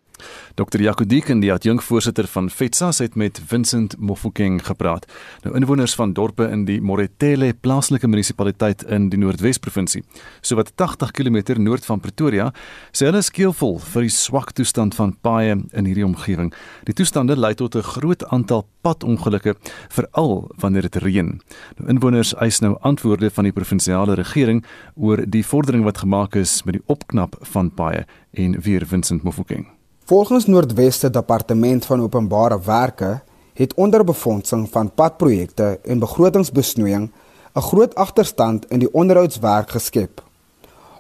Dr. 0.55 0.81
Jakodik 0.81 1.29
en 1.29 1.41
die 1.41 1.53
adjunkvoorsitter 1.53 2.27
van 2.27 2.51
FETSA 2.51 2.91
het 2.99 3.15
met 3.15 3.41
Vincent 3.47 3.97
Mofokeng 3.99 4.61
gepraat. 4.67 5.07
Nou 5.43 5.55
inwoners 5.57 5.95
van 5.95 6.13
dorpe 6.13 6.49
in 6.51 6.65
die 6.65 6.81
Moretele 6.81 7.53
plaaslike 7.55 8.09
munisipaliteit 8.09 8.83
in 8.83 9.09
die 9.13 9.19
Noordwes-provinsie, 9.19 10.03
sowat 10.41 10.73
80 10.75 11.11
km 11.11 11.61
noord 11.63 11.85
van 11.85 12.01
Pretoria, 12.01 12.51
sê 12.93 13.09
hulle 13.09 13.23
is 13.23 13.31
keelvol 13.31 13.79
vir 13.93 14.07
die 14.07 14.15
swak 14.15 14.53
toestand 14.59 14.97
van 14.99 15.15
paaie 15.23 15.57
in 15.59 15.89
hierdie 15.89 16.07
omgewing. 16.07 16.53
Die 16.89 16.97
toestande 16.97 17.37
lei 17.37 17.55
tot 17.55 17.77
'n 17.77 17.83
groot 17.83 18.25
aantal 18.33 18.67
padongelukke, 18.83 19.55
veral 19.89 20.51
wanneer 20.57 20.83
dit 20.83 20.97
reën. 20.97 21.41
Nou 21.77 21.89
inwoners 21.89 22.35
eis 22.35 22.61
nou 22.61 22.77
antwoorde 22.81 23.31
van 23.31 23.45
die 23.45 23.53
provinsiale 23.53 24.15
regering 24.15 24.65
oor 24.95 25.25
die 25.27 25.47
vordering 25.47 25.85
wat 25.85 25.99
gemaak 25.99 26.35
is 26.35 26.63
met 26.65 26.79
die 26.79 26.87
opknap 26.87 27.37
van 27.41 27.75
paaie 27.75 28.07
en 28.33 28.61
weer 28.61 28.87
Vincent 28.87 29.23
Mofokeng. 29.23 29.78
Volgens 30.09 30.47
Noordweste 30.47 31.11
Departement 31.11 31.85
van 31.85 32.01
Openbare 32.01 32.61
Werke 32.65 33.21
het 33.53 33.75
onderbefondsing 33.75 34.69
van 34.71 34.95
padprojekte 34.95 35.81
en 35.85 35.99
begrotingsbesnoeiing 35.99 37.11
'n 37.55 37.61
groot 37.61 37.95
agterstand 37.95 38.67
in 38.71 38.79
die 38.79 38.93
onderhoudswerk 38.93 39.71
geskep. 39.71 40.23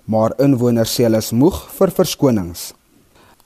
Maar 0.05 0.33
inwoners 0.37 0.93
sê 0.95 1.03
hulle 1.03 1.17
is 1.17 1.31
moeg 1.31 1.73
vir 1.79 1.91
verskonings. 1.91 2.75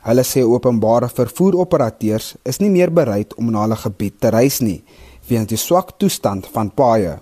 Hulle 0.01 0.23
sê 0.23 0.43
openbare 0.43 1.09
vervoeroperateurs 1.09 2.35
is 2.43 2.59
nie 2.59 2.71
meer 2.71 2.93
bereid 2.93 3.35
om 3.35 3.51
na 3.51 3.61
hulle 3.61 3.77
gebied 3.77 4.21
te 4.21 4.29
reis 4.29 4.59
nie 4.61 4.85
weens 5.29 5.49
die 5.49 5.57
swak 5.57 5.91
toestand 5.97 6.47
van 6.47 6.75
paaie. 6.75 7.21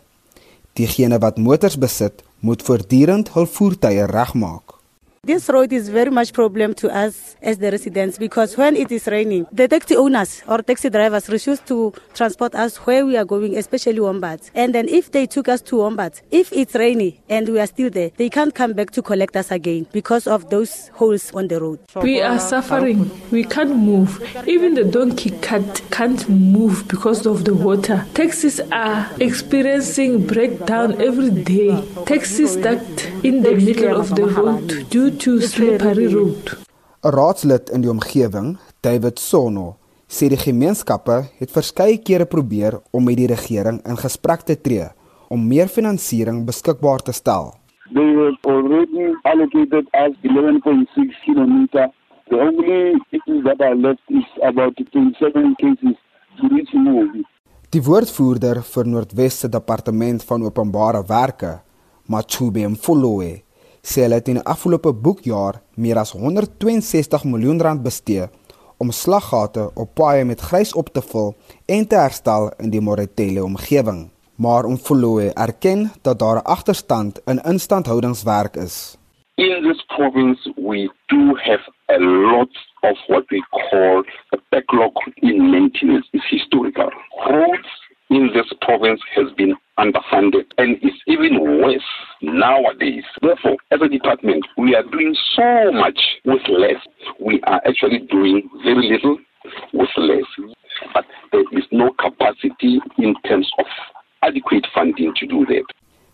Diegene 0.72 1.18
wat 1.18 1.38
motors 1.38 1.78
besit, 1.78 2.22
moet 2.38 2.62
voortdurend 2.62 3.28
hul 3.28 3.46
voertuie 3.46 4.06
regmaak. 4.06 4.79
This 5.22 5.50
road 5.50 5.70
is 5.70 5.90
very 5.90 6.10
much 6.10 6.32
problem 6.32 6.72
to 6.76 6.88
us 6.88 7.36
as 7.42 7.58
the 7.58 7.70
residents 7.70 8.16
because 8.16 8.56
when 8.56 8.74
it 8.74 8.90
is 8.90 9.06
raining, 9.06 9.46
the 9.52 9.68
taxi 9.68 9.94
owners 9.94 10.42
or 10.48 10.62
taxi 10.62 10.88
drivers 10.88 11.28
refuse 11.28 11.60
to 11.66 11.92
transport 12.14 12.54
us 12.54 12.78
where 12.78 13.04
we 13.04 13.18
are 13.18 13.26
going, 13.26 13.54
especially 13.58 14.00
Wombats. 14.00 14.50
And 14.54 14.74
then 14.74 14.88
if 14.88 15.12
they 15.12 15.26
took 15.26 15.48
us 15.48 15.60
to 15.60 15.76
Wombats, 15.76 16.22
if 16.30 16.50
it's 16.54 16.74
rainy 16.74 17.20
and 17.28 17.46
we 17.50 17.60
are 17.60 17.66
still 17.66 17.90
there, 17.90 18.12
they 18.16 18.30
can't 18.30 18.54
come 18.54 18.72
back 18.72 18.92
to 18.92 19.02
collect 19.02 19.36
us 19.36 19.50
again 19.50 19.86
because 19.92 20.26
of 20.26 20.48
those 20.48 20.88
holes 20.94 21.30
on 21.34 21.48
the 21.48 21.60
road. 21.60 21.80
We 21.96 22.22
are 22.22 22.38
suffering. 22.38 23.10
We 23.30 23.44
can't 23.44 23.76
move. 23.76 24.22
Even 24.48 24.72
the 24.72 24.84
donkey 24.84 25.38
cart 25.40 25.82
can't 25.90 26.26
move 26.30 26.88
because 26.88 27.26
of 27.26 27.44
the 27.44 27.52
water. 27.52 28.06
Taxis 28.14 28.58
are 28.72 29.06
experiencing 29.20 30.26
breakdown 30.26 30.98
every 30.98 31.30
day. 31.30 31.78
Taxis 32.06 32.54
stuck 32.54 32.80
in 33.22 33.42
the 33.42 33.54
middle 33.54 34.00
of 34.00 34.16
the 34.16 34.24
road 34.24 34.88
due 34.88 35.09
to 35.18 35.40
slippery 35.40 36.06
road. 36.14 36.58
'n 37.02 37.10
Raadslid 37.10 37.70
in 37.70 37.80
die 37.80 37.90
omgewing, 37.90 38.58
David 38.80 39.18
Sono, 39.18 39.76
sê 40.08 40.28
die 40.28 40.38
gemeenskappe 40.38 41.16
het 41.38 41.50
verskeie 41.50 41.98
kere 41.98 42.26
probeer 42.26 42.80
om 42.92 43.04
met 43.04 43.16
die 43.16 43.26
regering 43.30 43.80
in 43.86 43.96
gesprek 43.96 44.44
te 44.44 44.56
tree 44.60 44.88
om 45.28 45.46
meer 45.48 45.68
finansiering 45.68 46.44
beskikbaar 46.46 47.00
te 47.06 47.12
stel. 47.12 47.54
They 47.94 48.10
were 48.14 48.36
already 48.42 49.14
allocated 49.22 49.86
as 49.92 50.12
11.6 50.22 51.16
km. 51.24 51.54
The 52.30 52.38
only 52.38 53.00
thing 53.10 53.42
that 53.44 53.60
are 53.60 53.74
left 53.74 54.02
is 54.08 54.26
about 54.42 54.76
27 54.76 55.54
cases 55.56 55.96
to 56.38 56.48
reach 56.48 56.72
movie. 56.74 57.24
Die 57.70 57.82
woordvoerder 57.82 58.62
vir 58.66 58.86
Noordwes 58.86 59.40
se 59.40 59.48
departement 59.48 60.24
van 60.26 60.42
openbare 60.42 61.04
werke, 61.06 61.60
Machube 62.06 62.66
Mfolowe, 62.68 63.42
sê 63.82 64.04
hulle 64.04 64.20
het 64.20 64.28
in 64.28 64.38
die 64.40 64.44
afgelope 64.44 64.92
boekjaar 64.92 65.60
meer 65.76 65.98
as 65.98 66.12
162 66.12 67.24
miljoen 67.24 67.60
rand 67.60 67.82
bestee 67.82 68.28
om 68.80 68.90
slaggate 68.90 69.70
op 69.74 69.94
paaie 69.94 70.24
met 70.24 70.40
grys 70.40 70.72
op 70.74 70.88
te 70.88 71.02
vul 71.04 71.34
en 71.68 71.86
te 71.88 71.98
herstel 72.00 72.48
in 72.58 72.70
die 72.72 72.80
Moretele 72.80 73.44
omgewing. 73.44 74.08
Maar 74.40 74.64
Omfoloe 74.64 75.32
erken 75.34 75.90
dat 76.02 76.18
daar 76.18 76.36
'n 76.36 76.48
agterstand 76.56 77.20
in 77.26 77.42
instandhoudingswerk 77.44 78.56
is. 78.56 78.96
In 79.34 79.62
this 79.68 79.84
province 79.96 80.52
we 80.56 80.90
do 81.06 81.36
have 81.36 81.64
a 81.86 81.98
lot 81.98 82.52
of 82.80 82.96
what 83.06 83.24
we 83.28 83.40
call 83.50 84.04
a 84.34 84.38
backlog 84.48 84.96
in 85.14 85.50
maintenance. 85.50 86.08
It's 86.12 86.28
historical. 86.28 86.92
Roads 87.10 87.70
in 88.08 88.32
this 88.32 88.54
province 88.58 89.02
has 89.14 89.34
been 89.34 89.59
department, 94.10 94.44
we 94.56 94.74
are 94.74 94.82
doing 94.90 95.14
so 95.36 95.72
much 95.72 95.98
with 96.24 96.42
less. 96.48 96.80
We 97.20 97.40
are 97.42 97.60
actually 97.66 98.00
doing 98.10 98.48
very 98.64 98.88
little 98.88 99.18
with 99.72 99.88
less. 99.96 100.24
But 100.94 101.04
there 101.32 101.44
is 101.52 101.64
no 101.70 101.90
capacity 101.92 102.80
in 102.98 103.14
terms 103.26 103.50
of 103.58 103.66
adequate 104.22 104.66
funding 104.74 105.12
to 105.16 105.26
do 105.26 105.46
that. 105.46 105.64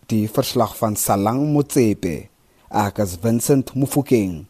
Die 0.07 0.27
verslag 0.27 0.75
van 0.79 0.95
Salang 0.95 1.53
Motsepe, 1.53 2.29
ek 2.71 2.99
Vincent 3.21 3.75
Mufokeng 3.75 4.45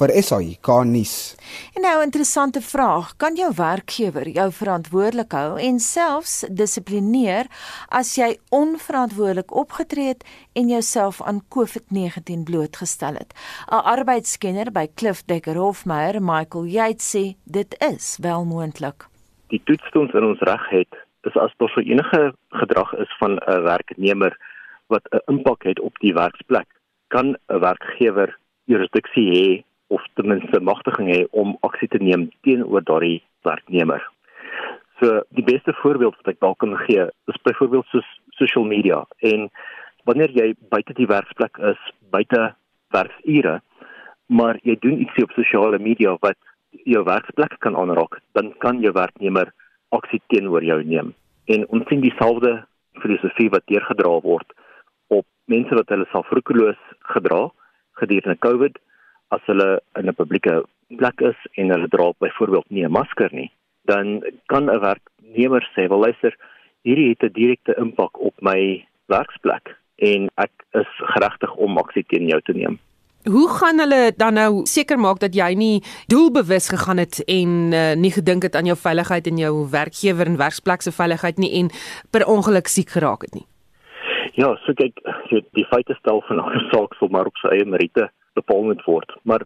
vir 0.00 0.12
SAI 0.24 0.54
Kanis. 0.64 1.36
En 1.76 1.82
nou 1.84 1.98
'n 2.00 2.08
interessante 2.08 2.60
vraag, 2.60 3.16
kan 3.16 3.34
jou 3.34 3.52
werkgewer 3.56 4.28
jou 4.28 4.50
verantwoordelik 4.52 5.32
hou 5.32 5.60
en 5.60 5.78
selfs 5.78 6.44
dissiplineer 6.48 7.46
as 7.88 8.16
jy 8.16 8.38
onverantwoordelik 8.50 9.54
opgetree 9.54 10.08
het 10.08 10.24
en 10.54 10.68
jouself 10.68 11.22
aan 11.22 11.42
COVID-19 11.54 12.44
blootgestel 12.44 13.14
het? 13.14 13.34
'n 13.68 13.84
Arbeidskenner 13.94 14.72
by 14.72 14.86
Cliff 14.94 15.24
Decker 15.24 15.56
Hofmeyer, 15.56 16.22
Michael 16.22 16.64
Yates 16.64 17.16
sê 17.16 17.36
dit 17.44 17.76
is 17.92 18.18
wel 18.20 18.44
moontlik. 18.44 19.06
Die 19.48 19.62
toetsstoms 19.64 20.12
in 20.12 20.24
ons 20.24 20.40
reg 20.40 20.68
het 20.70 20.94
is 21.22 21.36
as 21.36 21.52
daar 21.56 21.68
so 21.68 21.80
enige 21.80 22.34
gedrag 22.48 22.94
is 22.94 23.16
van 23.18 23.32
'n 23.36 23.62
werknemer 23.62 24.36
wat 24.86 25.02
'n 25.10 25.20
impak 25.26 25.62
het 25.62 25.80
op 25.80 25.98
die 25.98 26.14
werksplek, 26.14 26.68
kan 27.08 27.36
'n 27.48 27.60
werkgewer 27.60 28.38
jurisdiksie 28.64 29.28
hê 29.32 29.69
of 29.90 30.04
ten 30.14 30.30
minste 30.30 30.60
magtiging 30.62 31.10
hê 31.10 31.20
om 31.42 31.56
aksie 31.66 31.88
te 31.90 31.98
neem 32.02 32.28
teenoor 32.46 32.84
daardie 32.86 33.20
werknemer. 33.46 34.02
So 35.00 35.22
die 35.36 35.44
beste 35.44 35.74
voorbeeld 35.82 36.18
wat 36.20 36.34
ek 36.34 36.40
dalk 36.44 36.60
kan 36.62 36.76
gee, 36.84 37.06
is 37.30 37.42
byvoorbeeld 37.46 37.88
soos 37.90 38.08
social 38.38 38.66
media 38.68 39.02
en 39.32 39.48
wanneer 40.08 40.32
jy 40.36 40.52
buite 40.72 40.94
die 40.96 41.08
werksplek 41.10 41.58
is, 41.72 41.80
buite 42.14 42.52
werksure, 42.94 43.58
maar 44.30 44.58
jy 44.66 44.76
doen 44.80 45.00
ietsie 45.02 45.24
op 45.26 45.34
sosiale 45.36 45.80
media 45.82 46.14
wat 46.24 46.38
jou 46.86 47.02
werksplek 47.04 47.56
kan 47.64 47.76
aanraak, 47.76 48.20
dan 48.38 48.52
kan 48.62 48.80
jou 48.84 48.92
werknemer 48.94 49.50
aksie 49.96 50.20
teenoor 50.30 50.64
jou 50.64 50.78
neem. 50.84 51.14
En 51.50 51.66
ons 51.74 51.86
sien 51.90 52.02
dieselfde 52.04 52.60
filosofie 53.02 53.50
wat 53.50 53.66
deurgedra 53.66 54.12
word 54.22 54.54
op 55.10 55.26
mense 55.50 55.74
wat 55.74 55.90
hulle 55.90 56.06
self 56.12 56.30
roekeloos 56.36 56.78
gedra 57.14 57.48
gedurende 57.98 58.38
COVID 58.46 58.78
as 59.30 59.42
hulle 59.46 59.80
in 59.98 60.08
'n 60.08 60.14
publieke 60.14 60.62
plek 60.98 61.20
is 61.20 61.40
en 61.54 61.70
hulle 61.70 61.88
dra 61.88 62.12
byvoorbeeld 62.18 62.70
nie 62.70 62.84
'n 62.84 62.90
masker 62.90 63.30
nie, 63.32 63.50
dan 63.84 64.22
kan 64.46 64.70
'n 64.70 64.80
werknemer 64.80 65.64
sê, 65.74 65.88
"Wel 65.88 66.04
luister, 66.06 66.36
hierdie 66.82 67.08
het 67.08 67.22
'n 67.22 67.32
direkte 67.32 67.74
impak 67.78 68.20
op 68.20 68.34
my 68.40 68.86
werksplek 69.06 69.76
en 69.96 70.28
ek 70.36 70.50
is 70.72 70.92
geregtig 70.96 71.54
om 71.54 71.78
aksie 71.78 72.04
teen 72.06 72.26
jou 72.26 72.40
te 72.42 72.52
neem." 72.52 72.78
Hoe 73.24 73.48
gaan 73.48 73.78
hulle 73.78 74.12
dan 74.16 74.34
nou 74.34 74.64
seker 74.64 74.98
maak 74.98 75.18
dat 75.20 75.34
jy 75.34 75.54
nie 75.54 75.82
doelbewus 76.08 76.68
gegaan 76.68 76.96
het 76.96 77.20
en 77.28 77.72
uh, 77.72 77.92
nie 77.94 78.10
gedink 78.10 78.42
het 78.42 78.56
aan 78.56 78.64
jou 78.64 78.76
veiligheid 78.76 79.26
en 79.26 79.36
jou 79.36 79.68
werkgewer 79.70 80.26
en 80.26 80.36
werksplek 80.36 80.80
se 80.80 80.92
veiligheid 80.92 81.36
nie 81.36 81.52
en 81.60 81.68
per 82.10 82.24
ongeluk 82.26 82.66
siek 82.66 82.88
geraak 82.88 83.22
het 83.22 83.34
nie? 83.34 83.46
Ja, 84.32 84.56
so 84.64 84.72
kyk, 84.72 85.02
die 85.52 85.66
feite 85.68 85.94
stel 85.98 86.22
van 86.28 86.40
'n 86.40 86.64
saak 86.72 86.94
sou 86.94 87.10
maar 87.10 87.26
op 87.26 87.36
sy 87.36 87.48
eie 87.48 87.64
meriete 87.64 88.08
bepaal 88.34 88.62
moet 88.62 88.84
word. 88.84 89.16
Maar 89.22 89.42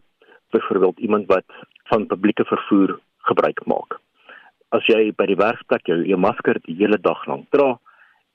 byvoorbeeld 0.49 0.99
iemand 0.99 1.27
wat 1.27 1.45
van 1.83 2.07
publieke 2.07 2.45
vervoer 2.45 2.99
gebruik 3.17 3.65
maak. 3.65 3.99
As 4.69 4.85
jy 4.89 5.11
by 5.15 5.27
die 5.29 5.39
werksplek 5.39 5.87
jou, 5.87 6.01
jou 6.07 6.19
masker 6.19 6.59
die 6.65 6.75
hele 6.75 6.99
dag 7.01 7.25
lank 7.29 7.49
dra 7.55 7.75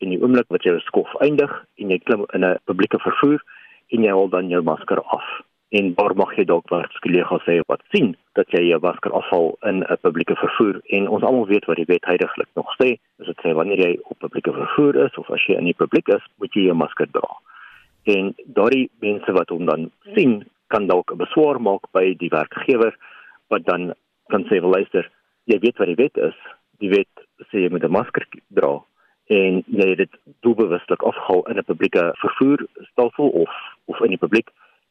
in 0.01 0.14
die 0.14 0.20
oomblik 0.22 0.48
wat 0.48 0.64
jy 0.64 0.76
skof 0.86 1.11
eindig 1.24 1.53
en 1.80 1.92
jy 1.92 1.98
klim 1.98 2.24
in 2.36 2.44
'n 2.44 2.59
publieke 2.64 2.98
vervoer 2.98 3.40
en 3.90 4.05
jy 4.05 4.12
haal 4.16 4.28
dan 4.28 4.48
jou 4.48 4.62
masker 4.62 5.01
af. 5.03 5.26
En 5.70 5.92
waar 5.94 6.14
mag 6.16 6.34
jy 6.36 6.44
dalk 6.44 6.68
wat 6.70 7.01
kollegas 7.03 7.44
sê 7.46 7.61
wat 7.66 7.82
sien 7.94 8.16
dat 8.34 8.51
jy 8.51 8.62
jou 8.70 8.80
masker 8.82 9.12
afhaal 9.12 9.57
in 9.70 9.84
'n 9.84 9.98
publieke 10.03 10.36
vervoer 10.36 10.80
en 10.96 11.09
ons 11.09 11.22
almal 11.22 11.46
weet 11.46 11.66
wat 11.66 11.76
die 11.76 11.90
wet 11.92 12.05
heidaglik 12.05 12.48
nog 12.55 12.74
sê, 12.82 12.98
is 13.18 13.26
dit 13.26 13.38
sê 13.44 13.55
wanneer 13.55 13.78
jy 13.78 13.98
op 14.03 14.18
publieke 14.18 14.53
vervoer 14.53 15.05
is 15.07 15.18
of 15.18 15.30
as 15.30 15.46
jy 15.46 15.55
in 15.59 15.64
die 15.64 15.80
publiek 15.82 16.09
is, 16.09 16.24
moet 16.38 16.53
jy 16.55 16.62
jou 16.62 16.74
masker 16.74 17.07
dra. 17.11 17.30
En 18.05 18.34
daardie 18.44 18.90
mense 19.01 19.32
wat 19.32 19.48
hom 19.48 19.66
dan 19.66 19.90
sien, 20.14 20.44
kan 20.68 20.86
dalk 20.86 21.12
'n 21.12 21.18
beswaar 21.18 21.61
maak 21.61 21.90
by 21.92 22.14
die 22.14 22.30
werkgewer 22.30 22.96
wat 23.48 23.64
dan 23.64 23.94
kan 24.28 24.44
sê 24.44 24.61
luister, 24.62 25.11
jy 25.44 25.59
weet 25.59 25.78
wat 25.78 25.86
die 25.86 26.03
wet 26.03 26.16
is. 26.16 26.38
Die 26.78 26.90
wet 26.90 27.11
sê 27.51 27.64
jy 27.64 27.70
moet 27.70 27.84
'n 27.84 27.90
masker 27.90 28.26
dra 28.48 28.80
en 29.30 29.62
jy 29.66 29.88
het 29.88 29.98
dit 29.98 30.14
doelbewuslik 30.42 31.03
afhaal 31.03 31.42
in 31.51 31.59
'n 31.59 31.64
publieke 31.64 32.12
vervoerstelsel 32.22 33.28
of 33.28 33.51
of 33.84 34.01
in 34.01 34.14
die 34.14 34.24
publiek 34.24 34.51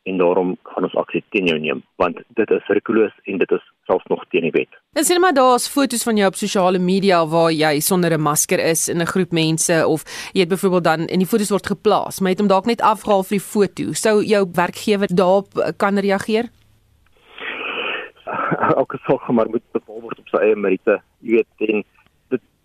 en 0.10 0.20
daarom 0.22 0.56
gaan 0.72 0.88
ons 0.88 0.96
aksie 1.02 1.22
teen 1.34 1.50
jou 1.52 1.58
neem 1.62 1.82
want 2.02 2.20
dit 2.40 2.54
is 2.56 2.72
rikuloos 2.78 3.16
en 3.32 3.42
dit 3.42 3.56
is 3.58 3.66
selfs 3.90 4.10
nog 4.12 4.26
teen 4.30 4.48
die 4.48 4.54
wet. 4.56 4.80
En 4.98 5.06
sien 5.08 5.22
maar 5.22 5.36
daar's 5.38 5.68
foto's 5.70 6.04
van 6.08 6.18
jou 6.20 6.30
op 6.30 6.40
sosiale 6.40 6.80
media 6.80 7.22
waar 7.34 7.52
jy 7.52 7.80
sonder 7.80 8.14
'n 8.18 8.22
masker 8.22 8.60
is 8.60 8.88
in 8.90 9.02
'n 9.02 9.12
groep 9.14 9.32
mense 9.32 9.88
of 9.88 10.04
jy 10.34 10.42
het 10.42 10.50
byvoorbeeld 10.50 10.84
dan 10.84 11.08
en 11.08 11.20
die 11.20 11.32
foto's 11.32 11.50
word 11.50 11.68
geplaas, 11.68 12.20
maar 12.20 12.30
jy 12.30 12.36
het 12.38 12.44
hom 12.44 12.54
dalk 12.56 12.66
net 12.66 12.82
afgehaal 12.82 13.24
vir 13.24 13.38
die 13.38 13.50
foto. 13.54 13.94
Sou 13.94 14.24
jou 14.24 14.44
werkgewer 14.54 15.08
daarop 15.16 15.48
kan 15.78 15.98
reageer? 15.98 16.50
Elke 18.82 18.98
saak 19.06 19.28
maar 19.30 19.50
moet 19.50 19.64
bepaal 19.72 20.02
word 20.02 20.20
op 20.20 20.28
sy 20.28 20.38
eie 20.38 20.56
meriete. 20.56 21.02
Jy 21.22 21.32
weet 21.32 21.70
en 21.70 21.84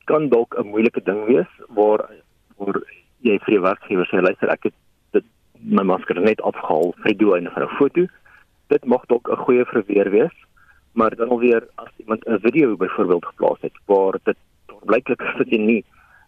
kan 0.05 0.29
dalk 0.29 0.55
'n 0.59 0.69
moeilike 0.73 1.03
ding 1.03 1.25
wees 1.25 1.53
waar 1.69 2.01
waar 2.57 2.77
jy 3.21 3.39
vir 3.45 3.53
jou 3.55 3.63
werkgewer 3.63 4.07
sê 4.09 4.21
luister 4.21 4.49
ek 4.49 4.63
het 4.69 4.73
dit 4.73 4.84
my 5.65 5.83
masker 5.83 6.21
net 6.21 6.43
afgehaal 6.43 6.93
vir 7.01 7.13
die 7.13 7.21
doel 7.25 7.49
van 7.55 7.63
'n 7.63 7.77
foto. 7.79 8.07
Dit 8.69 8.85
mag 8.85 9.07
dalk 9.07 9.29
'n 9.29 9.45
goeie 9.45 9.65
verweer 9.65 10.11
wees, 10.11 10.37
maar 10.93 11.17
dan 11.17 11.29
alweer 11.29 11.63
as 11.75 11.91
iemand 11.97 12.25
'n 12.27 12.39
video 12.39 12.77
byvoorbeeld 12.77 13.25
geplaas 13.25 13.61
het 13.61 13.73
waar 13.87 14.19
dit 14.25 14.37
blyklik 14.85 15.21
is 15.21 15.37
dat 15.39 15.49
jy 15.49 15.59
nie 15.59 15.85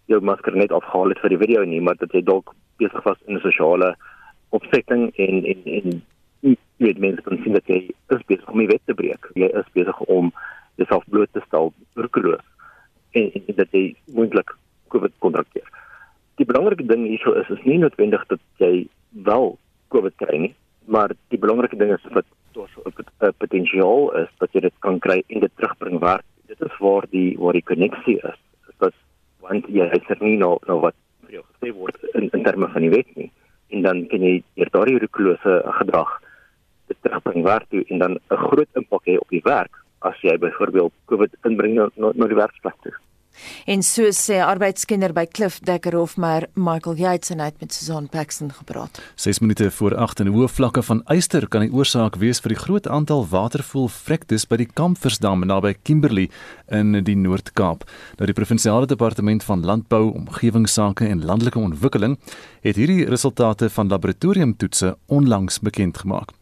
jou 0.06 0.20
masker 0.20 0.56
net 0.56 0.72
afgehaal 0.72 1.08
het 1.08 1.18
vir 1.18 1.28
die 1.28 1.38
video 1.38 1.64
nie, 1.64 1.80
maar 1.80 1.96
dat 1.96 2.12
jy 2.12 2.22
dalk 2.22 2.54
besig 2.78 3.02
was 3.04 3.18
in 3.26 3.36
'n 3.36 3.40
sosiale 3.40 3.96
opsetting 4.50 5.12
en 5.16 5.44
en 5.44 5.62
en 5.64 6.02
met 6.76 6.98
mense 6.98 7.22
kan 7.22 7.38
sien 7.42 7.52
dat 7.52 7.66
jy 7.66 7.90
is 8.08 8.26
besig 8.26 8.50
om 8.52 8.58
die 8.58 8.66
wet 8.66 8.82
te 8.84 8.94
breek. 8.94 9.30
Jy 9.34 9.48
is 9.48 9.72
besig 9.72 10.00
om 10.00 10.32
jouself 10.74 11.04
bloot 11.08 11.32
te 11.32 11.42
stel 11.46 11.72
vir 11.94 12.08
kloos 12.08 12.44
en, 13.10 13.30
en 13.32 13.54
dat 13.56 13.72
jy 13.72 13.94
moontlik 14.14 14.54
COVID 14.88 15.12
kontrakteer. 15.18 15.68
Die 16.36 16.46
belangrike 16.46 16.84
ding 16.86 17.06
hierso 17.06 17.32
is 17.32 17.48
is 17.48 17.64
nie 17.64 17.78
noodwendig 17.78 18.26
dat 18.28 18.40
jy 18.60 18.86
wel 19.10 19.58
COVID 19.88 20.16
kry 20.16 20.38
nie, 20.38 20.54
maar 20.84 21.12
die 21.28 21.38
belangrike 21.38 21.76
ding 21.76 21.92
is 21.92 22.02
dat 22.12 22.24
daar 22.52 22.70
'n 23.20 23.34
potensiaal 23.38 24.16
is 24.16 24.30
dat 24.38 24.52
jy 24.52 24.60
dit 24.60 24.74
kan 24.78 24.98
kry 24.98 25.22
en 25.26 25.40
dit 25.40 25.52
terugbring 25.56 25.98
waar 25.98 26.22
dit 26.46 26.60
is 26.60 26.78
waar 26.78 27.04
die 27.10 27.38
waar 27.38 27.52
die 27.52 27.68
koneksie 27.70 28.16
is. 28.16 28.38
Dat 28.78 28.94
want 29.40 29.66
jy 29.68 29.88
het 29.88 30.10
er 30.10 30.16
nie 30.20 30.36
nou 30.36 30.58
nou 30.66 30.80
wat 30.80 30.94
vir 31.24 31.32
jou 31.38 31.44
gesê 31.52 31.72
word 31.74 31.96
in, 32.14 32.30
in 32.32 32.42
terme 32.42 32.68
van 32.68 32.82
die 32.82 32.90
wet 32.90 33.16
nie 33.16 33.30
en 33.74 33.82
dan 33.82 34.06
kan 34.06 34.22
jy 34.22 34.42
hier 34.54 34.70
daardie 34.70 34.98
rikulose 34.98 35.62
gedrag 35.80 36.20
dit 36.86 36.98
terugbring 37.02 37.44
waar 37.44 37.64
toe 37.70 37.84
en 37.88 37.98
dan 37.98 38.12
'n 38.30 38.42
groot 38.48 38.68
impak 38.80 39.04
hê 39.06 39.18
op 39.18 39.28
die 39.28 39.42
werk 39.44 39.74
as 40.00 40.20
jy 40.22 40.38
byvoorbeeld 40.38 40.92
COVID 41.10 41.36
inbring 41.44 41.74
na, 41.74 41.88
na 41.96 42.26
die 42.26 42.38
werksplek 42.38 42.76
toe. 42.82 42.92
En 43.64 43.82
so 43.82 44.10
sê 44.14 44.40
arbeidskenner 44.42 45.12
by 45.12 45.26
Cliff 45.26 45.58
Dekker 45.66 45.96
Hofmeyer 45.96 46.48
Michael 46.54 46.96
Yates 46.96 47.30
en 47.30 47.40
uit 47.40 47.60
met 47.60 47.72
Susan 47.74 48.08
Paxton 48.08 48.52
gepraat. 48.52 49.00
6 49.14 49.38
minute 49.38 49.70
voor 49.70 49.96
8 49.96 50.20
en 50.20 50.32
hoë 50.34 50.48
vlakke 50.48 50.82
van 50.82 51.02
yster 51.12 51.48
kan 51.48 51.64
die 51.66 51.72
oorsaak 51.72 52.16
wees 52.22 52.40
vir 52.40 52.54
die 52.54 52.60
groot 52.60 52.88
aantal 52.88 53.26
watervoel 53.30 53.88
vrektes 53.92 54.46
by 54.48 54.60
die 54.62 54.68
Kampversdam 54.72 55.46
naby 55.46 55.74
Kimberley 55.82 56.28
in 56.72 56.92
die 57.04 57.16
Noord-Kaap. 57.16 57.86
Nou 58.18 58.26
die 58.26 58.36
provinsiale 58.36 58.86
departement 58.86 59.44
van 59.44 59.64
landbou, 59.66 60.12
omgewingsake 60.14 61.06
en 61.06 61.24
landelike 61.24 61.58
ontwikkeling 61.58 62.16
het 62.66 62.76
hierdie 62.76 63.04
resultate 63.06 63.70
van 63.70 63.88
laboratoriumtoetse 63.88 64.96
onlangs 65.06 65.60
bekend 65.60 65.98
gemaak. 65.98 66.32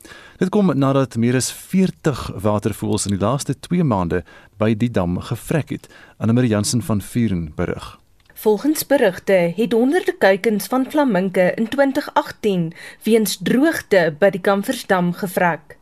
Dit 0.40 0.50
kom 0.50 0.72
nadat 0.74 1.14
meer 1.20 1.36
as 1.38 1.52
40 1.52 2.26
watervoëls 2.42 3.06
in 3.06 3.14
die 3.14 3.22
laaste 3.22 3.54
2 3.68 3.84
maande 3.86 4.24
by 4.58 4.74
die 4.78 4.90
dam 4.90 5.18
gevrek 5.20 5.70
het, 5.70 5.88
Annelie 6.18 6.50
Jansen 6.50 6.82
van 6.82 7.00
Vuren 7.02 7.52
berig. 7.56 7.98
Volgens 8.34 8.86
berigte 8.86 9.52
het 9.56 9.72
honderde 9.72 10.14
kuikens 10.18 10.66
van 10.66 10.90
flaminke 10.90 11.52
in 11.56 11.68
2018 11.68 12.72
weens 13.02 13.38
droogte 13.42 14.14
by 14.18 14.30
die 14.30 14.40
Kamfersdam 14.40 15.12
gevrek. 15.12 15.76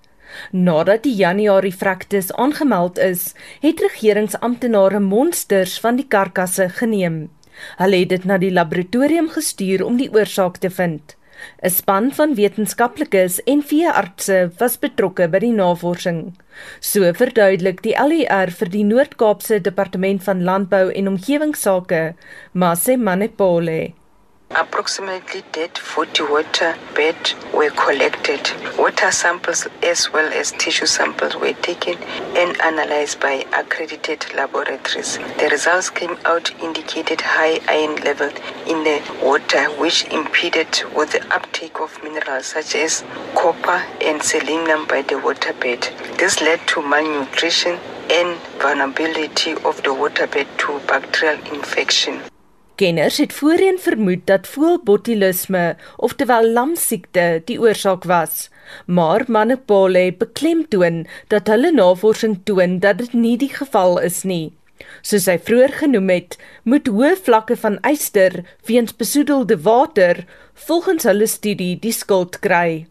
Nadat 0.51 1.03
die 1.03 1.15
Januarie 1.15 1.75
vrektes 1.75 2.33
aangemeld 2.33 2.99
is, 2.99 3.33
het 3.61 3.81
regeringsamptenare 3.81 5.01
monsters 5.01 5.81
van 5.81 5.97
die 5.97 6.07
karkasse 6.09 6.69
geneem. 6.69 7.31
Hulle 7.77 8.05
het 8.05 8.09
dit 8.09 8.25
na 8.25 8.39
die 8.39 8.53
laboratorium 8.53 9.29
gestuur 9.33 9.85
om 9.85 9.97
die 10.01 10.13
oorsaak 10.13 10.57
te 10.57 10.71
vind. 10.71 11.17
'n 11.63 11.71
Span 11.71 12.13
van 12.13 12.35
wetenskaplikes 12.35 13.41
en 13.45 13.63
veeartse 13.63 14.51
was 14.59 14.79
betrokke 14.79 15.29
by 15.29 15.39
die 15.39 15.53
navorsing. 15.53 16.35
So 16.81 17.13
verduidelik 17.13 17.83
die 17.83 17.97
LER 17.97 18.51
vir 18.51 18.69
die 18.69 18.85
Noord-Kaapse 18.85 19.61
Departement 19.61 20.23
van 20.23 20.45
Landbou 20.45 20.91
en 20.91 21.09
Omgewingsake, 21.09 22.15
Mase 22.53 22.97
Manepole. 22.97 23.93
Approximately 24.55 25.45
dead 25.53 25.79
40 25.79 26.25
water 26.25 26.77
beds 26.95 27.35
were 27.55 27.71
collected. 27.71 28.51
Water 28.77 29.11
samples 29.11 29.67
as 29.83 30.13
well 30.13 30.31
as 30.31 30.53
tissue 30.53 30.85
samples 30.85 31.37
were 31.37 31.55
taken 31.55 31.97
and 32.37 32.61
analyzed 32.61 33.19
by 33.19 33.47
accredited 33.55 34.27
laboratories. 34.35 35.17
The 35.39 35.49
results 35.51 35.89
came 35.89 36.19
out 36.27 36.51
indicated 36.61 37.23
high 37.23 37.61
iron 37.67 37.97
level 38.05 38.29
in 38.67 38.85
the 38.85 39.01
water 39.23 39.65
which 39.81 40.05
impeded 40.09 40.83
with 40.95 41.13
the 41.13 41.35
uptake 41.35 41.81
of 41.81 41.99
minerals 42.03 42.47
such 42.47 42.75
as 42.75 43.05
copper 43.35 43.83
and 44.03 44.23
selenium 44.23 44.87
by 44.87 45.01
the 45.01 45.15
waterbed. 45.15 46.19
This 46.19 46.43
led 46.43 46.61
to 46.69 46.83
malnutrition 46.83 47.79
and 48.11 48.39
vulnerability 48.61 49.53
of 49.53 49.77
the 49.79 49.95
waterbed 49.95 50.47
to 50.59 50.79
bacterial 50.87 51.41
infection. 51.55 52.23
Kenners 52.81 53.19
het 53.21 53.33
voorheen 53.33 53.79
vermoed 53.79 54.25
dat 54.27 54.47
voëlbotulisme, 54.49 55.77
oftewel 55.97 56.49
lamsiekte, 56.49 57.43
die 57.45 57.59
oorsaak 57.61 58.05
was, 58.09 58.49
maar 58.87 59.25
Manepole 59.29 60.15
beklemtoon 60.19 61.05
dat 61.29 61.47
hulle 61.53 61.73
navorsing 61.73 62.41
toon 62.45 62.79
dat 62.79 62.99
dit 62.99 63.13
nie 63.13 63.37
die 63.37 63.53
geval 63.53 64.01
is 64.01 64.23
nie. 64.23 64.53
Soos 65.03 65.29
hy 65.31 65.37
vroeër 65.39 65.77
genoem 65.83 66.09
het, 66.15 66.39
moet 66.65 66.89
hoë 66.89 67.13
vlakke 67.27 67.59
van 67.61 67.77
yster 67.89 68.41
weens 68.67 68.97
besoedelde 68.97 69.61
water 69.69 70.25
volgens 70.67 71.05
hulle 71.11 71.29
studie 71.29 71.77
die 71.77 71.93
skuld 71.93 72.41
kry. 72.41 72.87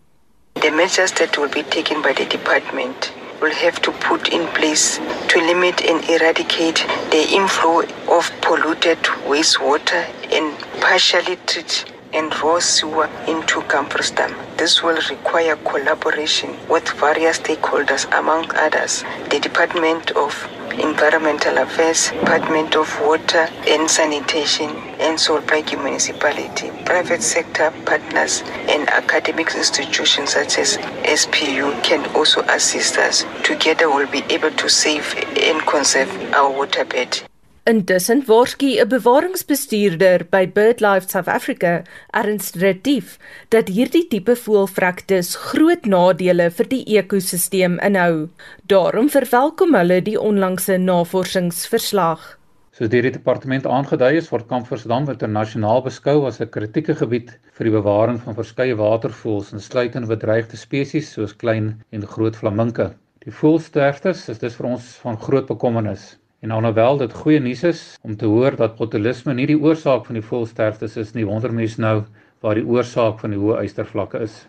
The 0.62 0.72
measures 0.72 1.12
that 1.18 1.38
will 1.38 1.50
be 1.50 1.66
taken 1.74 2.06
by 2.06 2.14
the 2.14 2.28
department 2.28 3.12
will 3.42 3.52
have 3.52 3.82
to 3.82 3.92
put 3.94 4.30
in 4.30 4.48
place 4.50 4.98
to 5.28 5.40
limit 5.40 5.82
and 5.82 6.08
eradicate 6.08 6.86
the 7.10 7.28
inflow 7.32 7.82
of 8.08 8.32
polluted 8.42 9.00
wastewater 9.26 10.06
and 10.32 10.56
partially 10.80 11.36
treat 11.48 11.86
and 12.14 12.32
raw 12.44 12.60
sewer 12.60 13.10
into 13.28 13.62
Campus. 13.64 14.12
This 14.58 14.84
will 14.84 15.02
require 15.10 15.56
collaboration 15.56 16.56
with 16.70 16.88
various 16.92 17.40
stakeholders, 17.40 18.06
among 18.18 18.54
others, 18.56 19.04
the 19.32 19.40
Department 19.40 20.12
of 20.12 20.48
Environmental 20.74 21.58
Affairs, 21.58 22.12
Department 22.12 22.76
of 22.76 22.88
Water 23.02 23.48
and 23.68 23.90
Sanitation, 23.90 24.70
and 25.02 25.18
Solbreke 25.18 25.76
Municipality, 25.82 26.70
private 26.86 27.24
sector 27.24 27.74
partners, 27.86 28.44
and 28.70 28.88
academic 28.90 29.56
institutions 29.56 30.34
such 30.34 30.58
as 30.58 30.78
SPU 31.04 31.74
can 31.84 32.06
also 32.16 32.42
assist 32.44 32.98
us. 32.98 33.26
Together, 33.44 33.90
we'll 33.90 34.12
be 34.12 34.24
able 34.30 34.52
to 34.52 34.70
save 34.70 35.16
and 35.50 35.60
conserve 35.66 36.10
our 36.34 36.50
waterbed. 36.50 37.24
Intussen 37.70 38.24
waarsku 38.26 38.66
'n 38.82 38.90
bewaringsbestuurder 38.90 40.26
by 40.32 40.48
BirdLife 40.48 41.08
South 41.10 41.28
Africa, 41.28 41.84
Ernst 42.12 42.56
Retief, 42.56 43.20
dat 43.50 43.68
hierdie 43.68 44.08
tipe 44.08 44.36
voëlvrektes 44.36 45.36
groot 45.36 45.86
nadele 45.86 46.50
vir 46.50 46.68
die 46.74 46.84
ekosisteem 46.98 47.78
inhou. 47.80 48.30
Daarom 48.66 49.10
verwelkom 49.10 49.78
hulle 49.78 50.02
die 50.02 50.18
onlangse 50.20 50.78
navorsingsverslag. 50.78 52.41
Soos 52.72 52.90
deur 52.90 53.04
die 53.08 53.14
departement 53.18 53.68
aangedui 53.68 54.14
is, 54.22 54.30
word 54.32 54.48
Kampversdam 54.48 55.10
internasionaal 55.12 55.84
beskou 55.88 56.26
as 56.28 56.40
'n 56.42 56.50
kritieke 56.56 56.96
gebied 56.96 57.36
vir 57.58 57.70
die 57.70 57.76
bewaring 57.78 58.20
van 58.24 58.40
verskeie 58.40 58.76
watervoëls, 58.76 59.54
insluitend 59.54 60.08
bedreigde 60.08 60.58
spesies 60.58 61.12
soos 61.14 61.34
klein 61.34 61.84
en 61.92 62.08
groot 62.16 62.36
flaminke. 62.36 62.94
Die 63.26 63.36
voëlsterftes 63.42 64.30
is 64.30 64.40
dus 64.40 64.56
vir 64.56 64.72
ons 64.74 64.96
van 65.04 65.18
groot 65.18 65.48
bekommernis 65.48 66.16
En 66.42 66.52
alhoewel 66.52 66.98
dit 66.98 67.12
goeie 67.14 67.40
nuus 67.40 67.60
is 67.70 67.82
om 68.02 68.16
te 68.18 68.26
hoor 68.26 68.56
dat 68.58 68.74
botulisme 68.80 69.34
nie 69.38 69.46
die 69.46 69.60
oorsaak 69.62 70.08
van 70.08 70.18
die 70.18 70.24
voëlsterftes 70.26 70.96
is 70.98 71.12
nie, 71.14 71.26
wonder 71.30 71.54
mens 71.54 71.76
nou 71.78 72.00
waar 72.42 72.58
die 72.58 72.66
oorsaak 72.66 73.20
van 73.22 73.36
die 73.36 73.38
hoë 73.38 73.60
ystervlakke 73.68 74.24
is. 74.26 74.40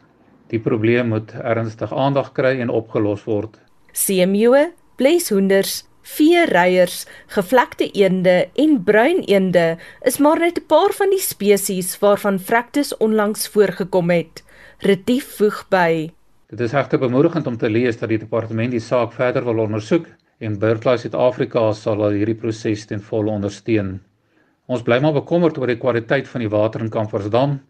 Die 0.48 0.60
probleem 0.60 1.10
moet 1.12 1.34
ernstig 1.36 1.92
aandag 1.92 2.30
kry 2.38 2.54
en 2.64 2.72
opgelos 2.72 3.26
word. 3.28 3.58
Seemeeu, 3.92 4.70
bleshoenders, 4.96 5.82
veereiers, 6.03 7.07
gevlekte 7.26 7.90
eende 7.90 8.48
en 8.55 8.82
bruin 8.84 9.22
eende 9.26 9.76
is 10.03 10.18
maar 10.18 10.38
net 10.38 10.59
'n 10.59 10.66
paar 10.66 10.92
van 10.92 11.11
die 11.11 11.20
spesies 11.20 11.98
waarvan 11.98 12.38
vrektes 12.38 12.96
onlangs 12.96 13.48
voorgekom 13.48 14.11
het. 14.11 14.44
Retief 14.78 15.36
voeg 15.36 15.68
by. 15.68 16.11
Dit 16.50 16.61
is 16.61 16.72
regtig 16.72 17.00
bemoedigend 17.00 17.46
om 17.46 17.57
te 17.57 17.70
lees 17.70 17.98
dat 17.98 18.09
die 18.09 18.18
departement 18.18 18.70
die 18.70 18.80
saak 18.80 19.12
verder 19.12 19.44
wil 19.44 19.59
ondersoek 19.59 20.07
en 20.38 20.59
BirdLife 20.59 20.98
Suid-Afrika 20.98 21.72
sal 21.72 22.03
al 22.03 22.16
hierdie 22.18 22.34
proses 22.34 22.86
ten 22.86 23.00
volle 23.00 23.30
ondersteun. 23.30 24.00
Ons 24.66 24.82
bly 24.82 24.98
maar 25.00 25.12
bekommerd 25.12 25.59
oor 25.59 25.66
die 25.66 25.78
kwaliteit 25.78 26.28
van 26.28 26.40
die 26.40 26.50
water 26.50 26.80
in 26.80 26.90
Kamfersdam 26.90 27.61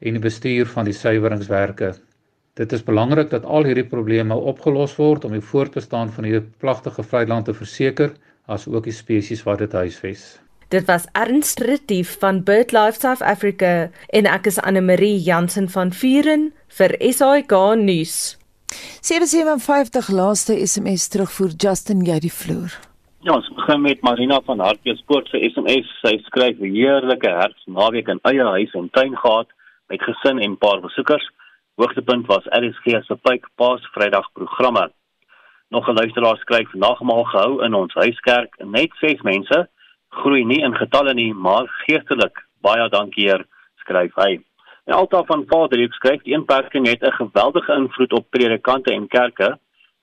en 0.00 0.16
die 0.16 0.22
bestuur 0.22 0.66
van 0.66 0.84
die 0.84 0.96
suiweringswerke. 0.96 1.92
Dit 2.54 2.72
is 2.72 2.82
belangrik 2.84 3.30
dat 3.32 3.44
al 3.48 3.64
hierdie 3.64 3.86
probleme 3.88 4.36
opgelos 4.36 4.98
word 5.00 5.24
om 5.24 5.32
die 5.32 5.40
voortbestaan 5.40 6.10
van 6.12 6.26
die 6.28 6.40
plagtige 6.60 7.02
vryland 7.02 7.46
te 7.48 7.54
verseker 7.56 8.12
as 8.44 8.66
ook 8.68 8.84
die 8.84 8.92
spesies 8.92 9.40
wat 9.46 9.62
dit 9.64 9.72
huisves. 9.72 10.36
Dit 10.68 10.84
was 10.84 11.06
Ernst 11.16 11.64
Retief 11.64 12.18
van 12.20 12.42
BirdLife 12.44 13.00
South 13.00 13.24
Africa 13.24 13.88
en 14.12 14.28
ek 14.28 14.52
is 14.52 14.60
Anne 14.60 14.84
Marie 14.84 15.16
Jansen 15.16 15.70
van 15.72 15.96
Vuren 15.96 16.50
vir 16.76 16.96
SAK 17.00 17.56
nuus. 17.80 18.36
757 19.00 20.12
laaste 20.12 20.60
SMS 20.60 21.08
terugvoer 21.08 21.56
Justin 21.56 22.04
jy 22.04 22.20
die 22.20 22.36
vloer. 22.36 22.76
Ja, 23.24 23.32
ons 23.40 23.48
begin 23.56 23.80
met 23.80 24.04
Marina 24.04 24.42
van 24.44 24.60
Hartbeespoort 24.60 25.32
se 25.32 25.40
SMS. 25.40 25.88
Sy 26.04 26.18
skryf 26.28 26.60
'n 26.60 26.76
heerlike 26.76 27.28
herfsnaweek 27.28 28.08
in 28.08 28.20
eie 28.28 28.44
huis 28.44 28.74
en 28.74 28.90
tuin 28.90 29.16
gehad 29.16 29.48
met 29.88 30.02
gesin 30.02 30.38
en 30.38 30.58
paar 30.58 30.80
besoekers. 30.80 31.24
Hoogtepunt 31.74 32.26
was 32.26 32.44
RSG 32.44 33.04
se 33.04 33.14
Pyke 33.16 33.48
Paas 33.56 33.80
Vrydag 33.92 34.32
programme. 34.32 34.92
Nog 35.68 35.88
'n 35.88 35.94
luisteraar 35.94 36.36
skryf 36.36 36.72
nagmaal 36.72 37.24
gehou 37.24 37.64
in 37.64 37.74
ons 37.74 37.94
huiskerk, 37.94 38.64
net 38.64 38.90
6 39.00 39.22
mense, 39.22 39.68
groei 40.08 40.44
nie 40.44 40.62
in 40.62 40.76
getalle 40.76 41.14
nie, 41.14 41.34
maar 41.34 41.66
geestelik. 41.86 42.46
Baie 42.60 42.88
dankie 42.88 43.24
hier, 43.24 43.46
skryf 43.76 44.14
hy. 44.14 44.40
Die 44.84 44.94
altaar 44.94 45.24
van 45.24 45.44
Vaderhoek 45.46 45.94
skryf 45.94 46.22
die 46.22 46.34
inperking 46.34 46.86
het 46.86 47.02
'n 47.02 47.12
geweldige 47.12 47.72
invloed 47.72 48.12
op 48.12 48.30
predikante 48.30 48.92
en 48.92 49.08
kerke 49.08 49.58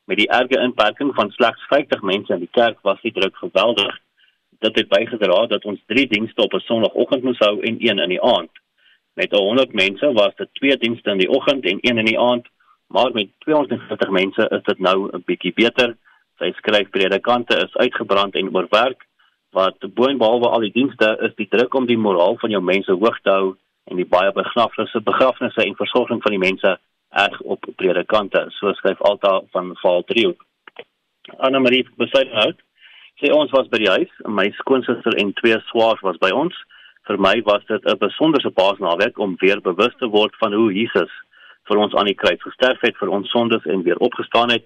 met 0.05 0.17
die 0.17 0.29
erge 0.29 0.59
inperking 0.59 1.15
van 1.15 1.31
slegs 1.31 1.61
50 1.67 2.01
mense 2.01 2.33
in 2.33 2.39
die 2.39 2.51
kerk 2.51 2.77
was 2.81 3.01
die 3.01 3.11
druk 3.11 3.35
geweldig. 3.35 3.99
Dit 4.59 4.75
het 4.75 4.87
bygedra 4.89 5.45
dat 5.45 5.65
ons 5.65 5.79
3 5.85 6.07
dienste 6.07 6.41
op 6.41 6.53
'n 6.53 6.59
Sondagoggend 6.59 7.23
moes 7.23 7.39
hou 7.39 7.61
en 7.61 7.75
een 7.79 7.99
in 7.99 8.09
die 8.09 8.21
aand. 8.21 8.49
Met 9.13 9.31
100 9.31 9.73
mense 9.73 10.11
was 10.13 10.35
dit 10.35 10.49
2 10.53 10.77
dienste 10.77 11.11
in 11.11 11.17
die 11.17 11.29
oggend 11.29 11.65
en 11.65 11.77
een 11.81 11.97
in 11.97 12.05
die 12.05 12.19
aand, 12.19 12.47
maar 12.87 13.11
met 13.13 13.29
250 13.39 14.09
mense 14.09 14.47
is 14.49 14.63
dit 14.63 14.79
nou 14.79 15.09
'n 15.11 15.23
bietjie 15.25 15.53
beter. 15.53 15.97
Sy 16.37 16.51
skryf 16.55 16.89
predikante 16.89 17.55
is 17.57 17.75
uitgebrand 17.75 18.35
en 18.35 18.55
oorwerk 18.55 19.07
wat 19.51 19.93
boonbehalwe 19.93 20.47
al 20.47 20.59
die 20.59 20.71
dienste 20.71 21.17
is 21.21 21.33
die 21.35 21.47
druk 21.47 21.73
om 21.73 21.85
die 21.85 21.97
moraal 21.97 22.37
van 22.37 22.49
jou 22.49 22.61
mense 22.61 22.91
hoog 22.91 23.19
te 23.21 23.29
hou 23.29 23.55
en 23.89 23.97
die 23.97 24.05
baie 24.05 24.31
begrafnisse, 24.31 25.01
begrafnisse 25.01 25.63
en 25.63 25.75
versorging 25.75 26.21
van 26.21 26.31
die 26.31 26.43
mense 26.45 26.77
erg 27.09 27.41
op 27.41 27.65
predikante. 27.75 28.45
So 28.49 28.73
skryf 28.73 29.01
Alta 29.01 29.41
van 29.51 29.73
Val 29.81 30.03
3. 30.03 30.35
Anna 31.37 31.59
Marie 31.59 31.87
besluit 31.97 32.31
nou. 32.33 32.51
Sy 33.19 33.31
ons 33.35 33.51
was 33.51 33.67
by 33.67 33.81
die 33.81 33.91
huis, 33.91 34.11
my 34.25 34.47
skoonsister 34.61 35.17
en 35.19 35.33
twee 35.41 35.57
swaars 35.71 36.01
was 36.05 36.19
by 36.21 36.29
ons. 36.31 36.55
Vir 37.09 37.17
my 37.17 37.41
was 37.41 37.63
dit 37.65 37.85
'n 37.89 37.97
besonderse 37.97 38.49
paasnaweek 38.49 39.17
om 39.17 39.35
weer 39.41 39.61
bewus 39.61 39.95
te 39.97 40.07
word 40.07 40.35
van 40.37 40.53
hoe 40.53 40.73
Jesus 40.73 41.09
vir 41.67 41.77
ons 41.77 41.93
aan 41.95 42.05
die 42.05 42.19
kruis 42.21 42.41
gesterf 42.41 42.81
het 42.81 42.97
vir 42.97 43.09
ons 43.09 43.29
sondes 43.29 43.65
en 43.65 43.81
weer 43.83 43.97
opgestaan 43.97 44.51
het. 44.51 44.65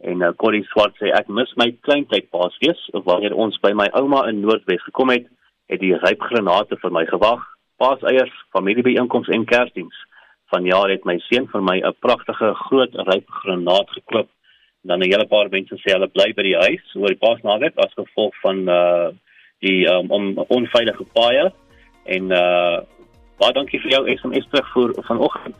En 0.00 0.22
uh, 0.22 0.32
Corrie 0.36 0.64
Swart 0.64 0.96
sê 0.98 1.12
ek 1.14 1.28
mis 1.28 1.52
my 1.54 1.68
kleintyd 1.86 2.26
paasfees 2.30 2.80
wanneer 3.04 3.34
ons 3.34 3.58
by 3.62 3.70
my 3.72 3.86
ouma 3.92 4.24
in 4.28 4.40
Noordwes 4.40 4.82
gekom 4.82 5.12
het, 5.14 5.28
het 5.70 5.80
die 5.80 5.94
ryp 5.94 6.20
granate 6.20 6.76
vir 6.76 6.90
my 6.90 7.04
gewag 7.06 7.44
paaseiers, 7.78 8.34
familiebeeenkomste 8.56 9.32
en 9.32 9.44
Kersdiens. 9.44 10.00
Vanjaar 10.50 10.90
het 10.90 11.04
my 11.04 11.18
seun 11.28 11.46
vir 11.52 11.62
my 11.62 11.76
'n 11.78 11.94
pragtige 12.00 12.50
groot 12.66 12.94
ryp 12.94 13.30
granaat 13.30 13.90
gekoop. 13.90 14.28
Dan 14.82 14.98
'n 14.98 15.12
hele 15.12 15.26
paar 15.26 15.48
mense 15.50 15.78
sê 15.78 15.94
hulle 15.94 16.08
bly 16.08 16.32
by 16.34 16.42
die 16.42 16.58
huis 16.66 16.94
oor 16.96 17.14
die 17.14 17.24
paasnaweek 17.26 17.78
as 17.78 17.94
gevolg 17.94 18.34
van 18.42 18.68
uh 18.68 19.08
die 19.60 19.86
um, 19.88 20.10
onveilige 20.48 21.04
paaie 21.14 21.52
en 22.06 22.30
uh 22.32 22.76
baie 23.36 23.52
dankie 23.52 23.80
vir 23.82 23.90
jou 23.92 24.02
SMS 24.16 24.46
terugvoer 24.48 24.94
vanoggend. 25.04 25.56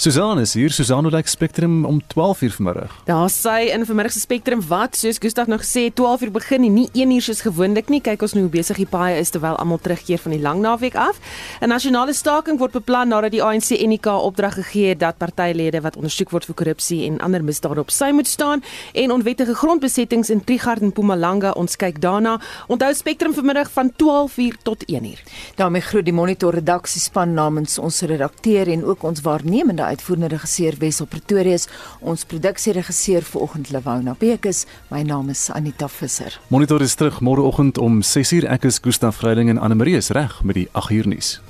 Susan 0.00 0.38
is 0.38 0.52
hier. 0.54 0.70
Susan 0.70 1.04
het 1.04 1.12
like 1.12 1.28
Spectrum 1.28 1.84
om 1.84 2.00
12:00 2.06 2.54
vanmiddag. 2.54 2.94
Daar 3.04 3.30
sy 3.30 3.70
in 3.74 3.86
vanmiddag 3.86 4.12
se 4.12 4.20
Spectrum 4.20 4.60
wat 4.68 4.96
soos 4.96 5.18
Gustaf 5.18 5.46
nog 5.46 5.60
gesê 5.60 5.90
12:00 5.94 6.30
begin 6.30 6.64
en 6.64 6.72
nie 6.74 6.88
1:00 6.92 7.20
soos 7.20 7.40
gewoonlik 7.40 7.88
nie. 7.88 8.00
Kyk 8.00 8.22
ons 8.22 8.32
nou 8.32 8.42
hoe 8.42 8.52
besig 8.52 8.76
die 8.76 8.86
paai 8.86 9.18
is 9.18 9.30
terwyl 9.30 9.56
almal 9.56 9.78
terugkeer 9.78 10.18
van 10.18 10.30
die 10.30 10.40
lang 10.40 10.60
naweek 10.60 10.94
af. 10.94 11.18
'n 11.60 11.68
Nasionale 11.68 12.12
staking 12.12 12.58
word 12.58 12.72
beplan 12.72 13.08
nadat 13.08 13.30
die 13.30 13.42
ANC 13.42 13.70
en 13.70 13.88
die 13.88 13.98
K 13.98 14.06
opdrag 14.06 14.54
gegee 14.54 14.88
het 14.88 14.98
dat 15.00 15.18
partylede 15.18 15.80
wat 15.80 15.96
ondersoek 15.96 16.30
word 16.30 16.44
vir 16.44 16.54
korrupsie 16.54 17.06
en 17.06 17.18
ander 17.18 17.44
misdade 17.44 17.80
op 17.80 17.90
sy 17.90 18.10
moet 18.12 18.26
staan 18.26 18.62
en 18.92 19.10
onwettige 19.10 19.54
grondbesettings 19.54 20.30
in 20.30 20.44
Trigard 20.44 20.80
en 20.80 20.86
Mpumalanga 20.86 21.50
ons 21.50 21.76
kyk 21.76 22.00
daarna. 22.00 22.40
Onthou 22.68 22.94
Spectrum 22.94 23.34
vanmiddag 23.34 23.70
van 23.70 23.92
12:00 23.96 24.62
tot 24.62 24.84
1:00. 24.86 25.22
daarmee 25.56 25.82
groet 25.82 26.04
die 26.04 26.14
Monitor 26.14 26.54
redaksiespan 26.54 27.34
namens 27.34 27.78
ons 27.78 28.00
redakteur 28.00 28.68
en 28.68 28.84
ook 28.84 29.02
ons 29.02 29.20
waarnemende 29.20 29.87
uitvoerende 29.88 30.28
regisseur 30.34 30.74
Wessel 30.78 31.06
Pretorius, 31.06 31.66
ons 32.00 32.24
produksieregisseur 32.24 33.22
vanoggend 33.22 33.70
Lewona 33.70 34.14
Bekes. 34.18 34.64
My 34.92 35.02
naam 35.02 35.28
is 35.28 35.48
Anita 35.50 35.88
Visser. 35.88 36.40
Monitor 36.48 36.82
is 36.82 36.94
terug 36.94 37.20
môreoggend 37.20 37.78
om 37.78 38.02
6:00. 38.02 38.46
Ek 38.48 38.64
is 38.64 38.78
Gustaf 38.82 39.16
Vreiding 39.16 39.48
en 39.50 39.58
Anne 39.58 39.74
Marie 39.74 39.96
is 39.96 40.10
reg 40.10 40.42
met 40.42 40.54
die 40.54 40.68
8:00 40.72 41.06
nuus. 41.06 41.40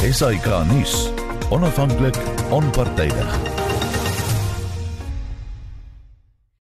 SAK 0.00 0.64
nuus. 0.66 1.10
Onafhanklik, 1.50 2.16
onpartydig. 2.50 3.59